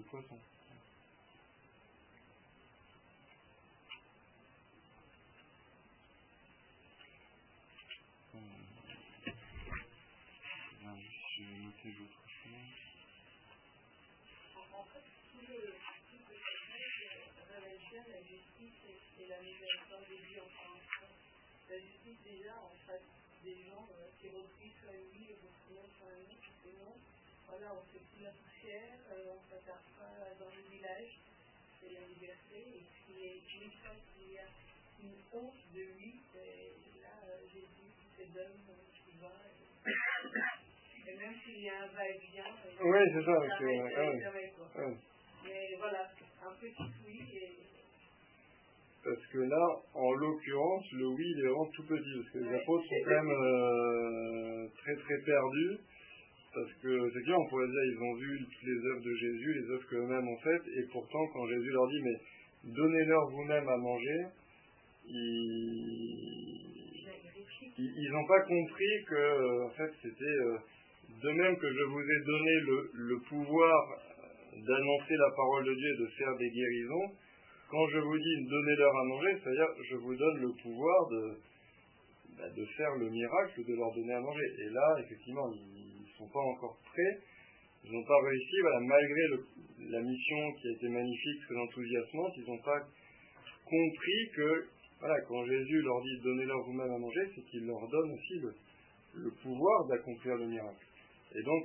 poissons. 20.32 21.12
la 21.70 21.78
justice 21.80 22.22
déjà 22.24 22.56
en 22.56 22.72
face 22.86 23.08
des 23.44 23.56
gens 23.68 23.88
euh, 23.96 24.08
qui 24.20 24.28
sur 24.28 24.92
et 24.92 25.04
sur 25.04 25.72
c'est 26.64 26.78
non. 26.80 26.96
Voilà, 27.48 27.74
on 27.74 27.84
fait 27.92 28.04
plus 28.14 28.24
la 28.24 28.32
poussière, 28.32 29.00
euh, 29.12 29.36
on 29.36 29.42
s'attarde 29.50 29.84
pas 29.98 30.36
dans 30.40 30.52
le 30.56 30.62
village, 30.72 31.20
c'est 31.80 31.92
la 31.92 32.08
liberté. 32.08 32.60
Et 32.60 32.86
puis, 33.04 33.62
une 33.62 33.72
fois 33.72 33.96
qu'il 34.16 34.34
y 34.34 34.38
a 34.38 34.48
une 35.02 35.20
honte 35.34 35.62
de 35.74 35.82
lui, 35.82 36.14
là, 37.02 37.16
euh, 37.28 37.48
Jésus 37.52 37.92
se 38.18 38.24
donne, 38.34 38.60
qui 39.04 39.18
va. 39.20 39.34
Et, 41.08 41.16
même 41.16 41.36
s'il 41.44 41.62
y 41.62 41.70
a 41.70 41.84
un 41.84 41.88
va-et-vient, 41.88 42.56
oui, 42.84 43.00
c'est 43.14 43.26
ça. 43.26 43.36
C'est, 43.60 43.80
Mais 45.44 45.76
voilà, 45.78 46.12
un 46.44 46.54
petit 46.54 46.92
oui 47.06 47.20
et 47.34 47.72
parce 49.04 49.26
que 49.34 49.40
là, 49.40 49.66
en 49.96 50.12
l'occurrence, 50.14 50.86
le 50.94 51.08
oui, 51.08 51.26
il 51.26 51.40
est 51.40 51.48
vraiment 51.48 51.66
tout 51.76 51.84
petit, 51.84 52.14
parce 52.18 52.30
que 52.34 52.40
les 52.40 52.56
apôtres 52.56 52.86
sont 52.86 53.02
quand 53.04 53.24
même 53.24 53.32
euh, 53.32 54.68
très 54.78 54.96
très 54.96 55.18
perdus, 55.26 55.78
parce 56.54 56.74
que 56.84 57.10
c'est 57.14 57.24
bien, 57.24 57.36
on 57.36 57.48
pourrait 57.50 57.68
dire, 57.68 57.84
ils 57.84 58.02
ont 58.04 58.16
vu 58.16 58.40
toutes 58.46 58.68
les 58.68 58.86
œuvres 58.86 59.02
de 59.02 59.16
Jésus, 59.16 59.54
les 59.54 59.72
œuvres 59.72 59.88
qu'eux-mêmes 59.90 60.28
ont 60.28 60.38
faites, 60.40 60.68
et 60.78 60.84
pourtant, 60.92 61.26
quand 61.34 61.48
Jésus 61.48 61.72
leur 61.72 61.88
dit, 61.88 62.02
mais 62.04 62.20
donnez-leur 62.76 63.30
vous-même 63.32 63.68
à 63.70 63.78
manger, 63.78 64.26
ils 67.78 68.12
n'ont 68.12 68.28
pas 68.28 68.42
compris 68.42 69.04
que, 69.08 69.16
euh, 69.16 69.66
en 69.66 69.70
fait, 69.72 69.92
c'était 70.04 70.26
euh, 70.26 70.58
de 71.24 71.32
même 71.32 71.58
que 71.58 71.74
je 71.74 71.84
vous 71.84 72.02
ai 72.02 72.20
donné 72.26 72.54
le, 72.68 72.92
le 72.94 73.20
pouvoir 73.28 73.98
d'annoncer 74.54 75.16
la 75.16 75.32
parole 75.36 75.66
de 75.66 75.74
Dieu 75.74 75.90
et 75.96 75.98
de 76.02 76.08
faire 76.18 76.38
des 76.38 76.50
guérisons, 76.52 77.16
quand 77.72 77.88
je 77.88 78.00
vous 78.00 78.18
dis 78.20 78.46
donnez-leur 78.50 78.96
à 78.98 79.04
manger, 79.06 79.32
c'est-à-dire 79.40 79.70
je 79.90 79.96
vous 79.96 80.14
donne 80.14 80.38
le 80.42 80.52
pouvoir 80.62 81.08
de, 81.08 81.38
bah, 82.38 82.66
faire 82.76 82.96
le 83.00 83.10
miracle 83.10 83.64
de 83.64 83.74
leur 83.76 83.96
donner 83.96 84.14
à 84.14 84.20
manger. 84.20 84.46
Et 84.60 84.70
là, 84.70 84.98
effectivement, 85.00 85.50
ils 85.54 86.02
ne 86.04 86.08
sont 86.18 86.28
pas 86.28 86.42
encore 86.42 86.78
prêts, 86.84 87.18
ils 87.86 87.92
n'ont 87.94 88.04
pas 88.04 88.22
réussi, 88.28 88.56
voilà, 88.62 88.80
malgré 88.82 89.22
la 89.90 90.02
mission 90.02 90.52
qui 90.60 90.68
a 90.68 90.72
été 90.72 90.90
magnifique, 90.90 91.40
très 91.48 91.56
enthousiasmante, 91.56 92.34
ils 92.38 92.52
n'ont 92.52 92.62
pas 92.62 92.80
compris 93.66 94.22
que, 94.36 94.68
voilà, 95.00 95.16
quand 95.22 95.46
Jésus 95.46 95.82
leur 95.82 96.02
dit 96.02 96.20
donnez-leur 96.24 96.62
vous-même 96.66 96.92
à 96.92 96.98
manger, 96.98 97.32
c'est 97.34 97.46
qu'il 97.46 97.66
leur 97.66 97.88
donne 97.88 98.12
aussi 98.12 98.40
le, 99.16 99.32
pouvoir 99.44 99.88
d'accomplir 99.88 100.36
le 100.36 100.48
miracle. 100.48 100.86
Et 101.36 101.42
donc, 101.42 101.64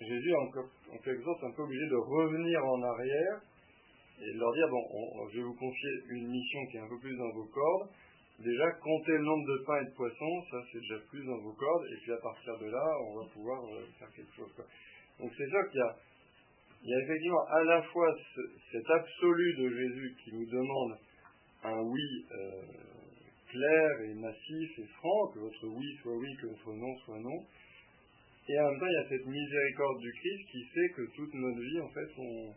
Jésus 0.00 0.30
est 0.30 0.34
en 0.34 0.98
quelque 0.98 1.22
sorte 1.22 1.44
un 1.44 1.52
peu 1.52 1.62
obligé 1.62 1.86
de 1.86 1.96
revenir 1.96 2.64
en 2.66 2.82
arrière 2.82 3.40
et 4.20 4.32
de 4.32 4.38
leur 4.38 4.52
dire, 4.52 4.68
bon, 4.70 5.28
je 5.30 5.36
vais 5.38 5.44
vous 5.44 5.54
confier 5.54 5.90
une 6.10 6.28
mission 6.28 6.66
qui 6.66 6.76
est 6.76 6.80
un 6.80 6.88
peu 6.88 6.98
plus 6.98 7.16
dans 7.16 7.32
vos 7.32 7.46
cordes. 7.46 7.90
Déjà, 8.38 8.70
compter 8.82 9.12
le 9.12 9.24
nombre 9.24 9.46
de 9.46 9.64
pains 9.64 9.80
et 9.80 9.86
de 9.86 9.94
poissons, 9.96 10.44
ça 10.50 10.58
c'est 10.70 10.80
déjà 10.80 10.98
plus 11.08 11.24
dans 11.24 11.38
vos 11.38 11.52
cordes, 11.52 11.86
et 11.90 11.96
puis 12.02 12.12
à 12.12 12.18
partir 12.18 12.58
de 12.58 12.66
là, 12.66 12.84
on 13.08 13.20
va 13.20 13.24
pouvoir 13.32 13.64
euh, 13.64 13.86
faire 13.98 14.12
quelque 14.12 14.34
chose. 14.36 14.52
Donc 15.18 15.32
c'est 15.36 15.48
sûr 15.48 15.70
qu'il 15.70 15.80
y 15.80 15.82
a, 15.82 15.96
il 16.82 16.90
y 16.90 16.94
a 16.94 17.00
effectivement 17.00 17.44
à 17.48 17.64
la 17.64 17.82
fois 17.82 18.14
cet 18.70 18.90
absolu 18.90 19.56
de 19.56 19.68
Jésus 19.70 20.16
qui 20.22 20.34
nous 20.34 20.44
demande 20.44 20.98
un 21.64 21.80
oui 21.80 22.26
euh, 22.30 22.62
clair 23.48 23.90
et 24.04 24.14
massif 24.14 24.78
et 24.78 24.86
franc, 24.98 25.28
que 25.32 25.38
votre 25.38 25.66
oui 25.68 25.86
soit 26.02 26.16
oui, 26.16 26.28
que 26.40 26.46
votre 26.46 26.74
non 26.74 26.94
soit 27.06 27.18
non, 27.18 27.40
et 28.48 28.60
en 28.60 28.70
même 28.70 28.80
temps 28.80 28.86
il 28.86 29.00
y 29.00 29.04
a 29.04 29.08
cette 29.08 29.26
miséricorde 29.26 29.98
du 30.00 30.12
Christ 30.12 30.50
qui 30.50 30.62
fait 30.74 30.88
que 30.94 31.02
toute 31.16 31.34
notre 31.34 31.60
vie, 31.60 31.80
en 31.80 31.88
fait, 31.88 32.10
on, 32.18 32.54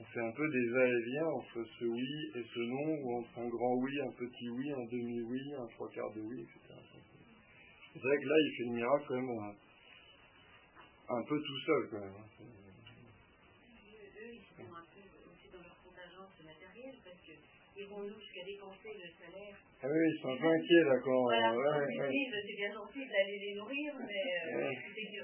on 0.00 0.04
fait 0.04 0.20
un 0.20 0.30
peu 0.32 0.48
des 0.48 0.68
va-et-vient 0.70 1.26
entre 1.26 1.64
ce 1.78 1.84
oui 1.84 2.30
et 2.36 2.42
ce 2.54 2.60
non, 2.60 3.02
ou 3.02 3.18
entre 3.18 3.38
un 3.38 3.48
grand 3.48 3.74
oui, 3.74 4.00
un 4.00 4.12
petit 4.12 4.48
oui, 4.48 4.72
un 4.72 4.84
demi-oui, 4.84 5.54
un 5.54 5.66
trois 5.74 5.88
quarts 5.90 6.12
de 6.14 6.20
oui, 6.20 6.40
etc. 6.42 6.74
C'est 7.92 7.98
vrai 7.98 8.16
que 8.18 8.28
là, 8.28 8.34
il 8.38 8.56
fait 8.56 8.64
le 8.64 8.74
miracle 8.76 9.04
quand 9.08 9.14
même 9.14 9.30
un, 9.30 9.54
un 11.16 11.22
peu 11.24 11.40
tout 11.40 11.58
seul 11.66 11.88
quand 11.90 12.00
même. 12.00 12.14
Dans 15.52 15.62
leur 15.62 15.76
contingence 15.82 16.34
matérielle, 16.44 16.98
parce 17.04 17.20
que 17.24 17.34
irons-nous 17.80 18.18
jusqu'à 18.20 18.44
dépenser 18.44 18.92
le 18.94 19.08
salaire 19.18 19.56
ah 19.80 19.86
oui, 19.86 20.10
ils 20.10 20.18
sont 20.18 20.34
inquiets 20.34 20.82
là 20.90 20.98
quand. 21.04 21.22
Voilà, 21.22 21.54
ouais, 21.54 21.86
ils 21.86 22.00
ouais. 22.02 22.10
disent 22.10 22.34
c'est 22.34 22.58
bien 22.58 22.72
gentil 22.74 23.06
d'aller 23.06 23.38
les 23.38 23.54
nourrir, 23.54 23.94
mais 23.94 24.26
euh, 24.50 24.74
c'est 24.74 25.06
c'est. 25.06 25.22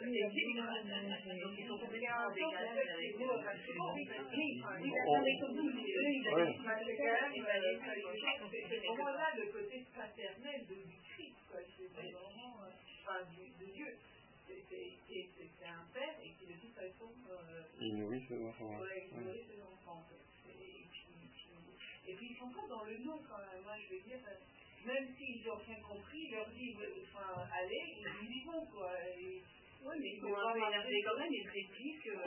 Donc 1.42 1.58
ils 1.58 1.66
sont 1.66 1.74
complètement 1.74 2.22
en 2.22 2.30
décalage 2.30 2.86
avec. 2.86 3.18
Oui, 3.18 3.26
oui, 4.30 4.62
mais 5.24 5.34
comme 5.40 5.56
nous, 5.58 5.66
eux, 5.66 6.06
ils 6.06 6.28
avaient 6.28 6.44
Ouais. 6.44 6.54
C'est 8.70 8.78
vraiment 8.78 9.10
là 9.10 9.28
le 9.36 9.46
côté 9.50 9.82
paternel 9.94 10.60
de, 10.68 10.74
du 10.74 10.98
Christ, 11.02 11.38
quoi. 11.50 11.58
C'est 11.76 11.90
vraiment, 11.90 12.62
euh, 12.62 12.70
enfin, 13.02 13.26
du, 13.34 13.50
de 13.58 13.72
Dieu. 13.72 13.90
C'est- 14.68 15.28
c'est 15.58 15.66
un 15.66 15.84
père 15.92 16.14
et 16.22 16.30
qui 16.38 16.46
de 16.46 16.56
toute 16.60 16.74
façon, 16.74 17.10
euh, 17.30 17.62
Ils 17.80 17.96
nourrissent 17.98 18.28
ses 18.28 18.42
enfants. 18.44 18.76
ouais, 18.78 18.86
ouais. 18.86 19.08
il 19.10 19.18
nourrit 19.24 19.44
ses 19.48 19.60
enfants. 19.62 19.98
en 20.00 20.04
fait. 20.08 20.20
Et 20.50 20.84
puis, 20.90 21.06
puis- 21.32 22.10
et 22.10 22.14
puis 22.14 22.26
ils 22.30 22.36
sont 22.36 22.50
pas 22.50 22.66
dans 22.68 22.84
le 22.84 22.98
non 23.04 23.18
quand 23.28 23.38
même. 23.38 23.62
Moi, 23.64 23.74
je 23.78 23.94
veux 23.94 24.02
dire, 24.02 24.20
euh, 24.28 24.86
même 24.86 25.06
s'ils 25.16 25.44
n'ont 25.46 25.56
rien 25.56 25.80
compris, 25.80 26.20
il 26.28 26.30
leur 26.32 26.48
dit, 26.50 26.74
ouais, 26.76 26.92
enfin, 27.02 27.46
allez, 27.52 27.96
ils 28.22 28.36
y 28.36 28.44
vont, 28.44 28.64
quoi. 28.66 28.90
Et, 29.18 29.40
Oui, 29.84 29.96
mais 30.00 30.08
ils 30.16 30.20
sont 30.20 30.32
un 30.34 30.52
peu 30.52 30.58
énervés 30.58 31.02
quand 31.04 31.18
même, 31.18 31.32
ils 31.32 31.48
répliquent. 31.48 32.06
euh, 32.08 32.24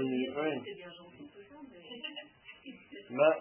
une- 0.00 0.12
dire, 0.12 0.36
ouais. 0.36 0.60
C'est 0.64 0.74
bien 0.74 0.92
gentil 0.92 1.24
tout 1.32 1.42
ça, 1.48 1.56
mais. 1.72 1.80
Bah, 3.10 3.38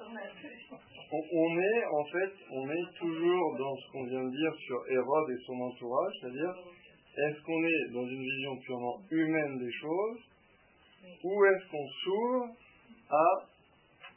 on, 1.11 1.23
on 1.33 1.59
est, 1.59 1.83
en 1.85 2.05
fait, 2.05 2.33
on 2.51 2.69
est 2.71 2.93
toujours 2.97 3.57
dans 3.57 3.75
ce 3.75 3.91
qu'on 3.91 4.03
vient 4.05 4.23
de 4.23 4.29
dire 4.31 4.55
sur 4.65 4.79
Hérode 4.89 5.29
et 5.31 5.43
son 5.45 5.59
entourage, 5.59 6.13
c'est-à-dire, 6.21 6.53
est-ce 7.17 7.41
qu'on 7.43 7.63
est 7.63 7.93
dans 7.93 8.07
une 8.07 8.21
vision 8.21 8.57
purement 8.57 9.01
humaine 9.09 9.57
des 9.57 9.71
choses, 9.71 10.19
ou 11.23 11.45
est-ce 11.45 11.71
qu'on 11.71 11.87
s'ouvre 12.03 12.55
à 13.09 13.25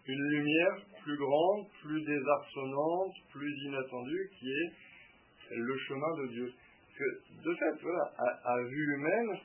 une 0.06 0.28
lumière 0.30 0.84
plus 1.02 1.16
grande, 1.16 1.66
plus 1.82 2.02
désarçonnante, 2.02 3.14
plus 3.32 3.52
inattendue, 3.66 4.30
qui 4.38 4.50
est 4.50 5.56
le 5.56 5.76
chemin 5.88 6.16
de 6.22 6.26
Dieu? 6.28 6.52
Que, 6.98 7.04
de 7.44 7.54
fait, 7.54 7.82
voilà, 7.82 8.12
à, 8.44 8.62
vue 8.62 8.94
humaine, 8.94 9.38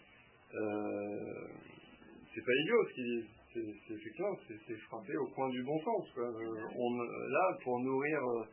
euh, 0.55 1.47
c'est 2.33 2.43
pas 2.43 2.53
idiot 2.63 2.85
ce 2.89 2.93
qu'ils 2.93 3.05
disent. 3.05 3.29
C'est, 3.53 3.93
effectivement, 3.93 4.35
c'est, 4.49 4.75
frappé 4.89 5.15
au 5.15 5.27
coin 5.27 5.47
du 5.49 5.63
bon 5.63 5.79
sens. 5.79 6.05
Euh, 6.17 7.29
là, 7.29 7.57
pour 7.63 7.79
nourrir 7.79 8.19
euh, 8.19 8.43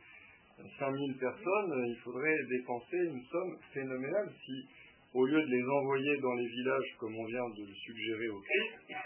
5000 0.78 1.18
personnes, 1.18 1.72
euh, 1.72 1.86
il 1.88 1.96
faudrait 2.04 2.36
dépenser 2.48 2.98
une 2.98 3.22
somme 3.24 3.56
phénoménale 3.72 4.30
si, 4.44 4.68
au 5.14 5.26
lieu 5.26 5.40
de 5.40 5.50
les 5.50 5.64
envoyer 5.64 6.16
dans 6.20 6.34
les 6.34 6.46
villages 6.46 6.96
comme 6.98 7.14
on 7.16 7.24
vient 7.26 7.48
de 7.50 7.66
le 7.66 7.74
suggérer 7.74 8.28
au 8.28 8.40
Christ, 8.40 8.96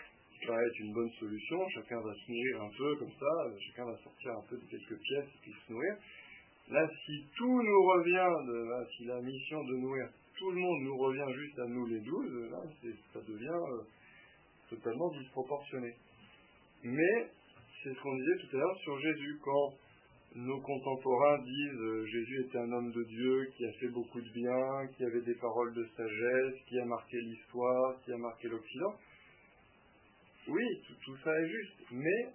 ça 0.47 0.53
va 0.53 0.63
être 0.63 0.79
une 0.79 0.93
bonne 0.93 1.11
solution, 1.19 1.69
chacun 1.71 2.01
va 2.01 2.15
se 2.15 2.31
nourrir 2.31 2.63
un 2.63 2.71
peu 2.77 2.97
comme 2.97 3.13
ça, 3.19 3.33
chacun 3.67 3.85
va 3.87 3.97
sortir 3.99 4.31
un 4.33 4.45
peu 4.49 4.57
de 4.57 4.65
quelques 4.71 5.01
pièces 5.01 5.31
et 5.47 5.51
se 5.51 5.73
nourrir. 5.73 5.97
Là, 6.69 6.89
si 7.05 7.25
tout 7.37 7.63
nous 7.63 7.83
revient, 7.83 8.87
si 8.97 9.05
la 9.07 9.21
mission 9.21 9.65
de 9.65 9.77
nourrir 9.77 10.09
tout 10.39 10.51
le 10.51 10.61
monde 10.61 10.83
nous 10.83 10.97
revient 10.97 11.33
juste 11.35 11.59
à 11.59 11.67
nous 11.67 11.87
les 11.87 12.01
douze, 12.01 12.51
là, 12.51 12.59
ça 13.13 13.21
devient 13.21 13.47
euh, 13.49 13.83
totalement 14.69 15.11
disproportionné. 15.11 15.95
Mais 16.85 17.31
c'est 17.83 17.95
ce 17.95 18.01
qu'on 18.01 18.15
disait 18.17 18.37
tout 18.41 18.57
à 18.57 18.61
l'heure 18.61 18.79
sur 18.83 19.01
Jésus. 19.01 19.39
Quand 19.43 19.73
nos 20.37 20.61
contemporains 20.61 21.39
disent 21.39 21.81
euh, 21.81 22.07
Jésus 22.07 22.45
était 22.45 22.59
un 22.59 22.71
homme 22.73 22.93
de 22.93 23.03
Dieu 23.05 23.51
qui 23.57 23.65
a 23.65 23.73
fait 23.81 23.89
beaucoup 23.89 24.21
de 24.21 24.29
bien, 24.31 24.87
qui 24.97 25.05
avait 25.05 25.23
des 25.23 25.35
paroles 25.35 25.75
de 25.75 25.89
sagesse, 25.97 26.63
qui 26.69 26.79
a 26.79 26.85
marqué 26.85 27.17
l'histoire, 27.23 28.01
qui 28.05 28.13
a 28.13 28.19
marqué 28.19 28.49
l'Occident, 28.49 28.95
oui, 30.49 30.63
tout, 31.05 31.17
ça 31.25 31.31
est 31.41 31.49
juste. 31.49 31.91
Mais 31.91 32.29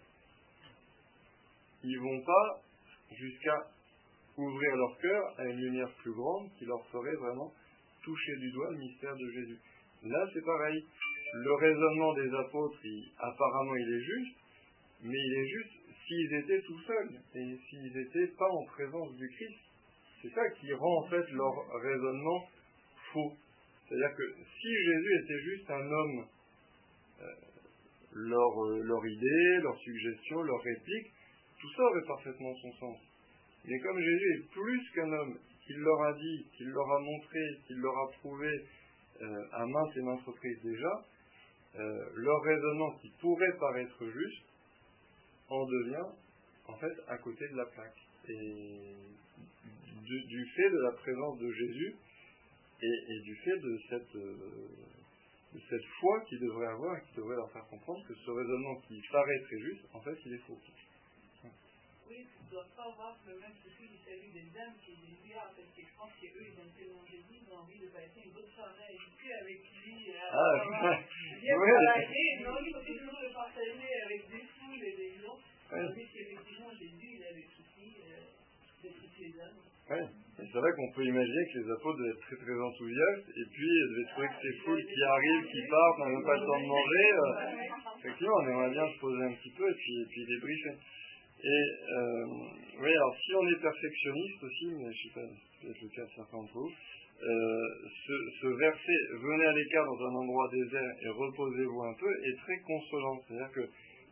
ils 1.84 2.00
vont 2.00 2.22
pas 2.26 2.62
jusqu'à 3.16 3.68
ouvrir 4.38 4.76
leur 4.76 4.98
cœur 4.98 5.34
à 5.38 5.46
une 5.46 5.58
lumière 5.58 5.92
plus 6.02 6.12
grande 6.12 6.50
qui 6.58 6.66
leur 6.66 6.86
ferait 6.88 7.16
vraiment 7.16 7.54
toucher 8.04 8.36
du 8.38 8.52
doigt 8.52 8.72
le 8.72 8.78
mystère 8.80 9.16
de 9.16 9.30
Jésus. 9.32 9.60
Là, 10.04 10.28
c'est 10.34 10.44
pareil. 10.44 10.84
Le 11.34 11.54
raisonnement 11.54 12.14
des 12.16 12.34
apôtres, 12.34 12.80
apparemment, 13.20 13.76
il 13.76 13.94
est 13.94 14.04
juste, 14.04 14.38
mais 15.04 15.18
il 15.18 15.34
est 15.34 15.48
juste 15.48 15.81
s'ils 16.12 16.34
étaient 16.34 16.62
tout 16.64 16.80
seuls 16.82 17.20
et 17.36 17.58
s'ils 17.70 17.94
n'étaient 17.96 18.34
pas 18.38 18.50
en 18.50 18.66
présence 18.66 19.16
du 19.16 19.30
Christ. 19.30 19.60
C'est 20.22 20.34
ça 20.34 20.42
qui 20.60 20.74
rend 20.74 21.06
en 21.06 21.08
fait 21.08 21.32
leur 21.32 21.54
raisonnement 21.82 22.50
faux. 23.14 23.32
C'est-à-dire 23.88 24.14
que 24.18 24.36
si 24.60 24.68
Jésus 24.68 25.24
était 25.24 25.40
juste 25.40 25.72
un 25.72 25.90
homme, 25.90 26.26
euh, 27.22 27.26
leur, 28.14 28.66
euh, 28.66 28.82
leur 28.84 29.08
idée, 29.08 29.58
leur 29.64 29.78
suggestion, 29.80 30.42
leur 30.42 30.62
réplique, 30.62 31.14
tout 31.62 31.72
ça 31.78 31.84
aurait 31.84 32.06
parfaitement 32.06 32.56
son 32.62 32.74
sens. 32.74 32.98
Mais 33.66 33.80
comme 33.80 34.00
Jésus 34.00 34.34
est 34.36 34.52
plus 34.52 34.90
qu'un 34.94 35.12
homme, 35.14 35.38
qu'il 35.66 35.78
leur 35.78 36.02
a 36.04 36.14
dit, 36.14 36.46
qu'il 36.58 36.68
leur 36.68 36.92
a 36.92 37.00
montré, 37.00 37.40
qu'il 37.68 37.78
leur 37.78 37.98
a 37.98 38.12
prouvé 38.20 38.66
euh, 39.22 39.44
à 39.54 39.66
maintes 39.66 39.96
et 39.96 40.02
maintes 40.02 40.26
reprises 40.26 40.62
déjà, 40.62 41.06
euh, 41.80 42.06
leur 42.16 42.42
raisonnement 42.42 42.98
qui 43.02 43.10
pourrait 43.22 43.58
paraître 43.58 44.06
juste 44.06 44.51
en 45.52 45.66
devient 45.66 46.10
en 46.68 46.76
fait 46.78 46.94
à 47.08 47.18
côté 47.18 47.48
de 47.50 47.58
la 47.58 47.66
plaque. 47.66 48.00
Et 48.30 48.96
du, 50.06 50.24
du 50.26 50.46
fait 50.56 50.70
de 50.70 50.82
la 50.84 50.92
présence 50.94 51.38
de 51.40 51.52
Jésus 51.52 51.96
et, 52.82 52.88
et 53.14 53.20
du 53.22 53.36
fait 53.44 53.58
de 53.58 53.80
cette, 53.90 54.16
euh, 54.16 54.68
de 55.54 55.60
cette 55.70 55.86
foi 56.00 56.22
qu'ils 56.28 56.40
devraient 56.40 56.68
avoir 56.74 56.98
et 56.98 57.02
qui 57.10 57.16
devrait 57.18 57.36
leur 57.36 57.52
faire 57.52 57.66
comprendre 57.68 58.04
que 58.08 58.14
ce 58.16 58.32
raisonnement 58.32 58.76
qui 58.88 59.02
paraît 59.12 59.40
très 59.44 59.60
juste, 59.60 59.86
en 59.94 60.02
fait, 60.02 60.18
il 60.26 60.34
est 60.34 60.44
faux. 60.48 60.58
oui, 62.10 62.28
tu 62.28 62.44
ne 62.46 62.50
dois 62.52 62.66
pas 62.76 62.84
avoir 62.84 63.18
le 63.28 63.40
même 63.40 63.56
souci 63.64 63.88
du 63.88 63.98
salut 64.04 64.32
des 64.34 64.60
âmes 64.60 64.76
qui 64.84 64.92
est 64.92 65.24
bizarre, 65.24 65.54
parce 65.56 65.70
que 65.76 65.82
je 65.82 65.94
pense 65.98 66.12
qu'eux, 66.20 66.44
ils 66.44 66.60
aiment 66.60 66.76
tellement 66.78 67.06
Jésus, 67.06 67.38
ils 67.40 67.48
ont 67.54 67.58
envie 67.64 67.80
de 67.80 67.88
passer 67.88 68.20
une 68.26 68.32
bonne 68.34 68.52
soirée 68.52 68.98
avec 69.42 69.60
lui, 69.72 69.96
lui, 69.96 70.14
Ah, 70.32 71.00
bien 71.42 71.56
ouais. 71.58 71.72
travailler, 71.72 72.28
non, 72.44 72.58
il 72.66 72.74
faut 72.74 72.84
toujours 72.84 73.20
le 73.22 73.32
partager 73.34 73.92
avec 74.06 74.22
des 74.30 74.44
et 74.84 74.96
des 74.98 75.12
Ouais. 75.72 75.88
tandis 75.88 76.08
qu'effectivement, 76.12 76.72
Jésus, 76.76 77.10
il 77.16 77.24
a 77.24 77.32
le 77.32 77.44
souci 77.48 77.96
euh, 78.04 78.84
de 78.84 78.90
les. 78.92 79.32
Ouais. 79.90 80.08
C'est 80.38 80.58
vrai 80.60 80.72
qu'on 80.76 80.92
peut 80.92 81.06
imaginer 81.06 81.44
que 81.54 81.60
les 81.60 81.70
apôtres 81.72 82.00
devaient 82.00 82.12
être 82.12 82.26
très 82.28 82.36
très 82.44 82.58
enthousiastes 82.60 83.30
et 83.30 83.46
puis 83.52 83.68
ils 83.72 83.90
devaient 83.92 84.10
trouver 84.12 84.28
que 84.28 84.40
ces 84.42 84.56
foules 84.64 84.84
qui 84.84 85.02
arrivent, 85.04 85.48
qui 85.48 85.62
partent, 85.70 85.98
n'ont 86.00 86.12
même 86.12 86.26
pas 86.28 86.38
le 86.40 86.46
temps 86.46 86.62
de 86.62 86.68
manger. 86.68 87.08
euh, 87.12 88.00
effectivement, 88.00 88.36
on 88.42 88.48
aimerait 88.52 88.72
bien 88.72 88.88
se 88.92 89.00
poser 89.00 89.24
un 89.24 89.34
petit 89.36 89.54
peu 89.56 89.70
et 89.70 89.76
puis, 89.76 89.96
et 90.02 90.06
puis 90.12 90.26
débriefer. 90.26 90.76
Et 91.44 91.64
euh, 91.98 92.26
oui, 92.84 92.92
alors 92.92 93.16
si 93.18 93.32
on 93.36 93.48
est 93.48 93.62
perfectionniste 93.62 94.44
aussi, 94.44 94.68
mais 94.76 94.92
je 94.92 95.00
sais 95.08 95.14
pas, 95.16 95.28
c'est 95.28 95.68
peut-être 95.68 95.82
le 95.82 95.90
cas 95.96 96.06
de 96.06 96.14
certains 96.16 96.38
d'entre 96.38 96.54
vous, 96.54 96.72
euh, 96.72 97.68
ce, 98.08 98.14
ce 98.42 98.48
verset 98.60 99.00
venez 99.22 99.46
à 99.46 99.54
l'écart 99.54 99.86
dans 99.86 100.02
un 100.06 100.14
endroit 100.26 100.50
désert 100.52 100.94
et 101.04 101.10
reposez-vous 101.10 101.82
un 101.84 101.94
peu 102.00 102.12
est 102.26 102.38
très 102.44 102.58
consolant. 102.66 103.18
C'est-à-dire 103.28 103.52
que 103.52 103.66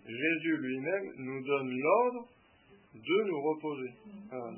Jésus 0.09 0.57
lui-même 0.57 1.13
nous 1.17 1.45
donne 1.45 1.69
l'ordre 1.69 2.27
de 2.95 3.23
nous 3.29 3.41
reposer. 3.41 3.91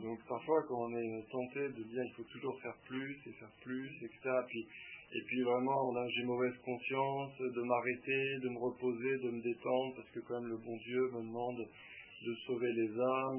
donc 0.02 0.20
parfois 0.28 0.64
quand 0.68 0.88
on 0.88 0.96
est 0.96 1.26
tenté 1.30 1.68
de 1.68 1.84
dire 1.84 2.04
il 2.04 2.14
faut 2.16 2.24
toujours 2.32 2.60
faire 2.62 2.76
plus 2.88 3.12
et 3.28 3.32
faire 3.34 3.52
plus, 3.62 3.90
etc. 4.04 4.32
Puis, 4.48 4.66
et 5.14 5.22
puis 5.28 5.42
vraiment 5.44 5.92
j'ai 6.08 6.24
mauvaise 6.24 6.56
conscience 6.64 7.38
de 7.40 7.62
m'arrêter, 7.62 8.40
de 8.42 8.50
me 8.50 8.60
reposer, 8.60 9.18
de 9.20 9.32
me 9.32 9.42
détendre 9.42 9.96
parce 9.98 10.10
que 10.12 10.20
quand 10.22 10.40
même 10.40 10.50
le 10.50 10.58
bon 10.58 10.78
Dieu 10.78 11.02
me 11.12 11.22
demande 11.28 11.60
de 11.60 12.36
sauver 12.48 12.72
les 12.72 12.90
âmes. 12.90 13.38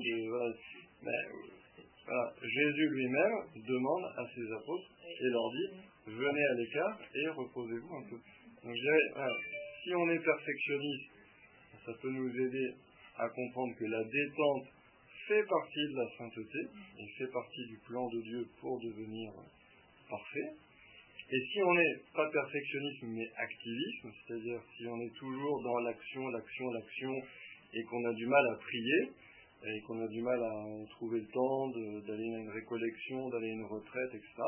Mais 1.03 1.19
voilà, 2.07 2.35
Jésus 2.43 2.89
lui-même 2.91 3.65
demande 3.67 4.05
à 4.19 4.25
ses 4.35 4.47
apôtres 4.53 4.91
et 5.07 5.29
leur 5.31 5.51
dit 5.51 5.69
venez 6.07 6.45
à 6.45 6.55
l'écart 6.55 6.99
et 7.15 7.29
reposez-vous 7.29 7.95
un 7.95 8.05
peu. 8.11 8.17
Donc 8.17 8.75
je 8.75 8.83
dirais, 8.83 9.29
si 9.83 9.95
on 9.95 10.09
est 10.11 10.23
perfectionniste, 10.23 11.12
ça 11.87 11.93
peut 12.01 12.11
nous 12.11 12.30
aider 12.30 12.74
à 13.18 13.28
comprendre 13.28 13.74
que 13.76 13.85
la 13.85 14.05
détente 14.05 14.66
fait 15.28 15.45
partie 15.45 15.87
de 15.89 15.97
la 15.97 16.09
sainteté 16.18 16.59
et 16.99 17.07
fait 17.18 17.30
partie 17.33 17.66
du 17.68 17.78
plan 17.87 18.09
de 18.09 18.20
Dieu 18.20 18.47
pour 18.61 18.80
devenir 18.80 19.33
parfait. 20.09 20.53
Et 21.30 21.41
si 21.53 21.62
on 21.62 21.74
n'est 21.74 21.97
pas 22.14 22.28
perfectionnisme 22.30 23.07
mais 23.09 23.28
activisme, 23.37 24.11
c'est-à-dire 24.26 24.61
si 24.76 24.87
on 24.87 25.01
est 25.01 25.14
toujours 25.16 25.62
dans 25.62 25.78
l'action, 25.78 26.28
l'action, 26.28 26.70
l'action 26.72 27.22
et 27.74 27.83
qu'on 27.85 28.05
a 28.05 28.12
du 28.12 28.26
mal 28.26 28.47
à 28.53 28.57
prier 28.57 29.12
et 29.64 29.80
qu'on 29.87 30.03
a 30.03 30.09
du 30.09 30.20
mal 30.20 30.43
à 30.43 30.87
trouver 30.91 31.20
le 31.20 31.28
temps 31.28 31.68
d'aller 32.07 32.35
à 32.35 32.39
une 32.39 32.51
récollection, 32.51 33.30
d'aller 33.30 33.51
à 33.51 33.53
une 33.53 33.64
retraite, 33.64 34.14
etc., 34.14 34.43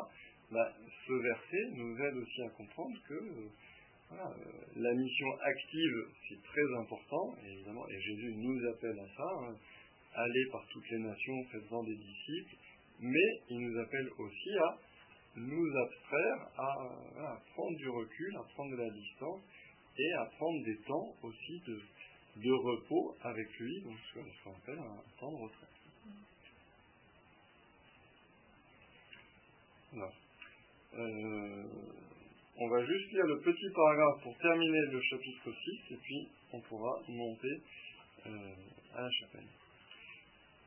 bah, 0.51 0.73
ce 1.07 1.13
verset 1.13 1.71
nous 1.73 1.97
aide 1.97 2.17
aussi 2.17 2.43
à 2.43 2.51
comprendre 2.51 2.97
que 3.09 3.49
euh, 4.13 4.17
la 4.77 4.95
mission 4.95 5.29
active, 5.41 6.07
c'est 6.29 6.43
très 6.43 6.75
important, 6.81 7.35
évidemment, 7.47 7.89
et 7.89 8.01
Jésus 8.01 8.35
nous 8.37 8.69
appelle 8.69 8.99
à 8.99 9.17
ça. 9.17 9.31
Hein 9.41 9.57
aller 10.15 10.47
par 10.51 10.65
toutes 10.69 10.89
les 10.91 10.99
nations, 10.99 11.45
faisant 11.51 11.83
des 11.83 11.97
disciples, 11.97 12.57
mais 13.01 13.41
il 13.51 13.59
nous 13.59 13.81
appelle 13.81 14.09
aussi 14.19 14.51
à 14.59 14.79
nous 15.37 15.77
abstraire, 15.77 16.49
à, 16.59 17.41
prendre 17.55 17.77
du 17.77 17.89
recul, 17.89 18.37
à 18.37 18.45
prendre 18.55 18.77
de 18.77 18.83
la 18.83 18.91
distance 18.91 19.41
et 19.99 20.13
à 20.13 20.25
prendre 20.27 20.65
des 20.65 20.77
temps 20.83 21.15
aussi 21.23 21.61
de, 21.67 22.53
repos 22.53 23.17
avec 23.23 23.49
lui, 23.59 23.81
donc 23.83 23.97
ce 24.13 24.45
qu'on 24.45 24.55
appelle 24.55 24.79
un 24.79 25.03
temps 25.19 25.33
de 25.33 25.37
retraite. 25.37 25.71
Euh, 30.97 31.65
on 32.57 32.69
va 32.69 32.85
juste 32.85 33.13
lire 33.13 33.27
le 33.27 33.41
petit 33.41 33.71
paragraphe 33.75 34.23
pour 34.23 34.39
terminer 34.39 34.81
le 34.93 35.01
chapitre 35.03 35.51
6 35.51 35.95
et 35.95 35.97
puis 35.97 36.29
on 36.53 36.61
pourra 36.61 37.01
monter 37.09 37.61
euh, 38.27 38.31
à 38.95 39.03
la 39.03 39.11
chapelle. 39.11 39.49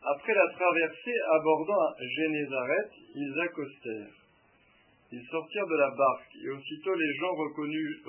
Après 0.03 0.33
la 0.33 0.47
traversée 0.53 1.17
abordant 1.31 1.95
Génézareth, 1.99 2.91
ils 3.15 3.39
accostèrent. 3.39 4.15
Ils 5.11 5.25
sortirent 5.31 5.67
de 5.67 5.77
la 5.77 5.89
barque, 5.95 6.35
et 6.43 6.49
aussitôt 6.49 6.93
les 6.93 7.13
gens 7.15 7.33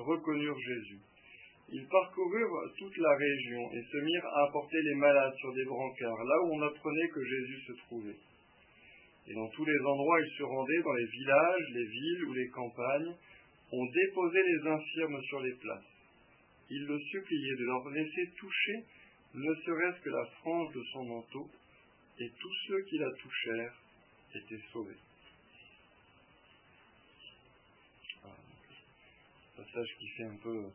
reconnurent 0.03 0.59
Jésus. 0.59 0.99
Ils 1.71 1.87
parcoururent 1.87 2.73
toute 2.79 2.97
la 2.99 3.15
région 3.15 3.61
et 3.73 3.83
se 3.83 3.97
mirent 3.99 4.27
à 4.27 4.49
apporter 4.49 4.83
les 4.83 4.95
malades 4.97 5.35
sur 5.37 5.53
des 5.55 5.65
brancards, 5.65 6.25
là 6.25 6.35
où 6.43 6.55
on 6.55 6.63
apprenait 6.63 7.09
que 7.15 7.25
Jésus 7.25 7.61
se 7.67 7.73
trouvait. 7.87 8.19
Et 9.29 9.35
dans 9.35 9.49
tous 9.51 9.65
les 9.65 9.79
endroits, 9.79 10.21
ils 10.21 10.39
se 10.39 10.43
rendaient, 10.43 10.83
dans 10.83 10.95
les 10.95 11.07
villages, 11.07 11.67
les 11.75 11.85
villes 11.85 12.25
ou 12.25 12.33
les 12.33 12.49
campagnes, 12.49 13.15
on 13.73 13.85
déposait 13.85 14.43
les 14.43 14.69
infirmes 14.69 15.23
sur 15.23 15.41
les 15.41 15.55
places. 15.55 15.85
Ils 16.71 16.85
le 16.85 16.99
suppliaient 16.99 17.57
de 17.57 17.65
leur 17.65 17.89
laisser 17.91 18.31
toucher, 18.37 18.85
ne 19.35 19.55
serait-ce 19.55 20.03
que 20.03 20.11
la 20.11 20.27
frange 20.41 20.75
de 20.75 20.83
son 20.93 21.05
manteau, 21.05 21.49
et 22.21 22.31
tous 22.31 22.55
ceux 22.67 22.83
qui 22.83 22.99
la 22.99 23.11
touchèrent 23.13 23.75
étaient 24.35 24.63
sauvés. 24.73 24.97
Passage 29.57 29.89
qui 29.99 30.09
fait 30.09 30.25
un 30.25 30.37
peu 30.37 30.71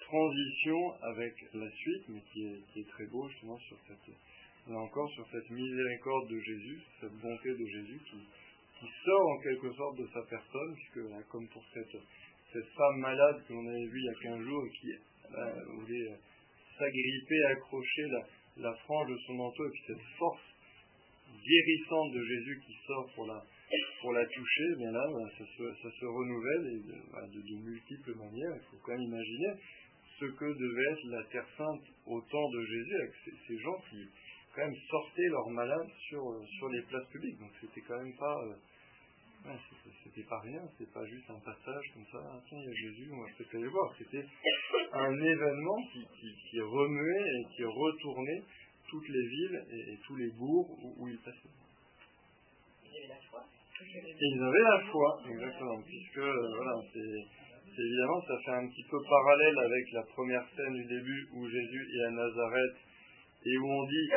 transition 0.00 0.92
avec 1.02 1.34
la 1.54 1.70
suite, 1.70 2.08
mais 2.08 2.20
qui 2.32 2.46
est, 2.46 2.88
très 2.88 3.06
beau 3.06 3.28
justement 3.28 3.58
sur 3.58 3.76
cette, 3.86 4.74
encore, 4.74 5.10
sur 5.12 5.26
cette 5.30 5.50
miséricorde 5.50 6.28
de 6.28 6.40
Jésus, 6.40 6.80
cette 7.00 7.14
bonté 7.20 7.50
de 7.50 7.66
Jésus 7.66 8.00
qui, 8.10 8.16
sort 9.04 9.28
en 9.28 9.38
quelque 9.40 9.72
sorte 9.72 9.98
de 9.98 10.06
sa 10.06 10.22
personne, 10.22 10.74
puisque 10.76 11.28
comme 11.30 11.48
pour 11.48 11.64
cette, 11.74 11.96
cette 12.52 12.68
femme 12.76 12.98
malade 13.00 13.44
que 13.46 13.52
l'on 13.52 13.66
avait 13.66 13.86
vue 13.86 14.00
il 14.00 14.04
y 14.04 14.28
a 14.28 14.32
15 14.36 14.44
jours 14.44 14.64
et 14.64 14.70
qui 14.70 14.92
voulait 15.74 16.12
s'agripper, 16.78 17.44
accrocher 17.44 18.06
la, 18.56 18.74
frange 18.84 19.10
de 19.10 19.18
son 19.26 19.34
manteau, 19.34 19.66
et 19.66 19.70
puis 19.70 19.82
cette 19.86 20.06
force 20.18 20.40
guérissante 21.44 22.12
de 22.12 22.24
Jésus 22.24 22.60
qui 22.66 22.74
sort 22.86 23.10
pour 23.14 23.26
la, 23.26 23.42
pour 24.00 24.12
la 24.12 24.24
toucher, 24.26 24.76
bien 24.78 24.92
là, 24.92 25.04
ça, 25.36 25.44
se, 25.44 26.06
renouvelle 26.06 26.66
et 26.66 26.80
de, 26.80 27.64
multiples 27.64 28.14
manières. 28.14 28.54
Il 28.56 28.66
faut 28.70 28.82
quand 28.82 28.92
même 28.92 29.02
imaginer 29.02 29.52
ce 30.18 30.24
que 30.24 30.44
devait 30.44 30.92
être 30.92 31.06
la 31.06 31.24
Terre 31.24 31.48
Sainte 31.56 31.84
au 32.06 32.20
temps 32.22 32.50
de 32.50 32.64
Jésus, 32.64 32.96
avec 32.96 33.12
ces, 33.46 33.58
gens 33.58 33.78
qui 33.90 34.08
quand 34.54 34.62
même 34.62 34.76
sortaient 34.88 35.28
leurs 35.28 35.50
malades 35.50 35.90
sur, 36.08 36.22
sur 36.58 36.68
les 36.70 36.82
places 36.82 37.08
publiques. 37.08 37.38
Donc 37.38 37.50
c'était 37.60 37.82
quand 37.82 37.98
même 37.98 38.16
pas... 38.16 38.36
Euh, 38.44 38.54
c'était 40.04 40.28
pas 40.28 40.40
rien, 40.40 40.60
c'était 40.72 40.92
pas 40.92 41.04
juste 41.06 41.30
un 41.30 41.40
passage 41.40 41.84
comme 41.94 42.04
ça, 42.12 42.18
ah, 42.24 42.40
tiens, 42.48 42.58
il 42.58 42.64
y 42.64 42.70
a 42.70 42.74
Jésus, 42.74 43.10
on 43.12 43.22
va 43.22 43.28
peut-être 43.36 43.54
aller 43.54 43.68
voir. 43.68 43.94
C'était 43.98 44.24
un 44.92 45.14
événement 45.14 45.76
qui, 45.92 46.00
qui, 46.20 46.34
qui 46.50 46.60
remuait 46.60 47.28
et 47.38 47.56
qui 47.56 47.64
retournait 47.64 48.42
toutes 48.88 49.08
les 49.08 49.26
villes 49.28 49.64
et, 49.70 49.98
tous 50.06 50.16
les 50.16 50.30
bourgs 50.30 50.78
où, 50.98 51.08
ils 51.08 51.18
passaient. 51.18 51.54
Ils 52.84 52.96
avaient 52.96 53.08
la 53.08 53.20
foi. 53.30 53.44
Ils 53.80 54.42
avaient 54.42 54.58
la 54.58 54.80
foi, 54.90 55.22
exactement, 55.28 55.82
puisque 55.82 56.18
euh, 56.18 56.56
voilà, 56.56 56.82
c'est 56.92 57.82
évidemment 57.82 58.20
ça 58.26 58.34
fait 58.44 58.50
un 58.50 58.66
petit 58.66 58.84
peu 58.90 58.98
parallèle 59.08 59.58
avec 59.58 59.92
la 59.92 60.02
première 60.02 60.44
scène 60.56 60.74
du 60.74 60.84
début 60.84 61.28
où 61.32 61.48
Jésus 61.48 61.86
est 61.94 62.04
à 62.06 62.10
Nazareth 62.10 62.76
et 63.44 63.58
où 63.58 63.66
on 63.66 63.86
dit 63.86 64.08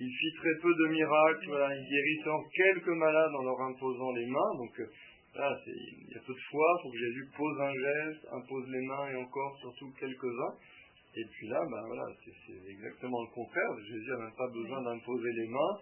il 0.00 0.12
fit 0.12 0.32
très 0.36 0.54
peu 0.62 0.72
de 0.72 0.86
miracles, 0.88 1.46
voilà, 1.48 1.74
il 1.74 1.84
guérissant 1.88 2.42
quelques 2.54 2.96
malades 2.96 3.34
en 3.34 3.42
leur 3.42 3.60
imposant 3.62 4.12
les 4.12 4.26
mains, 4.26 4.54
donc 4.58 4.80
euh, 4.80 4.86
là, 5.34 5.58
il 5.66 6.12
y 6.12 6.16
a 6.16 6.20
peu 6.20 6.32
de 6.32 6.44
foi, 6.50 6.66
il 6.78 6.82
faut 6.82 6.92
que 6.92 6.98
Jésus 6.98 7.28
pose 7.36 7.60
un 7.60 7.72
geste, 7.72 8.26
impose 8.30 8.68
les 8.70 8.86
mains 8.86 9.10
et 9.10 9.16
encore 9.16 9.58
surtout 9.60 9.92
quelques-uns. 9.98 10.54
Et 11.16 11.24
puis 11.32 11.48
là, 11.48 11.58
ben 11.70 11.82
voilà, 11.86 12.04
c'est 12.22 12.70
exactement 12.70 13.22
le 13.22 13.34
contraire. 13.34 13.70
Jésus 13.88 14.10
n'a 14.10 14.18
même 14.18 14.36
pas 14.36 14.50
besoin 14.52 14.82
d'imposer 14.82 15.32
les 15.32 15.48
mains. 15.48 15.76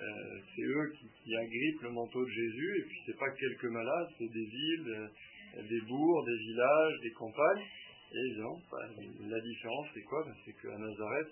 Euh, 0.00 0.40
c'est 0.56 0.62
eux 0.62 0.92
qui, 0.98 1.36
agrippent 1.36 1.82
le 1.82 1.90
manteau 1.90 2.24
de 2.24 2.30
Jésus. 2.30 2.78
Et 2.80 2.88
puis 2.88 2.98
c'est 3.06 3.18
pas 3.18 3.30
quelques 3.30 3.70
malades, 3.70 4.08
c'est 4.18 4.32
des 4.32 4.44
villes, 4.44 5.10
euh, 5.56 5.62
des 5.68 5.80
bourgs, 5.86 6.26
des 6.26 6.36
villages, 6.36 7.00
des 7.02 7.12
campagnes. 7.12 7.64
Et 8.12 8.18
évidemment, 8.26 8.58
ben, 8.72 9.28
la 9.28 9.40
différence 9.40 9.86
c'est 9.94 10.02
quoi? 10.02 10.24
Ben, 10.26 10.34
C'est 10.44 10.52
qu'à 10.60 10.76
Nazareth, 10.76 11.28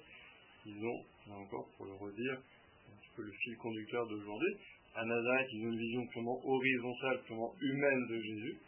ils 0.67 0.85
ont, 0.85 1.05
là 1.29 1.35
encore 1.37 1.69
pour 1.77 1.87
le 1.87 1.93
redire, 1.93 2.37
un 2.37 2.97
petit 3.01 3.11
peu 3.17 3.23
le 3.23 3.33
fil 3.33 3.57
conducteur 3.57 4.07
d'aujourd'hui, 4.07 4.57
à 4.95 5.05
Nazareth, 5.05 5.49
ils 5.53 5.67
ont 5.67 5.73
une 5.73 5.79
vision 5.79 6.07
purement 6.09 6.41
horizontale, 6.45 7.23
purement 7.27 7.55
humaine 7.61 8.07
de 8.09 8.21
Jésus 8.21 8.59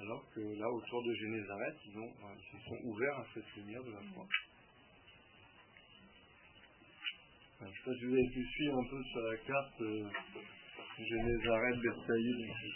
alors 0.00 0.24
que 0.34 0.40
là, 0.40 0.66
autour 0.70 1.04
de 1.04 1.14
Génézareth, 1.14 1.76
ils, 1.84 1.98
ont, 1.98 2.10
ils 2.34 2.58
se 2.58 2.64
sont 2.64 2.78
ouverts 2.84 3.18
à 3.18 3.26
cette 3.34 3.56
lumière 3.56 3.84
de 3.84 3.90
la 3.92 4.00
foi. 4.14 4.26
je 7.60 7.66
ne 7.66 7.70
sais 7.70 7.84
pas 7.84 7.92
si 7.92 8.04
vous 8.06 8.14
avez 8.14 8.30
pu 8.32 8.46
suivre 8.46 8.78
un 8.78 8.88
peu 8.88 9.02
sur 9.04 9.20
la 9.20 9.36
carte 9.36 9.80
euh, 9.82 10.08
Génézareth, 10.98 11.80
Bethsaïd, 11.80 12.40
etc. 12.40 12.70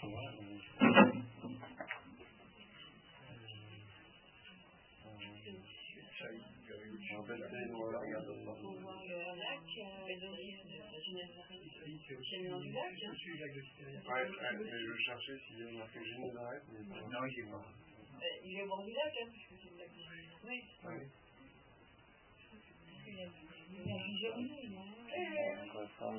nom 12.49 12.61
du 12.61 12.71
lac, 12.73 12.95
hein 13.03 13.13
Ouais, 14.07 14.23
ouais, 14.23 14.59
mais 14.61 14.71
je 14.71 14.95
cherchais 15.03 15.39
s'il 15.47 15.59
y 15.59 15.63
avait 15.63 15.79
marqué 15.79 15.99
Génézareth, 16.05 16.63
mais. 16.73 16.81
Non, 16.89 17.25
il 17.27 17.39
est. 17.39 17.43
Euh, 17.43 17.59
il 18.45 18.57
est 18.57 18.63
au 18.63 18.69
bord 18.69 18.85
du 18.85 18.93
lac, 18.93 19.13
hein, 19.21 19.29
puisque 19.33 19.55
c'est 19.63 19.71
le 19.71 19.79
lac 19.79 19.91
de. 19.91 20.03
Oui. 20.47 20.59
A 25.97 26.11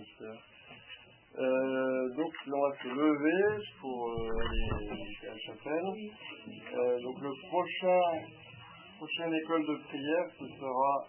euh, 1.37 2.15
donc 2.15 2.33
là, 2.47 2.55
on 2.55 2.61
va 2.61 2.77
se 2.81 2.87
lever 2.87 3.63
pour 3.81 4.09
euh, 4.09 4.39
aller 4.39 5.05
jusqu'à 5.05 5.31
la 5.31 5.37
chapelle. 5.39 5.89
Euh, 6.73 6.99
donc 7.01 7.19
le 7.19 7.31
prochain 7.49 8.01
prochaine 8.97 9.33
école 9.33 9.65
de 9.67 9.75
prière, 9.83 10.27
ce 10.39 10.47
sera 10.47 11.07